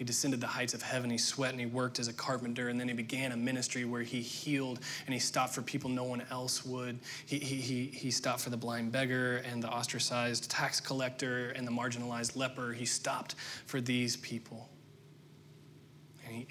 He 0.00 0.04
descended 0.04 0.40
the 0.40 0.46
heights 0.46 0.72
of 0.72 0.80
heaven. 0.80 1.10
He 1.10 1.18
sweat 1.18 1.50
and 1.50 1.60
he 1.60 1.66
worked 1.66 1.98
as 1.98 2.08
a 2.08 2.12
carpenter. 2.14 2.70
And 2.70 2.80
then 2.80 2.88
he 2.88 2.94
began 2.94 3.32
a 3.32 3.36
ministry 3.36 3.84
where 3.84 4.00
he 4.00 4.22
healed 4.22 4.80
and 5.04 5.12
he 5.12 5.20
stopped 5.20 5.54
for 5.54 5.60
people 5.60 5.90
no 5.90 6.04
one 6.04 6.22
else 6.30 6.64
would. 6.64 7.00
He, 7.26 7.38
he, 7.38 7.56
he 7.56 7.84
he 7.84 8.10
stopped 8.10 8.40
for 8.40 8.48
the 8.48 8.56
blind 8.56 8.92
beggar 8.92 9.42
and 9.46 9.62
the 9.62 9.68
ostracized 9.68 10.50
tax 10.50 10.80
collector 10.80 11.50
and 11.50 11.66
the 11.66 11.70
marginalized 11.70 12.34
leper. 12.34 12.72
He 12.72 12.86
stopped 12.86 13.34
for 13.66 13.78
these 13.78 14.16
people 14.16 14.69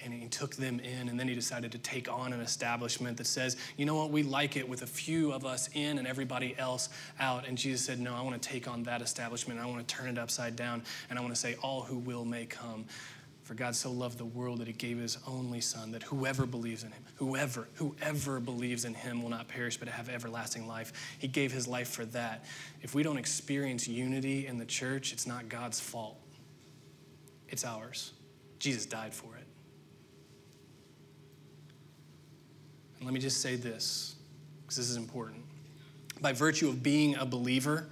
and 0.04 0.12
he 0.12 0.28
took 0.28 0.54
them 0.56 0.80
in, 0.80 1.08
and 1.08 1.18
then 1.18 1.28
he 1.28 1.34
decided 1.34 1.72
to 1.72 1.78
take 1.78 2.10
on 2.10 2.32
an 2.32 2.40
establishment 2.40 3.16
that 3.16 3.26
says, 3.26 3.56
you 3.76 3.84
know 3.84 3.94
what, 3.94 4.10
we 4.10 4.22
like 4.22 4.56
it 4.56 4.68
with 4.68 4.82
a 4.82 4.86
few 4.86 5.32
of 5.32 5.44
us 5.44 5.68
in 5.74 5.98
and 5.98 6.06
everybody 6.06 6.54
else 6.58 6.88
out. 7.18 7.46
And 7.46 7.56
Jesus 7.56 7.84
said, 7.84 8.00
no, 8.00 8.14
I 8.14 8.22
want 8.22 8.40
to 8.40 8.48
take 8.48 8.68
on 8.68 8.82
that 8.84 9.02
establishment, 9.02 9.60
I 9.60 9.66
want 9.66 9.86
to 9.86 9.94
turn 9.94 10.08
it 10.08 10.18
upside 10.18 10.56
down, 10.56 10.82
and 11.08 11.18
I 11.18 11.22
want 11.22 11.34
to 11.34 11.40
say, 11.40 11.56
all 11.62 11.82
who 11.82 11.98
will 11.98 12.24
may 12.24 12.46
come. 12.46 12.86
For 13.42 13.54
God 13.54 13.74
so 13.74 13.90
loved 13.90 14.16
the 14.16 14.24
world 14.24 14.60
that 14.60 14.68
he 14.68 14.72
gave 14.72 14.98
his 14.98 15.18
only 15.26 15.60
Son, 15.60 15.90
that 15.90 16.04
whoever 16.04 16.46
believes 16.46 16.84
in 16.84 16.92
him, 16.92 17.02
whoever, 17.16 17.66
whoever 17.74 18.38
believes 18.38 18.84
in 18.84 18.94
him 18.94 19.24
will 19.24 19.30
not 19.30 19.48
perish 19.48 19.76
but 19.76 19.88
have 19.88 20.08
everlasting 20.08 20.68
life. 20.68 20.92
He 21.18 21.26
gave 21.26 21.50
his 21.50 21.66
life 21.66 21.88
for 21.88 22.04
that. 22.06 22.44
If 22.80 22.94
we 22.94 23.02
don't 23.02 23.18
experience 23.18 23.88
unity 23.88 24.46
in 24.46 24.56
the 24.56 24.64
church, 24.64 25.12
it's 25.12 25.26
not 25.26 25.48
God's 25.48 25.80
fault, 25.80 26.20
it's 27.48 27.64
ours. 27.64 28.12
Jesus 28.60 28.86
died 28.86 29.12
for 29.12 29.34
it. 29.36 29.39
Let 33.02 33.12
me 33.12 33.20
just 33.20 33.40
say 33.40 33.56
this, 33.56 34.16
because 34.62 34.76
this 34.76 34.90
is 34.90 34.96
important. 34.96 35.42
By 36.20 36.32
virtue 36.32 36.68
of 36.68 36.82
being 36.82 37.16
a 37.16 37.24
believer, 37.24 37.88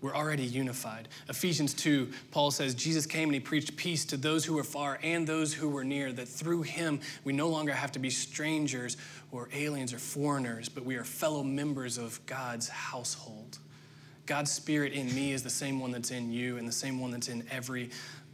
we're 0.00 0.14
already 0.14 0.44
unified. 0.44 1.08
Ephesians 1.28 1.74
2, 1.74 2.10
Paul 2.30 2.50
says, 2.50 2.74
Jesus 2.74 3.06
came 3.06 3.28
and 3.28 3.34
he 3.34 3.40
preached 3.40 3.76
peace 3.76 4.04
to 4.04 4.16
those 4.16 4.44
who 4.44 4.54
were 4.54 4.62
far 4.62 5.00
and 5.02 5.26
those 5.26 5.52
who 5.52 5.68
were 5.68 5.82
near, 5.82 6.12
that 6.12 6.28
through 6.28 6.62
him 6.62 7.00
we 7.24 7.32
no 7.32 7.48
longer 7.48 7.72
have 7.72 7.90
to 7.92 7.98
be 7.98 8.10
strangers 8.10 8.96
or 9.32 9.48
aliens 9.52 9.92
or 9.92 9.98
foreigners, 9.98 10.68
but 10.68 10.84
we 10.84 10.96
are 10.96 11.04
fellow 11.04 11.42
members 11.42 11.98
of 11.98 12.24
God's 12.26 12.68
household. 12.68 13.58
God's 14.26 14.52
spirit 14.52 14.92
in 14.92 15.12
me 15.14 15.32
is 15.32 15.42
the 15.42 15.50
same 15.50 15.80
one 15.80 15.90
that's 15.90 16.10
in 16.10 16.30
you 16.30 16.56
and 16.58 16.68
the 16.68 16.72
same 16.72 17.00
one 17.00 17.10
that's 17.10 17.28
in 17.28 17.44
every 17.50 17.90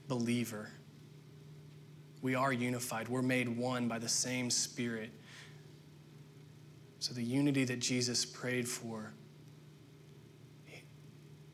believer. 0.09 0.69
We 2.23 2.35
are 2.35 2.53
unified. 2.53 3.09
We're 3.09 3.23
made 3.23 3.49
one 3.49 3.89
by 3.89 3.99
the 3.99 4.09
same 4.09 4.51
spirit. 4.51 5.11
So 7.03 7.13
the 7.13 7.25
unity 7.25 7.65
that 7.65 7.81
Jesus 7.81 8.25
prayed 8.25 8.69
for, 8.69 9.13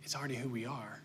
it's 0.02 0.14
already 0.14 0.34
who 0.34 0.50
we 0.50 0.66
are. 0.66 1.00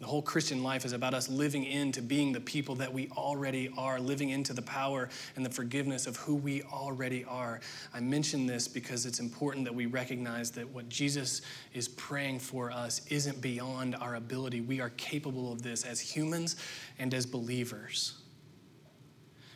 The 0.00 0.04
whole 0.04 0.20
Christian 0.20 0.62
life 0.62 0.84
is 0.84 0.92
about 0.92 1.14
us 1.14 1.30
living 1.30 1.64
into 1.64 2.02
being 2.02 2.30
the 2.30 2.42
people 2.42 2.74
that 2.74 2.92
we 2.92 3.08
already 3.16 3.72
are, 3.78 3.98
living 3.98 4.28
into 4.28 4.52
the 4.52 4.60
power 4.60 5.08
and 5.34 5.46
the 5.46 5.50
forgiveness 5.50 6.06
of 6.06 6.18
who 6.18 6.34
we 6.34 6.60
already 6.64 7.24
are. 7.24 7.60
I 7.94 8.00
mention 8.00 8.44
this 8.44 8.68
because 8.68 9.06
it's 9.06 9.18
important 9.18 9.64
that 9.64 9.74
we 9.74 9.86
recognize 9.86 10.50
that 10.50 10.68
what 10.68 10.90
Jesus 10.90 11.40
is 11.72 11.88
praying 11.88 12.40
for 12.40 12.70
us 12.70 13.00
isn't 13.06 13.40
beyond 13.40 13.94
our 13.94 14.16
ability. 14.16 14.60
We 14.60 14.82
are 14.82 14.90
capable 14.98 15.50
of 15.50 15.62
this 15.62 15.86
as 15.86 16.00
humans 16.00 16.56
and 16.98 17.14
as 17.14 17.24
believers. 17.24 18.23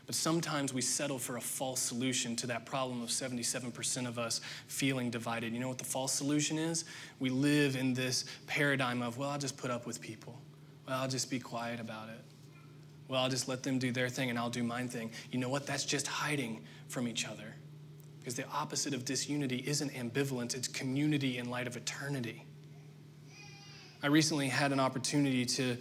But 0.08 0.14
sometimes 0.14 0.72
we 0.72 0.80
settle 0.80 1.18
for 1.18 1.36
a 1.36 1.40
false 1.40 1.80
solution 1.80 2.34
to 2.36 2.46
that 2.46 2.64
problem 2.64 3.02
of 3.02 3.10
77% 3.10 4.08
of 4.08 4.18
us 4.18 4.40
feeling 4.66 5.10
divided. 5.10 5.52
You 5.52 5.60
know 5.60 5.68
what 5.68 5.76
the 5.76 5.84
false 5.84 6.14
solution 6.14 6.56
is? 6.56 6.86
We 7.18 7.28
live 7.28 7.76
in 7.76 7.92
this 7.92 8.24
paradigm 8.46 9.02
of, 9.02 9.18
well, 9.18 9.28
I'll 9.28 9.38
just 9.38 9.58
put 9.58 9.70
up 9.70 9.86
with 9.86 10.00
people. 10.00 10.40
Well, 10.86 10.98
I'll 10.98 11.08
just 11.08 11.30
be 11.30 11.38
quiet 11.38 11.78
about 11.78 12.08
it. 12.08 12.24
Well, 13.06 13.22
I'll 13.22 13.28
just 13.28 13.48
let 13.48 13.62
them 13.62 13.78
do 13.78 13.92
their 13.92 14.08
thing 14.08 14.30
and 14.30 14.38
I'll 14.38 14.48
do 14.48 14.62
mine 14.62 14.88
thing. 14.88 15.10
You 15.30 15.40
know 15.40 15.50
what? 15.50 15.66
That's 15.66 15.84
just 15.84 16.06
hiding 16.06 16.64
from 16.88 17.06
each 17.06 17.28
other. 17.28 17.54
Because 18.18 18.34
the 18.34 18.48
opposite 18.48 18.94
of 18.94 19.04
disunity 19.04 19.62
isn't 19.66 19.92
ambivalence, 19.92 20.56
it's 20.56 20.68
community 20.68 21.36
in 21.36 21.50
light 21.50 21.66
of 21.66 21.76
eternity. 21.76 22.46
I 24.02 24.06
recently 24.06 24.48
had 24.48 24.72
an 24.72 24.80
opportunity 24.80 25.44
to 25.44 25.76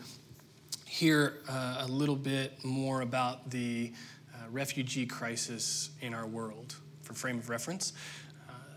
hear 0.85 1.39
uh, 1.47 1.85
a 1.85 1.87
little 1.87 2.15
bit 2.15 2.63
more 2.65 3.01
about 3.01 3.49
the 3.51 3.93
refugee 4.51 5.05
crisis 5.05 5.91
in 6.01 6.13
our 6.13 6.27
world. 6.27 6.75
For 7.01 7.13
frame 7.13 7.37
of 7.37 7.49
reference, 7.49 7.93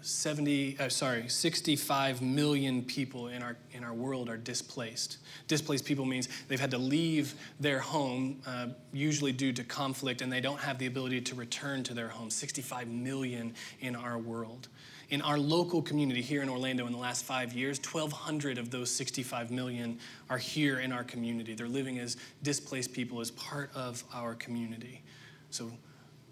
70, 0.03 0.79
uh, 0.79 0.89
sorry, 0.89 1.29
65 1.29 2.23
million 2.23 2.83
people 2.83 3.29
in 3.29 3.43
our, 3.43 3.57
in 3.73 3.85
our 3.85 3.93
world 3.93 4.29
are 4.31 4.37
displaced. 4.37 5.19
Displaced 5.47 5.85
people 5.85 6.05
means 6.05 6.29
they've 6.49 6.61
had 6.61 6.71
to 6.71 6.79
leave 6.79 7.35
their 7.59 7.81
home, 7.81 8.41
uh, 8.47 8.69
usually 8.93 9.33
due 9.33 9.53
to 9.53 9.63
conflict, 9.63 10.23
and 10.23 10.33
they 10.33 10.41
don't 10.41 10.61
have 10.61 10.79
the 10.79 10.87
ability 10.87 11.21
to 11.23 11.35
return 11.35 11.83
to 11.85 11.95
their 11.95 12.09
home. 12.09 12.31
65 12.31 12.89
million 12.89 13.55
in 13.81 13.95
our 13.95 14.19
world. 14.19 14.69
In 15.11 15.21
our 15.23 15.39
local 15.39 15.83
community 15.83 16.23
here 16.23 16.41
in 16.41 16.49
Orlando 16.49 16.87
in 16.87 16.93
the 16.93 16.99
last 16.99 17.25
five 17.25 17.53
years, 17.53 17.79
1,200 17.79 18.59
of 18.59 18.71
those 18.71 18.91
65 18.91 19.51
million 19.51 19.99
are 20.31 20.39
here 20.39 20.79
in 20.79 20.93
our 20.93 21.05
community. 21.05 21.55
They're 21.55 21.69
living 21.69 21.99
as 21.99 22.17
displaced 22.43 22.93
people 22.93 23.21
as 23.21 23.33
part 23.33 23.71
of 23.75 24.05
our 24.15 24.35
community. 24.35 25.03
So 25.51 25.65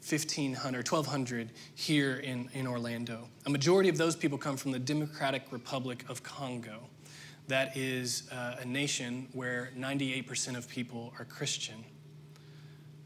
1,500, 0.09 0.89
1,200 0.91 1.51
here 1.75 2.17
in, 2.17 2.49
in 2.55 2.67
Orlando. 2.67 3.29
A 3.47 3.51
majority 3.51 3.89
of 3.89 3.99
those 3.99 4.15
people 4.15 4.39
come 4.39 4.57
from 4.57 4.71
the 4.71 4.79
Democratic 4.79 5.43
Republic 5.51 6.05
of 6.09 6.23
Congo. 6.23 6.89
That 7.49 7.77
is 7.77 8.29
uh, 8.31 8.57
a 8.61 8.65
nation 8.65 9.29
where 9.33 9.71
98% 9.77 10.57
of 10.57 10.69
people 10.69 11.13
are 11.19 11.25
Christian. 11.25 11.85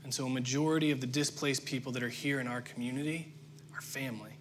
And 0.04 0.12
so 0.12 0.26
a 0.26 0.30
majority 0.30 0.90
of 0.90 1.00
the 1.00 1.06
displaced 1.06 1.64
people 1.64 1.92
that 1.92 2.02
are 2.02 2.08
here 2.08 2.40
in 2.40 2.46
our 2.46 2.60
community 2.60 3.32
are 3.74 3.80
family. 3.80 4.32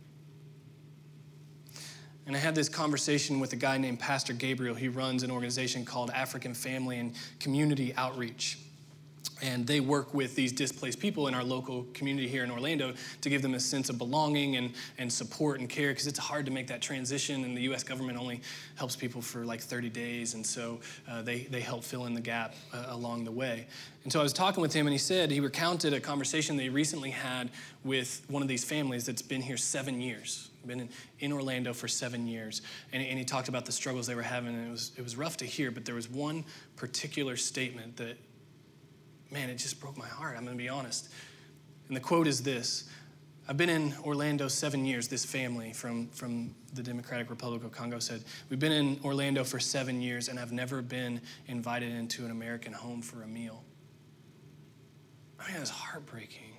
And 2.27 2.35
I 2.35 2.39
had 2.39 2.53
this 2.53 2.69
conversation 2.69 3.39
with 3.39 3.53
a 3.53 3.55
guy 3.55 3.77
named 3.77 3.99
Pastor 3.99 4.33
Gabriel. 4.33 4.75
He 4.75 4.89
runs 4.89 5.23
an 5.23 5.31
organization 5.31 5.85
called 5.85 6.11
African 6.11 6.53
Family 6.53 6.99
and 6.99 7.15
Community 7.39 7.93
Outreach 7.95 8.59
and 9.41 9.65
they 9.65 9.79
work 9.79 10.13
with 10.13 10.35
these 10.35 10.51
displaced 10.51 10.99
people 10.99 11.27
in 11.27 11.33
our 11.33 11.43
local 11.43 11.85
community 11.93 12.27
here 12.27 12.43
in 12.43 12.51
Orlando 12.51 12.93
to 13.21 13.29
give 13.29 13.41
them 13.41 13.53
a 13.53 13.59
sense 13.59 13.89
of 13.89 13.97
belonging 13.97 14.55
and, 14.55 14.73
and 14.97 15.11
support 15.11 15.59
and 15.59 15.69
care 15.69 15.89
because 15.89 16.07
it's 16.07 16.19
hard 16.19 16.45
to 16.45 16.51
make 16.51 16.67
that 16.67 16.81
transition, 16.81 17.43
and 17.43 17.55
the 17.55 17.61
US 17.73 17.83
government 17.83 18.17
only 18.17 18.41
helps 18.75 18.95
people 18.95 19.21
for 19.21 19.45
like 19.45 19.61
30 19.61 19.89
days, 19.89 20.33
and 20.33 20.45
so 20.45 20.79
uh, 21.09 21.21
they, 21.21 21.41
they 21.43 21.61
help 21.61 21.83
fill 21.83 22.05
in 22.05 22.13
the 22.13 22.21
gap 22.21 22.55
uh, 22.73 22.85
along 22.89 23.23
the 23.23 23.31
way. 23.31 23.67
And 24.03 24.11
so 24.11 24.19
I 24.19 24.23
was 24.23 24.33
talking 24.33 24.61
with 24.61 24.73
him, 24.73 24.87
and 24.87 24.93
he 24.93 24.97
said 24.97 25.29
he 25.29 25.39
recounted 25.39 25.93
a 25.93 25.99
conversation 25.99 26.57
they 26.57 26.69
recently 26.69 27.11
had 27.11 27.51
with 27.83 28.23
one 28.27 28.41
of 28.41 28.47
these 28.47 28.63
families 28.63 29.05
that's 29.05 29.21
been 29.21 29.41
here 29.41 29.57
seven 29.57 30.01
years. 30.01 30.49
Been 30.65 30.81
in, 30.81 30.89
in 31.19 31.31
Orlando 31.31 31.73
for 31.73 31.87
seven 31.87 32.27
years, 32.27 32.61
and, 32.93 33.03
and 33.03 33.17
he 33.17 33.25
talked 33.25 33.47
about 33.47 33.65
the 33.65 33.71
struggles 33.71 34.05
they 34.07 34.15
were 34.15 34.21
having, 34.21 34.55
and 34.55 34.67
it 34.67 34.71
was, 34.71 34.91
it 34.95 35.03
was 35.03 35.15
rough 35.15 35.37
to 35.37 35.45
hear. 35.45 35.71
But 35.71 35.85
there 35.85 35.95
was 35.95 36.09
one 36.09 36.43
particular 36.75 37.35
statement 37.35 37.97
that 37.97 38.17
man, 39.31 39.49
it 39.49 39.55
just 39.55 39.79
broke 39.79 39.97
my 39.97 40.07
heart. 40.07 40.35
I'm 40.37 40.43
going 40.43 40.57
to 40.57 40.63
be 40.63 40.69
honest. 40.69 41.09
And 41.87 41.95
the 41.95 42.01
quote 42.01 42.27
is 42.27 42.43
this 42.43 42.89
I've 43.47 43.57
been 43.57 43.69
in 43.69 43.93
Orlando 44.05 44.47
seven 44.47 44.85
years, 44.85 45.07
this 45.07 45.25
family 45.25 45.73
from, 45.73 46.07
from 46.09 46.55
the 46.73 46.83
Democratic 46.83 47.29
Republic 47.29 47.63
of 47.63 47.71
Congo 47.71 47.99
said, 47.99 48.23
We've 48.49 48.59
been 48.59 48.71
in 48.71 48.99
Orlando 49.03 49.43
for 49.43 49.59
seven 49.59 50.01
years, 50.01 50.29
and 50.29 50.39
I've 50.39 50.51
never 50.51 50.81
been 50.81 51.19
invited 51.47 51.91
into 51.91 52.23
an 52.23 52.31
American 52.31 52.71
home 52.71 53.01
for 53.01 53.23
a 53.23 53.27
meal. 53.27 53.63
I 55.39 55.47
mean, 55.47 55.57
that's 55.57 55.69
heartbreaking. 55.69 56.51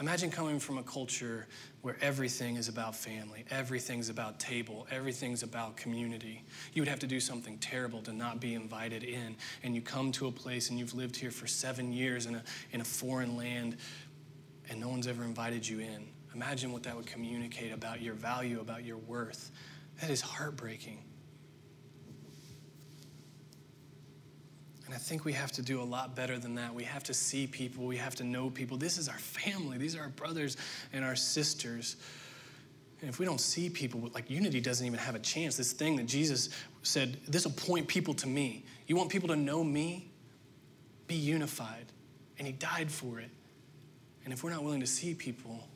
Imagine 0.00 0.28
coming 0.30 0.58
from 0.58 0.78
a 0.78 0.82
culture 0.82 1.46
where 1.82 1.96
everything 2.00 2.56
is 2.56 2.68
about 2.68 2.96
family, 2.96 3.44
everything's 3.50 4.08
about 4.08 4.40
table, 4.40 4.88
everything's 4.90 5.44
about 5.44 5.76
community. 5.76 6.42
You 6.72 6.82
would 6.82 6.88
have 6.88 6.98
to 7.00 7.06
do 7.06 7.20
something 7.20 7.58
terrible 7.58 8.02
to 8.02 8.12
not 8.12 8.40
be 8.40 8.54
invited 8.54 9.04
in. 9.04 9.36
And 9.62 9.74
you 9.74 9.80
come 9.80 10.10
to 10.12 10.26
a 10.26 10.32
place 10.32 10.70
and 10.70 10.78
you've 10.78 10.94
lived 10.94 11.14
here 11.14 11.30
for 11.30 11.46
seven 11.46 11.92
years 11.92 12.26
in 12.26 12.34
a, 12.34 12.42
in 12.72 12.80
a 12.80 12.84
foreign 12.84 13.36
land 13.36 13.76
and 14.68 14.80
no 14.80 14.88
one's 14.88 15.06
ever 15.06 15.22
invited 15.22 15.66
you 15.66 15.80
in. 15.80 16.08
Imagine 16.34 16.72
what 16.72 16.82
that 16.82 16.96
would 16.96 17.06
communicate 17.06 17.72
about 17.72 18.00
your 18.00 18.14
value, 18.14 18.60
about 18.60 18.84
your 18.84 18.96
worth. 18.96 19.52
That 20.00 20.10
is 20.10 20.20
heartbreaking. 20.20 20.98
And 24.86 24.94
I 24.94 24.98
think 24.98 25.24
we 25.24 25.32
have 25.32 25.50
to 25.52 25.62
do 25.62 25.80
a 25.80 25.84
lot 25.84 26.14
better 26.14 26.38
than 26.38 26.56
that. 26.56 26.74
We 26.74 26.84
have 26.84 27.04
to 27.04 27.14
see 27.14 27.46
people, 27.46 27.86
we 27.86 27.96
have 27.96 28.14
to 28.16 28.24
know 28.24 28.50
people. 28.50 28.76
This 28.76 28.98
is 28.98 29.08
our 29.08 29.18
family, 29.18 29.78
these 29.78 29.96
are 29.96 30.02
our 30.02 30.08
brothers 30.10 30.56
and 30.92 31.04
our 31.04 31.16
sisters. 31.16 31.96
And 33.00 33.08
if 33.08 33.18
we 33.18 33.26
don't 33.26 33.40
see 33.40 33.68
people, 33.68 34.10
like 34.14 34.30
unity 34.30 34.60
doesn't 34.60 34.86
even 34.86 34.98
have 34.98 35.14
a 35.14 35.18
chance. 35.18 35.56
This 35.56 35.72
thing 35.72 35.96
that 35.96 36.06
Jesus 36.06 36.48
said, 36.82 37.18
this 37.28 37.44
will 37.44 37.52
point 37.52 37.86
people 37.86 38.14
to 38.14 38.26
me. 38.26 38.64
You 38.86 38.96
want 38.96 39.10
people 39.10 39.28
to 39.28 39.36
know 39.36 39.62
me? 39.62 40.10
Be 41.06 41.14
unified. 41.14 41.86
And 42.38 42.46
he 42.46 42.52
died 42.52 42.90
for 42.90 43.20
it. 43.20 43.30
And 44.24 44.32
if 44.32 44.42
we're 44.42 44.50
not 44.50 44.64
willing 44.64 44.80
to 44.80 44.86
see 44.86 45.14
people, 45.14 45.68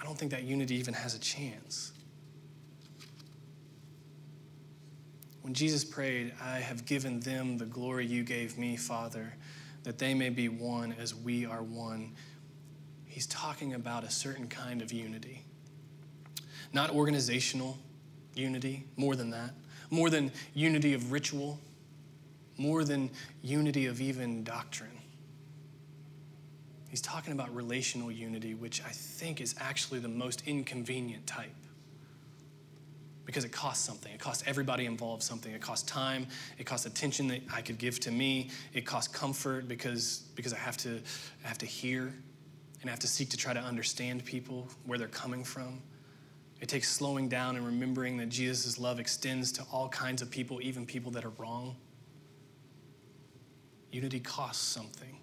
I 0.00 0.04
don't 0.04 0.18
think 0.18 0.30
that 0.32 0.44
unity 0.44 0.76
even 0.76 0.94
has 0.94 1.14
a 1.14 1.18
chance. 1.18 1.92
When 5.44 5.52
Jesus 5.52 5.84
prayed, 5.84 6.32
I 6.42 6.60
have 6.60 6.86
given 6.86 7.20
them 7.20 7.58
the 7.58 7.66
glory 7.66 8.06
you 8.06 8.24
gave 8.24 8.56
me, 8.56 8.78
Father, 8.78 9.34
that 9.82 9.98
they 9.98 10.14
may 10.14 10.30
be 10.30 10.48
one 10.48 10.94
as 10.98 11.14
we 11.14 11.44
are 11.44 11.62
one, 11.62 12.12
he's 13.04 13.26
talking 13.26 13.74
about 13.74 14.04
a 14.04 14.10
certain 14.10 14.48
kind 14.48 14.80
of 14.80 14.90
unity. 14.90 15.44
Not 16.72 16.92
organizational 16.92 17.76
unity, 18.34 18.86
more 18.96 19.16
than 19.16 19.28
that, 19.32 19.50
more 19.90 20.08
than 20.08 20.32
unity 20.54 20.94
of 20.94 21.12
ritual, 21.12 21.60
more 22.56 22.82
than 22.82 23.10
unity 23.42 23.84
of 23.84 24.00
even 24.00 24.44
doctrine. 24.44 24.98
He's 26.88 27.02
talking 27.02 27.34
about 27.34 27.54
relational 27.54 28.10
unity, 28.10 28.54
which 28.54 28.82
I 28.82 28.88
think 28.88 29.42
is 29.42 29.54
actually 29.60 30.00
the 30.00 30.08
most 30.08 30.42
inconvenient 30.46 31.26
type 31.26 31.52
because 33.24 33.44
it 33.44 33.52
costs 33.52 33.84
something. 33.84 34.12
It 34.12 34.20
costs 34.20 34.44
everybody 34.46 34.86
involved 34.86 35.22
something. 35.22 35.52
It 35.52 35.60
costs 35.60 35.90
time. 35.90 36.26
It 36.58 36.64
costs 36.64 36.86
attention 36.86 37.28
that 37.28 37.40
I 37.52 37.62
could 37.62 37.78
give 37.78 37.98
to 38.00 38.10
me. 38.10 38.50
It 38.72 38.84
costs 38.84 39.14
comfort 39.14 39.66
because, 39.66 40.24
because 40.34 40.52
I, 40.52 40.58
have 40.58 40.76
to, 40.78 41.00
I 41.44 41.48
have 41.48 41.58
to 41.58 41.66
hear 41.66 42.12
and 42.80 42.90
I 42.90 42.92
have 42.92 43.00
to 43.00 43.08
seek 43.08 43.30
to 43.30 43.38
try 43.38 43.54
to 43.54 43.60
understand 43.60 44.26
people, 44.26 44.68
where 44.84 44.98
they're 44.98 45.08
coming 45.08 45.42
from. 45.42 45.80
It 46.60 46.68
takes 46.68 46.90
slowing 46.90 47.30
down 47.30 47.56
and 47.56 47.64
remembering 47.64 48.18
that 48.18 48.28
Jesus' 48.28 48.78
love 48.78 49.00
extends 49.00 49.52
to 49.52 49.62
all 49.72 49.88
kinds 49.88 50.20
of 50.20 50.30
people, 50.30 50.60
even 50.60 50.84
people 50.84 51.10
that 51.12 51.24
are 51.24 51.32
wrong. 51.38 51.76
Unity 53.90 54.20
costs 54.20 54.62
something. 54.62 55.16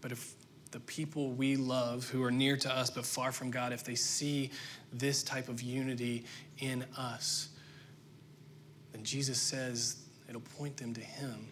But 0.00 0.10
if 0.10 0.34
the 0.72 0.80
people 0.80 1.30
we 1.30 1.56
love 1.56 2.08
who 2.10 2.22
are 2.22 2.30
near 2.30 2.56
to 2.56 2.70
us 2.70 2.90
but 2.90 3.06
far 3.06 3.30
from 3.30 3.50
God, 3.50 3.72
if 3.72 3.84
they 3.84 3.94
see 3.94 4.50
this 4.98 5.22
type 5.22 5.48
of 5.48 5.62
unity 5.62 6.24
in 6.58 6.84
us, 6.96 7.48
then 8.92 9.04
Jesus 9.04 9.40
says 9.40 9.96
it'll 10.28 10.40
point 10.40 10.76
them 10.76 10.94
to 10.94 11.00
Him. 11.00 11.48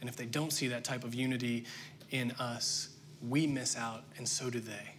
And 0.00 0.08
if 0.08 0.16
they 0.16 0.26
don't 0.26 0.52
see 0.52 0.68
that 0.68 0.84
type 0.84 1.04
of 1.04 1.14
unity 1.14 1.64
in 2.10 2.32
us, 2.32 2.90
we 3.26 3.46
miss 3.46 3.76
out, 3.76 4.04
and 4.18 4.28
so 4.28 4.50
do 4.50 4.60
they. 4.60 4.94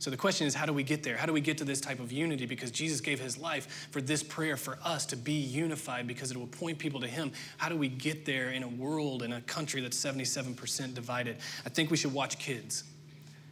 So 0.00 0.10
the 0.10 0.16
question 0.16 0.46
is, 0.46 0.54
how 0.54 0.64
do 0.64 0.72
we 0.72 0.84
get 0.84 1.02
there? 1.02 1.16
How 1.16 1.26
do 1.26 1.32
we 1.32 1.40
get 1.40 1.58
to 1.58 1.64
this 1.64 1.80
type 1.80 1.98
of 1.98 2.12
unity? 2.12 2.46
Because 2.46 2.70
Jesus 2.70 3.00
gave 3.00 3.18
his 3.18 3.36
life 3.36 3.88
for 3.90 4.00
this 4.00 4.22
prayer 4.22 4.56
for 4.56 4.78
us 4.84 5.04
to 5.06 5.16
be 5.16 5.32
unified 5.32 6.06
because 6.06 6.30
it 6.30 6.36
will 6.36 6.46
point 6.46 6.78
people 6.78 7.00
to 7.00 7.08
him. 7.08 7.32
How 7.56 7.68
do 7.68 7.76
we 7.76 7.88
get 7.88 8.24
there 8.24 8.50
in 8.50 8.62
a 8.62 8.68
world, 8.68 9.24
in 9.24 9.32
a 9.32 9.40
country 9.40 9.80
that's 9.80 10.02
77% 10.02 10.94
divided? 10.94 11.38
I 11.66 11.68
think 11.68 11.90
we 11.90 11.96
should 11.96 12.14
watch 12.14 12.38
kids. 12.38 12.84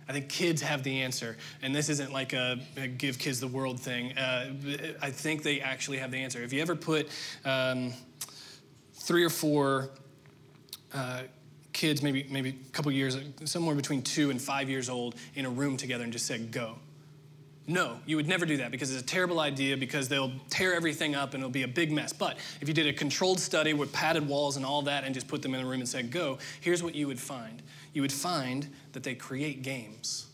I 0.09 0.13
think 0.13 0.29
kids 0.29 0.63
have 0.63 0.83
the 0.83 1.03
answer. 1.03 1.37
And 1.63 1.75
this 1.75 1.89
isn't 1.89 2.13
like 2.13 2.33
a, 2.33 2.59
a 2.77 2.87
give 2.87 3.19
kids 3.19 3.41
the 3.41 3.49
world 3.49 3.81
thing. 3.81 4.17
Uh, 4.17 4.53
I 5.03 5.11
think 5.11 5.43
they 5.43 5.61
actually 5.61 5.99
have 5.99 6.11
the 6.11 6.19
answer. 6.19 6.43
If 6.43 6.53
you 6.53 6.63
ever 6.63 6.77
put 6.77 7.09
um, 7.45 7.93
three 8.95 9.25
or 9.25 9.31
four 9.31 9.91
uh, 10.95 11.23
kids, 11.73 12.03
maybe, 12.03 12.27
maybe 12.31 12.51
a 12.51 12.71
couple 12.73 12.93
years, 12.93 13.19
somewhere 13.45 13.75
between 13.75 14.03
two 14.03 14.31
and 14.31 14.41
five 14.41 14.71
years 14.71 14.89
old, 14.89 15.17
in 15.35 15.45
a 15.45 15.51
room 15.51 15.77
together 15.77 16.05
and 16.05 16.13
just 16.13 16.27
said, 16.27 16.53
go. 16.53 16.77
No, 17.69 17.99
you 18.07 18.15
would 18.15 18.29
never 18.29 18.47
do 18.47 18.59
that 18.59 18.71
because 18.71 18.93
it's 18.93 19.03
a 19.03 19.07
terrible 19.07 19.41
idea 19.41 19.77
because 19.77 20.09
they'll 20.09 20.31
tear 20.51 20.75
everything 20.75 21.17
up 21.17 21.35
and 21.35 21.43
it'll 21.43 21.51
be 21.51 21.65
a 21.65 21.69
big 21.69 21.91
mess. 21.91 22.13
But 22.13 22.37
if 22.61 22.69
you 22.69 22.75
did 22.75 22.87
a 22.87 22.93
controlled 22.93 23.41
study 23.41 23.75
with 23.75 23.93
padded 23.93 24.27
walls 24.29 24.57
and 24.57 24.65
all 24.65 24.83
that 24.83 25.03
and 25.03 25.13
just 25.13 25.27
put 25.27 25.43
them 25.43 25.53
in 25.53 25.61
a 25.61 25.67
room 25.67 25.81
and 25.81 25.89
said, 25.89 26.13
go, 26.13 26.39
here's 26.61 26.83
what 26.83 26.95
you 26.95 27.09
would 27.09 27.19
find. 27.19 27.63
You 27.93 28.03
would 28.03 28.13
find 28.13 28.69
that 28.93 29.03
they 29.03 29.17
create 29.17 29.63
games 29.63 30.27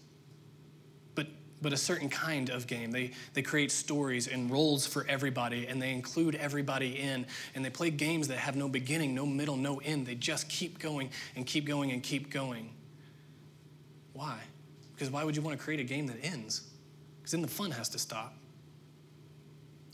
but 1.14 1.26
but 1.62 1.72
a 1.72 1.76
certain 1.76 2.10
kind 2.10 2.50
of 2.50 2.66
game. 2.66 2.90
They, 2.90 3.12
they 3.32 3.40
create 3.40 3.70
stories 3.70 4.26
and 4.28 4.50
roles 4.50 4.86
for 4.86 5.06
everybody, 5.08 5.68
and 5.68 5.80
they 5.80 5.92
include 5.92 6.34
everybody 6.34 6.98
in, 6.98 7.24
and 7.54 7.64
they 7.64 7.70
play 7.70 7.90
games 7.90 8.28
that 8.28 8.38
have 8.38 8.56
no 8.56 8.68
beginning, 8.68 9.14
no 9.14 9.24
middle, 9.24 9.56
no 9.56 9.78
end. 9.78 10.04
They 10.06 10.16
just 10.16 10.48
keep 10.48 10.80
going 10.80 11.10
and 11.36 11.46
keep 11.46 11.64
going 11.64 11.92
and 11.92 12.02
keep 12.02 12.30
going. 12.30 12.70
Why? 14.12 14.40
Because 14.92 15.08
why 15.10 15.22
would 15.22 15.36
you 15.36 15.42
want 15.42 15.56
to 15.56 15.64
create 15.64 15.78
a 15.80 15.84
game 15.84 16.08
that 16.08 16.16
ends? 16.22 16.71
Because 17.22 17.32
then 17.32 17.42
the 17.42 17.48
fun 17.48 17.70
has 17.70 17.88
to 17.90 17.98
stop. 17.98 18.34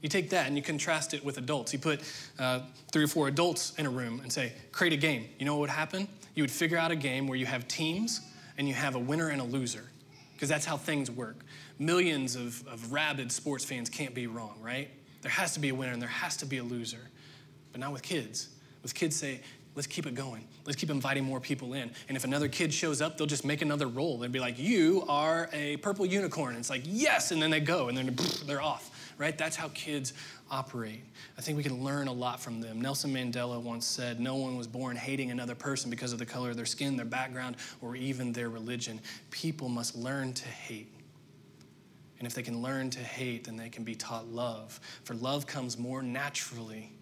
You 0.01 0.09
take 0.09 0.31
that 0.31 0.47
and 0.47 0.57
you 0.57 0.63
contrast 0.63 1.13
it 1.13 1.25
with 1.25 1.39
adults. 1.39 1.73
You 1.73 1.79
put 1.79 2.01
uh, 2.39 2.61
three 2.91 3.05
or 3.05 3.09
four 3.09 3.29
adults 3.29 3.75
in 3.79 3.85
a 3.85 3.91
room 3.91 4.21
and 4.23 4.33
say, 4.33 4.55
create 4.73 4.95
a 4.95 4.97
game. 4.97 5.29
You 5.39 5.45
know 5.45 5.55
what 5.55 5.61
would 5.63 5.71
happen? 5.71 6.09
You 6.35 6.43
would 6.43 6.51
figure 6.51 6.79
out 6.79 6.91
a 6.91 6.97
game 6.97 7.27
where 7.27 7.37
you 7.37 7.47
have 7.47 7.67
teams 7.67 8.21
and 8.57 8.69
you 8.69 8.75
have 8.75 8.95
a 8.95 8.99
winner 8.99 9.29
and 9.29 9.41
a 9.41 9.45
loser, 9.45 9.85
because 10.35 10.49
that's 10.49 10.65
how 10.65 10.77
things 10.77 11.11
work. 11.11 11.37
Millions 11.79 12.37
of, 12.37 12.67
of 12.69 12.93
rabid 12.93 13.31
sports 13.31 13.65
fans 13.65 13.91
can't 13.91 14.15
be 14.15 14.27
wrong, 14.27 14.57
right? 14.63 14.89
There 15.23 15.31
has 15.33 15.55
to 15.55 15.61
be 15.61 15.69
a 15.69 15.75
winner 15.75 15.93
and 15.93 16.01
there 16.01 16.09
has 16.09 16.37
to 16.39 16.47
be 16.47 16.59
a 16.59 16.65
loser, 16.65 17.11
but 17.73 17.81
not 17.81 17.93
with 17.93 18.03
kids. 18.03 18.49
With 18.83 18.95
kids, 18.95 19.17
say, 19.17 19.41
let's 19.75 19.87
keep 19.87 20.07
it 20.07 20.15
going. 20.15 20.45
Let's 20.65 20.77
keep 20.77 20.91
inviting 20.91 21.25
more 21.25 21.41
people 21.41 21.75
in. 21.75 21.91
And 22.09 22.17
if 22.17 22.25
another 22.25 22.49
kid 22.49 22.73
shows 22.75 23.01
up, 23.01 23.17
they'll 23.17 23.27
just 23.27 23.45
make 23.45 23.63
another 23.63 23.87
role. 23.87 24.19
They'll 24.19 24.31
be 24.31 24.41
like, 24.41 24.59
You 24.59 25.05
are 25.09 25.49
a 25.53 25.77
purple 25.79 26.07
unicorn. 26.07 26.51
And 26.51 26.59
it's 26.59 26.71
like, 26.71 26.83
Yes. 26.85 27.31
And 27.31 27.41
then 27.41 27.51
they 27.51 27.61
go 27.61 27.89
and 27.89 27.97
then 27.97 28.17
they're 28.47 28.63
off 28.63 28.91
right? 29.19 29.37
That's 29.37 29.57
how 29.57 29.69
kids 29.75 30.15
operate. 30.51 31.05
I 31.37 31.43
think 31.43 31.57
we 31.57 31.63
can 31.63 31.85
learn 31.85 32.09
a 32.09 32.13
lot 32.13 32.41
from 32.41 32.61
them. 32.61 32.81
Nelson 32.81 33.13
Mandela 33.13 33.61
once 33.61 33.85
said, 33.85 34.21
No 34.21 34.37
one 34.37 34.57
was 34.57 34.67
born 34.67 34.97
hating 34.97 35.31
another 35.31 35.55
person 35.55 35.91
because 35.91 36.13
of 36.13 36.19
the 36.19 36.27
color 36.27 36.51
of 36.51 36.57
their 36.57 36.65
skin, 36.65 36.97
their 36.97 37.05
background, 37.05 37.57
or 37.83 37.97
even 37.97 38.33
their 38.33 38.49
religion. 38.49 39.01
People 39.31 39.69
must 39.69 39.97
learn 39.97 40.33
to 40.33 40.49
hate. 40.49 40.95
And 42.19 42.27
if 42.27 42.35
they 42.35 42.43
can 42.43 42.63
learn 42.63 42.91
to 42.91 43.01
hate, 43.01 43.45
then 43.45 43.57
they 43.57 43.69
can 43.69 43.85
be 43.85 43.95
taught 43.95 44.27
love. 44.29 44.81
For 45.05 45.15
love 45.15 45.47
comes 45.47 45.79
more 45.79 46.03
naturally 46.03 46.93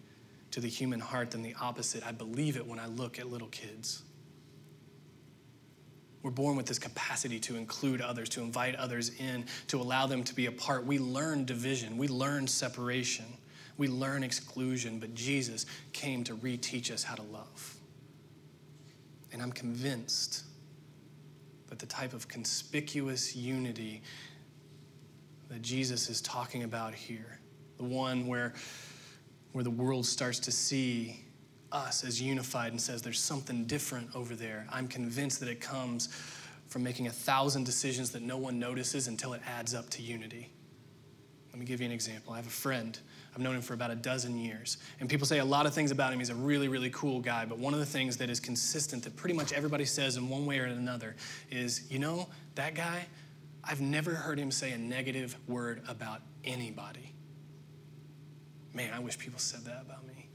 to 0.57 0.61
the 0.61 0.67
human 0.67 0.99
heart 0.99 1.29
than 1.29 1.43
the 1.43 1.53
opposite. 1.61 2.03
I 2.03 2.11
believe 2.11 2.57
it 2.57 2.65
when 2.65 2.79
I 2.79 2.87
look 2.87 3.19
at 3.19 3.31
little 3.31 3.49
kids. 3.49 4.01
We're 6.23 6.31
born 6.31 6.57
with 6.57 6.65
this 6.65 6.79
capacity 6.79 7.39
to 7.41 7.57
include 7.57 8.01
others, 8.01 8.27
to 8.29 8.41
invite 8.41 8.73
others 8.73 9.11
in, 9.19 9.45
to 9.67 9.79
allow 9.79 10.07
them 10.07 10.23
to 10.23 10.33
be 10.33 10.47
a 10.47 10.51
part. 10.51 10.83
We 10.83 10.97
learn 10.97 11.45
division, 11.45 11.95
we 11.95 12.07
learn 12.07 12.47
separation, 12.47 13.25
we 13.77 13.87
learn 13.87 14.23
exclusion, 14.23 14.97
but 14.97 15.13
Jesus 15.13 15.67
came 15.93 16.23
to 16.23 16.33
reteach 16.33 16.89
us 16.89 17.03
how 17.03 17.13
to 17.13 17.21
love. 17.21 17.75
And 19.31 19.43
I'm 19.43 19.51
convinced 19.51 20.43
that 21.67 21.77
the 21.77 21.85
type 21.85 22.13
of 22.13 22.27
conspicuous 22.27 23.35
unity 23.35 24.01
that 25.49 25.61
Jesus 25.61 26.09
is 26.09 26.19
talking 26.19 26.63
about 26.63 26.95
here, 26.95 27.37
the 27.77 27.83
one 27.83 28.25
where, 28.25 28.55
where 29.57 29.63
the 29.63 29.71
world 29.71 30.05
starts 30.05 30.37
to 30.37 30.51
see 30.51 31.19
us 31.71 32.03
as 32.03 32.21
unified 32.21 32.71
and 32.71 32.79
says 32.79 33.01
there's 33.01 33.19
something 33.19 33.65
different 33.65 34.07
over 34.15 34.35
there. 34.35 34.67
I'm 34.71 34.87
convinced 34.87 35.39
that 35.39 35.49
it 35.49 35.59
comes 35.59 36.09
from 36.67 36.83
making 36.83 37.07
a 37.07 37.11
thousand 37.11 37.63
decisions 37.63 38.11
that 38.11 38.21
no 38.21 38.37
one 38.37 38.59
notices 38.59 39.07
until 39.07 39.33
it 39.33 39.41
adds 39.47 39.73
up 39.73 39.89
to 39.89 40.03
unity. 40.03 40.51
Let 41.49 41.59
me 41.59 41.65
give 41.65 41.79
you 41.79 41.87
an 41.87 41.91
example. 41.91 42.33
I 42.33 42.35
have 42.35 42.45
a 42.45 42.51
friend. 42.51 42.99
I've 43.33 43.41
known 43.41 43.55
him 43.55 43.63
for 43.63 43.73
about 43.73 43.89
a 43.89 43.95
dozen 43.95 44.37
years. 44.37 44.77
And 44.99 45.09
people 45.09 45.25
say 45.25 45.39
a 45.39 45.45
lot 45.45 45.65
of 45.65 45.73
things 45.73 45.89
about 45.89 46.13
him. 46.13 46.19
He's 46.19 46.29
a 46.29 46.35
really, 46.35 46.67
really 46.67 46.91
cool 46.91 47.19
guy. 47.19 47.45
But 47.45 47.57
one 47.57 47.73
of 47.73 47.79
the 47.79 47.85
things 47.87 48.15
that 48.17 48.29
is 48.29 48.39
consistent 48.39 49.01
that 49.05 49.15
pretty 49.15 49.33
much 49.33 49.53
everybody 49.53 49.85
says 49.85 50.17
in 50.17 50.29
one 50.29 50.45
way 50.45 50.59
or 50.59 50.65
another 50.65 51.15
is, 51.49 51.89
you 51.89 51.97
know, 51.97 52.29
that 52.53 52.75
guy, 52.75 53.07
I've 53.63 53.81
never 53.81 54.13
heard 54.13 54.37
him 54.37 54.51
say 54.51 54.73
a 54.73 54.77
negative 54.77 55.35
word 55.47 55.81
about 55.87 56.21
anybody. 56.43 57.15
Man, 58.77 58.93
I 58.93 58.99
wish 58.99 59.17
people 59.17 59.39
said 59.39 59.65
that 59.65 59.81
about 59.81 60.05
me. 60.05 60.29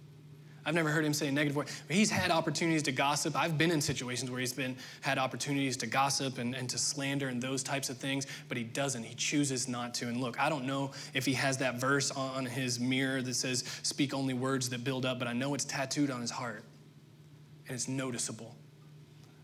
I've 0.67 0.75
never 0.75 0.91
heard 0.91 1.05
him 1.05 1.15
say 1.15 1.29
a 1.29 1.33
negative 1.33 1.55
word. 1.55 1.69
He's 1.89 2.11
had 2.11 2.33
opportunities 2.33 2.83
to 2.83 2.93
gossip. 2.93 3.37
I've 3.37 3.57
been 3.57 3.71
in 3.71 3.81
situations 3.81 4.33
where 4.33 4.41
he's 4.41 4.53
been 4.53 4.77
had 5.01 5.17
opportunities 5.17 5.77
to 5.77 5.87
gossip 5.87 6.39
and, 6.39 6.53
and 6.53 6.69
to 6.71 6.77
slander 6.77 7.29
and 7.29 7.41
those 7.41 7.63
types 7.63 7.89
of 7.89 7.99
things, 7.99 8.27
but 8.49 8.57
he 8.57 8.65
doesn't. 8.65 9.05
He 9.05 9.15
chooses 9.15 9.69
not 9.69 9.95
to. 9.95 10.09
And 10.09 10.21
look, 10.21 10.41
I 10.41 10.49
don't 10.49 10.65
know 10.65 10.91
if 11.15 11.25
he 11.25 11.35
has 11.35 11.59
that 11.59 11.77
verse 11.77 12.11
on 12.11 12.45
his 12.45 12.81
mirror 12.81 13.23
that 13.23 13.35
says, 13.35 13.63
speak 13.85 14.13
only 14.13 14.35
words 14.35 14.69
that 14.71 14.83
build 14.83 15.07
up, 15.07 15.21
but 15.21 15.29
I 15.29 15.35
know 15.35 15.55
it's 15.55 15.65
tattooed 15.65 16.11
on 16.11 16.21
his 16.21 16.33
heart. 16.33 16.65
And 17.69 17.77
it's 17.77 17.87
noticeable. 17.87 18.57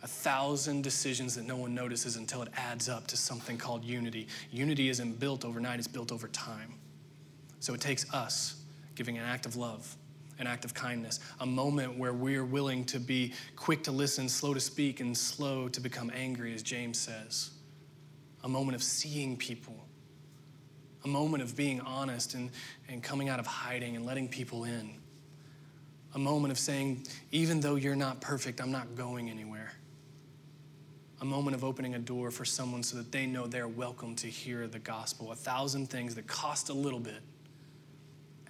A 0.03 0.09
thousand 0.09 0.83
decisions 0.83 1.37
that 1.37 1.45
no 1.45 1.57
one 1.57 1.73
notices 1.73 2.17
until 2.17 2.43
it 2.43 2.49
adds 2.57 2.89
up 2.89 3.07
to 3.07 3.17
something 3.17 3.59
called 3.59 3.85
unity. 3.85 4.27
Unity 4.51 4.89
isn't 4.89 5.21
built 5.21 5.45
overnight, 5.45 5.79
it's 5.79 5.87
built 5.87 6.11
over 6.11 6.27
time. 6.27 6.75
So 7.61 7.75
it 7.75 7.81
takes 7.81 8.13
us 8.13 8.58
giving 8.99 9.17
an 9.17 9.25
act 9.25 9.47
of 9.47 9.57
love 9.57 9.97
an 10.39 10.47
act 10.47 10.65
of 10.65 10.73
kindness, 10.73 11.21
a 11.41 11.47
moment 11.47 11.99
where 11.99 12.13
we're 12.13 12.45
willing 12.45 12.85
to 12.85 13.01
be 13.01 13.33
quick 13.57 13.83
to 13.85 13.93
listen, 13.93 14.29
slow 14.29 14.55
to 14.55 14.61
speak, 14.61 15.01
and 15.01 15.17
slow 15.17 15.69
to 15.69 15.81
become 15.81 16.13
angry, 16.15 16.55
as 16.55 16.63
James 16.63 16.99
says, 16.99 17.51
a 18.45 18.49
moment 18.49 18.77
of 18.77 18.83
seeing 18.83 19.37
people, 19.37 19.75
a 21.05 21.09
moment 21.09 21.43
of 21.43 21.57
being 21.57 21.81
honest 21.81 22.35
and, 22.35 22.51
and 22.89 23.03
coming 23.03 23.29
out 23.29 23.41
of 23.41 23.47
hiding 23.47 23.97
and 23.97 24.07
letting 24.07 24.29
people 24.29 24.65
in, 24.65 24.95
a 26.15 26.19
moment 26.19 26.53
of 26.53 26.59
saying, 26.59 27.05
even 27.33 27.61
though 27.61 27.75
you're 27.75 27.97
not 27.97 28.21
perfect, 28.21 28.61
I'm 28.61 28.73
not 28.73 28.95
going 28.95 29.29
anywhere. 29.29 29.73
A 31.21 31.25
moment 31.25 31.57
of 31.57 31.65
opening 31.65 31.97
a 31.97 31.99
door 31.99 32.31
for 32.31 32.45
someone 32.45 32.85
so 32.85 32.97
that 32.97 33.11
they 33.11 33.27
know 33.27 33.49
they're 33.49 33.67
welcome 33.67 34.15
to 34.17 34.29
hear 34.29 34.69
the 34.69 34.79
gospel. 34.79 35.33
A 35.33 35.35
thousand 35.35 35.91
things 35.91 36.15
that 36.15 36.29
cost 36.29 36.69
a 36.69 36.73
little 36.73 37.01
bit 37.01 37.21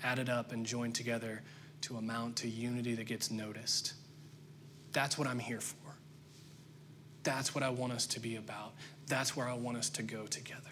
added 0.02 0.28
up 0.28 0.52
and 0.52 0.64
joined 0.64 0.94
together 0.94 1.42
to 1.82 1.96
amount 1.96 2.36
to 2.36 2.48
unity 2.48 2.94
that 2.94 3.04
gets 3.04 3.30
noticed. 3.30 3.94
That's 4.92 5.18
what 5.18 5.28
I'm 5.28 5.38
here 5.38 5.60
for. 5.60 5.76
That's 7.22 7.54
what 7.54 7.62
I 7.62 7.70
want 7.70 7.92
us 7.92 8.06
to 8.08 8.20
be 8.20 8.36
about. 8.36 8.72
That's 9.06 9.36
where 9.36 9.48
I 9.48 9.54
want 9.54 9.76
us 9.76 9.90
to 9.90 10.02
go 10.02 10.26
together. 10.26 10.62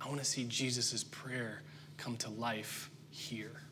I 0.00 0.08
want 0.08 0.18
to 0.18 0.24
see 0.24 0.44
Jesus' 0.44 1.04
prayer 1.04 1.62
come 1.96 2.16
to 2.18 2.30
life 2.30 2.90
here. 3.10 3.62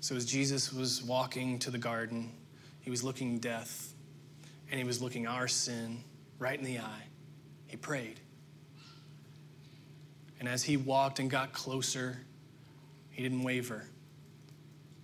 So, 0.00 0.14
as 0.14 0.24
Jesus 0.24 0.72
was 0.72 1.02
walking 1.02 1.58
to 1.58 1.70
the 1.70 1.78
garden, 1.78 2.32
he 2.80 2.90
was 2.90 3.02
looking 3.02 3.38
death 3.38 3.92
and 4.70 4.78
he 4.78 4.86
was 4.86 5.02
looking 5.02 5.26
our 5.26 5.48
sin 5.48 6.04
right 6.38 6.58
in 6.58 6.64
the 6.64 6.78
eye. 6.78 7.02
He 7.66 7.76
prayed. 7.76 8.20
And 10.38 10.48
as 10.48 10.62
he 10.64 10.76
walked 10.76 11.18
and 11.18 11.30
got 11.30 11.52
closer, 11.52 12.18
he 13.10 13.22
didn't 13.22 13.42
waver. 13.42 13.84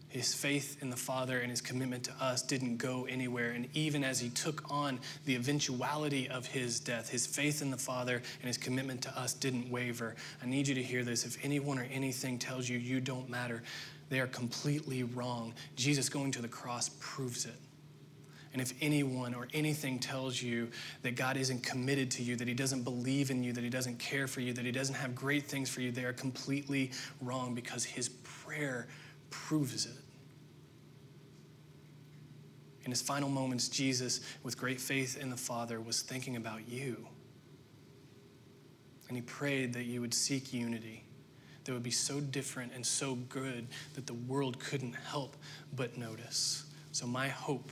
His 0.08 0.34
faith 0.34 0.76
in 0.82 0.90
the 0.90 0.96
Father 0.96 1.38
and 1.38 1.50
his 1.50 1.62
commitment 1.62 2.04
to 2.04 2.12
us 2.20 2.42
didn't 2.42 2.76
go 2.76 3.06
anywhere. 3.06 3.52
And 3.52 3.66
even 3.72 4.04
as 4.04 4.20
he 4.20 4.28
took 4.28 4.70
on 4.70 5.00
the 5.24 5.34
eventuality 5.34 6.28
of 6.28 6.44
his 6.44 6.80
death, 6.80 7.08
his 7.08 7.26
faith 7.26 7.62
in 7.62 7.70
the 7.70 7.78
Father 7.78 8.16
and 8.16 8.46
his 8.46 8.58
commitment 8.58 9.00
to 9.02 9.18
us 9.18 9.32
didn't 9.32 9.70
waver. 9.70 10.14
I 10.42 10.46
need 10.46 10.68
you 10.68 10.74
to 10.74 10.82
hear 10.82 11.02
this. 11.02 11.24
If 11.24 11.42
anyone 11.42 11.78
or 11.78 11.86
anything 11.90 12.38
tells 12.38 12.68
you 12.68 12.76
you 12.76 13.00
don't 13.00 13.30
matter, 13.30 13.62
they 14.10 14.20
are 14.20 14.26
completely 14.26 15.02
wrong. 15.02 15.54
Jesus 15.76 16.10
going 16.10 16.30
to 16.32 16.42
the 16.42 16.48
cross 16.48 16.90
proves 17.00 17.46
it. 17.46 17.56
And 18.52 18.60
if 18.60 18.74
anyone 18.80 19.34
or 19.34 19.48
anything 19.54 19.98
tells 19.98 20.42
you 20.42 20.68
that 21.02 21.16
God 21.16 21.36
isn't 21.36 21.62
committed 21.62 22.10
to 22.12 22.22
you, 22.22 22.36
that 22.36 22.46
He 22.46 22.54
doesn't 22.54 22.82
believe 22.82 23.30
in 23.30 23.42
you, 23.42 23.52
that 23.52 23.64
He 23.64 23.70
doesn't 23.70 23.98
care 23.98 24.26
for 24.26 24.40
you, 24.40 24.52
that 24.52 24.64
He 24.64 24.72
doesn't 24.72 24.94
have 24.94 25.14
great 25.14 25.46
things 25.46 25.70
for 25.70 25.80
you, 25.80 25.90
they 25.90 26.04
are 26.04 26.12
completely 26.12 26.90
wrong 27.20 27.54
because 27.54 27.84
His 27.84 28.08
prayer 28.08 28.88
proves 29.30 29.86
it. 29.86 29.96
In 32.84 32.90
his 32.90 33.00
final 33.00 33.28
moments, 33.28 33.68
Jesus, 33.68 34.20
with 34.42 34.58
great 34.58 34.80
faith 34.80 35.16
in 35.16 35.30
the 35.30 35.36
Father, 35.36 35.80
was 35.80 36.02
thinking 36.02 36.36
about 36.36 36.68
you. 36.68 37.06
And 39.08 39.16
he 39.16 39.22
prayed 39.22 39.72
that 39.74 39.84
you 39.84 40.00
would 40.00 40.14
seek 40.14 40.52
unity 40.52 41.04
that 41.64 41.72
would 41.72 41.82
be 41.82 41.90
so 41.90 42.20
different 42.20 42.72
and 42.74 42.84
so 42.84 43.14
good 43.28 43.68
that 43.94 44.06
the 44.06 44.14
world 44.14 44.58
couldn't 44.58 44.94
help 44.94 45.36
but 45.76 45.96
notice. 45.96 46.64
So, 46.90 47.06
my 47.06 47.28
hope 47.28 47.70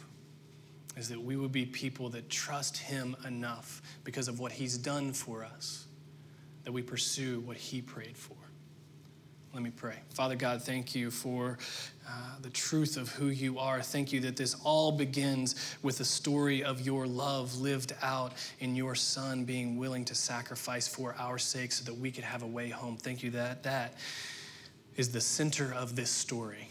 is 0.96 1.08
that 1.08 1.20
we 1.20 1.36
would 1.36 1.52
be 1.52 1.64
people 1.64 2.08
that 2.10 2.28
trust 2.28 2.76
Him 2.76 3.16
enough 3.26 3.82
because 4.04 4.28
of 4.28 4.40
what 4.40 4.52
He's 4.52 4.76
done 4.76 5.12
for 5.12 5.44
us, 5.44 5.86
that 6.64 6.72
we 6.72 6.82
pursue 6.82 7.40
what 7.40 7.56
He 7.56 7.80
prayed 7.80 8.16
for. 8.16 8.36
Let 9.52 9.64
me 9.64 9.70
pray. 9.70 9.96
Father 10.10 10.36
God, 10.36 10.62
thank 10.62 10.94
you 10.94 11.10
for 11.10 11.58
uh, 12.08 12.36
the 12.40 12.50
truth 12.50 12.96
of 12.96 13.08
who 13.10 13.26
you 13.26 13.58
are. 13.58 13.82
Thank 13.82 14.12
you 14.12 14.20
that 14.20 14.36
this 14.36 14.54
all 14.62 14.92
begins 14.92 15.74
with 15.82 15.98
the 15.98 16.04
story 16.04 16.62
of 16.62 16.80
your 16.80 17.08
love 17.08 17.56
lived 17.56 17.92
out 18.00 18.34
in 18.60 18.76
your 18.76 18.94
Son 18.94 19.44
being 19.44 19.76
willing 19.76 20.04
to 20.04 20.14
sacrifice 20.14 20.86
for 20.86 21.16
our 21.18 21.36
sake 21.36 21.72
so 21.72 21.84
that 21.84 21.94
we 21.98 22.12
could 22.12 22.22
have 22.22 22.44
a 22.44 22.46
way 22.46 22.68
home. 22.68 22.96
Thank 22.96 23.24
you 23.24 23.30
that 23.30 23.64
that 23.64 23.94
is 24.96 25.10
the 25.10 25.20
center 25.20 25.74
of 25.74 25.96
this 25.96 26.10
story. 26.10 26.68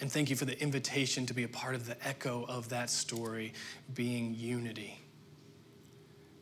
And 0.00 0.10
thank 0.12 0.30
you 0.30 0.36
for 0.36 0.44
the 0.44 0.60
invitation 0.60 1.26
to 1.26 1.34
be 1.34 1.42
a 1.42 1.48
part 1.48 1.74
of 1.74 1.86
the 1.86 1.96
echo 2.06 2.44
of 2.48 2.68
that 2.68 2.88
story 2.88 3.52
being 3.94 4.34
unity. 4.38 5.00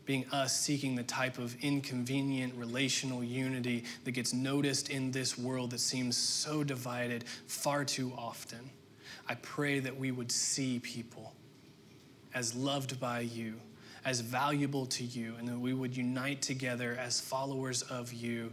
Being 0.04 0.26
us 0.30 0.58
seeking 0.58 0.94
the 0.94 1.02
type 1.02 1.38
of 1.38 1.56
inconvenient 1.62 2.54
relational 2.54 3.24
unity 3.24 3.84
that 4.04 4.12
gets 4.12 4.32
noticed 4.32 4.90
in 4.90 5.10
this 5.10 5.38
world 5.38 5.70
that 5.70 5.80
seems 5.80 6.16
so 6.16 6.62
divided 6.62 7.24
far 7.46 7.84
too 7.84 8.12
often. 8.16 8.70
I 9.28 9.34
pray 9.36 9.80
that 9.80 9.96
we 9.96 10.12
would 10.12 10.30
see 10.30 10.78
people 10.78 11.32
as 12.34 12.54
loved 12.54 13.00
by 13.00 13.20
you, 13.20 13.54
as 14.04 14.20
valuable 14.20 14.84
to 14.86 15.02
you, 15.02 15.34
and 15.38 15.48
that 15.48 15.58
we 15.58 15.72
would 15.72 15.96
unite 15.96 16.42
together 16.42 16.96
as 17.00 17.18
followers 17.18 17.82
of 17.82 18.12
you 18.12 18.52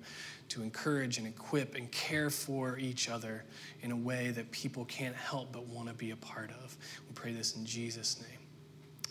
to 0.54 0.62
encourage 0.62 1.18
and 1.18 1.26
equip 1.26 1.74
and 1.74 1.92
care 1.92 2.30
for 2.30 2.78
each 2.78 3.10
other 3.10 3.44
in 3.82 3.92
a 3.92 3.96
way 3.96 4.30
that 4.30 4.52
people 4.52 4.86
can't 4.86 5.16
help 5.16 5.52
but 5.52 5.66
want 5.68 5.88
to 5.88 5.96
be 5.96 6.12
a 6.12 6.16
part 6.16 6.52
of. 6.64 6.78
We 7.10 7.14
pray 7.16 7.34
this 7.34 7.56
in 7.56 7.66
Jesus' 7.66 8.22
name. 8.22 8.40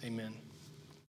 Amen. 0.05 0.52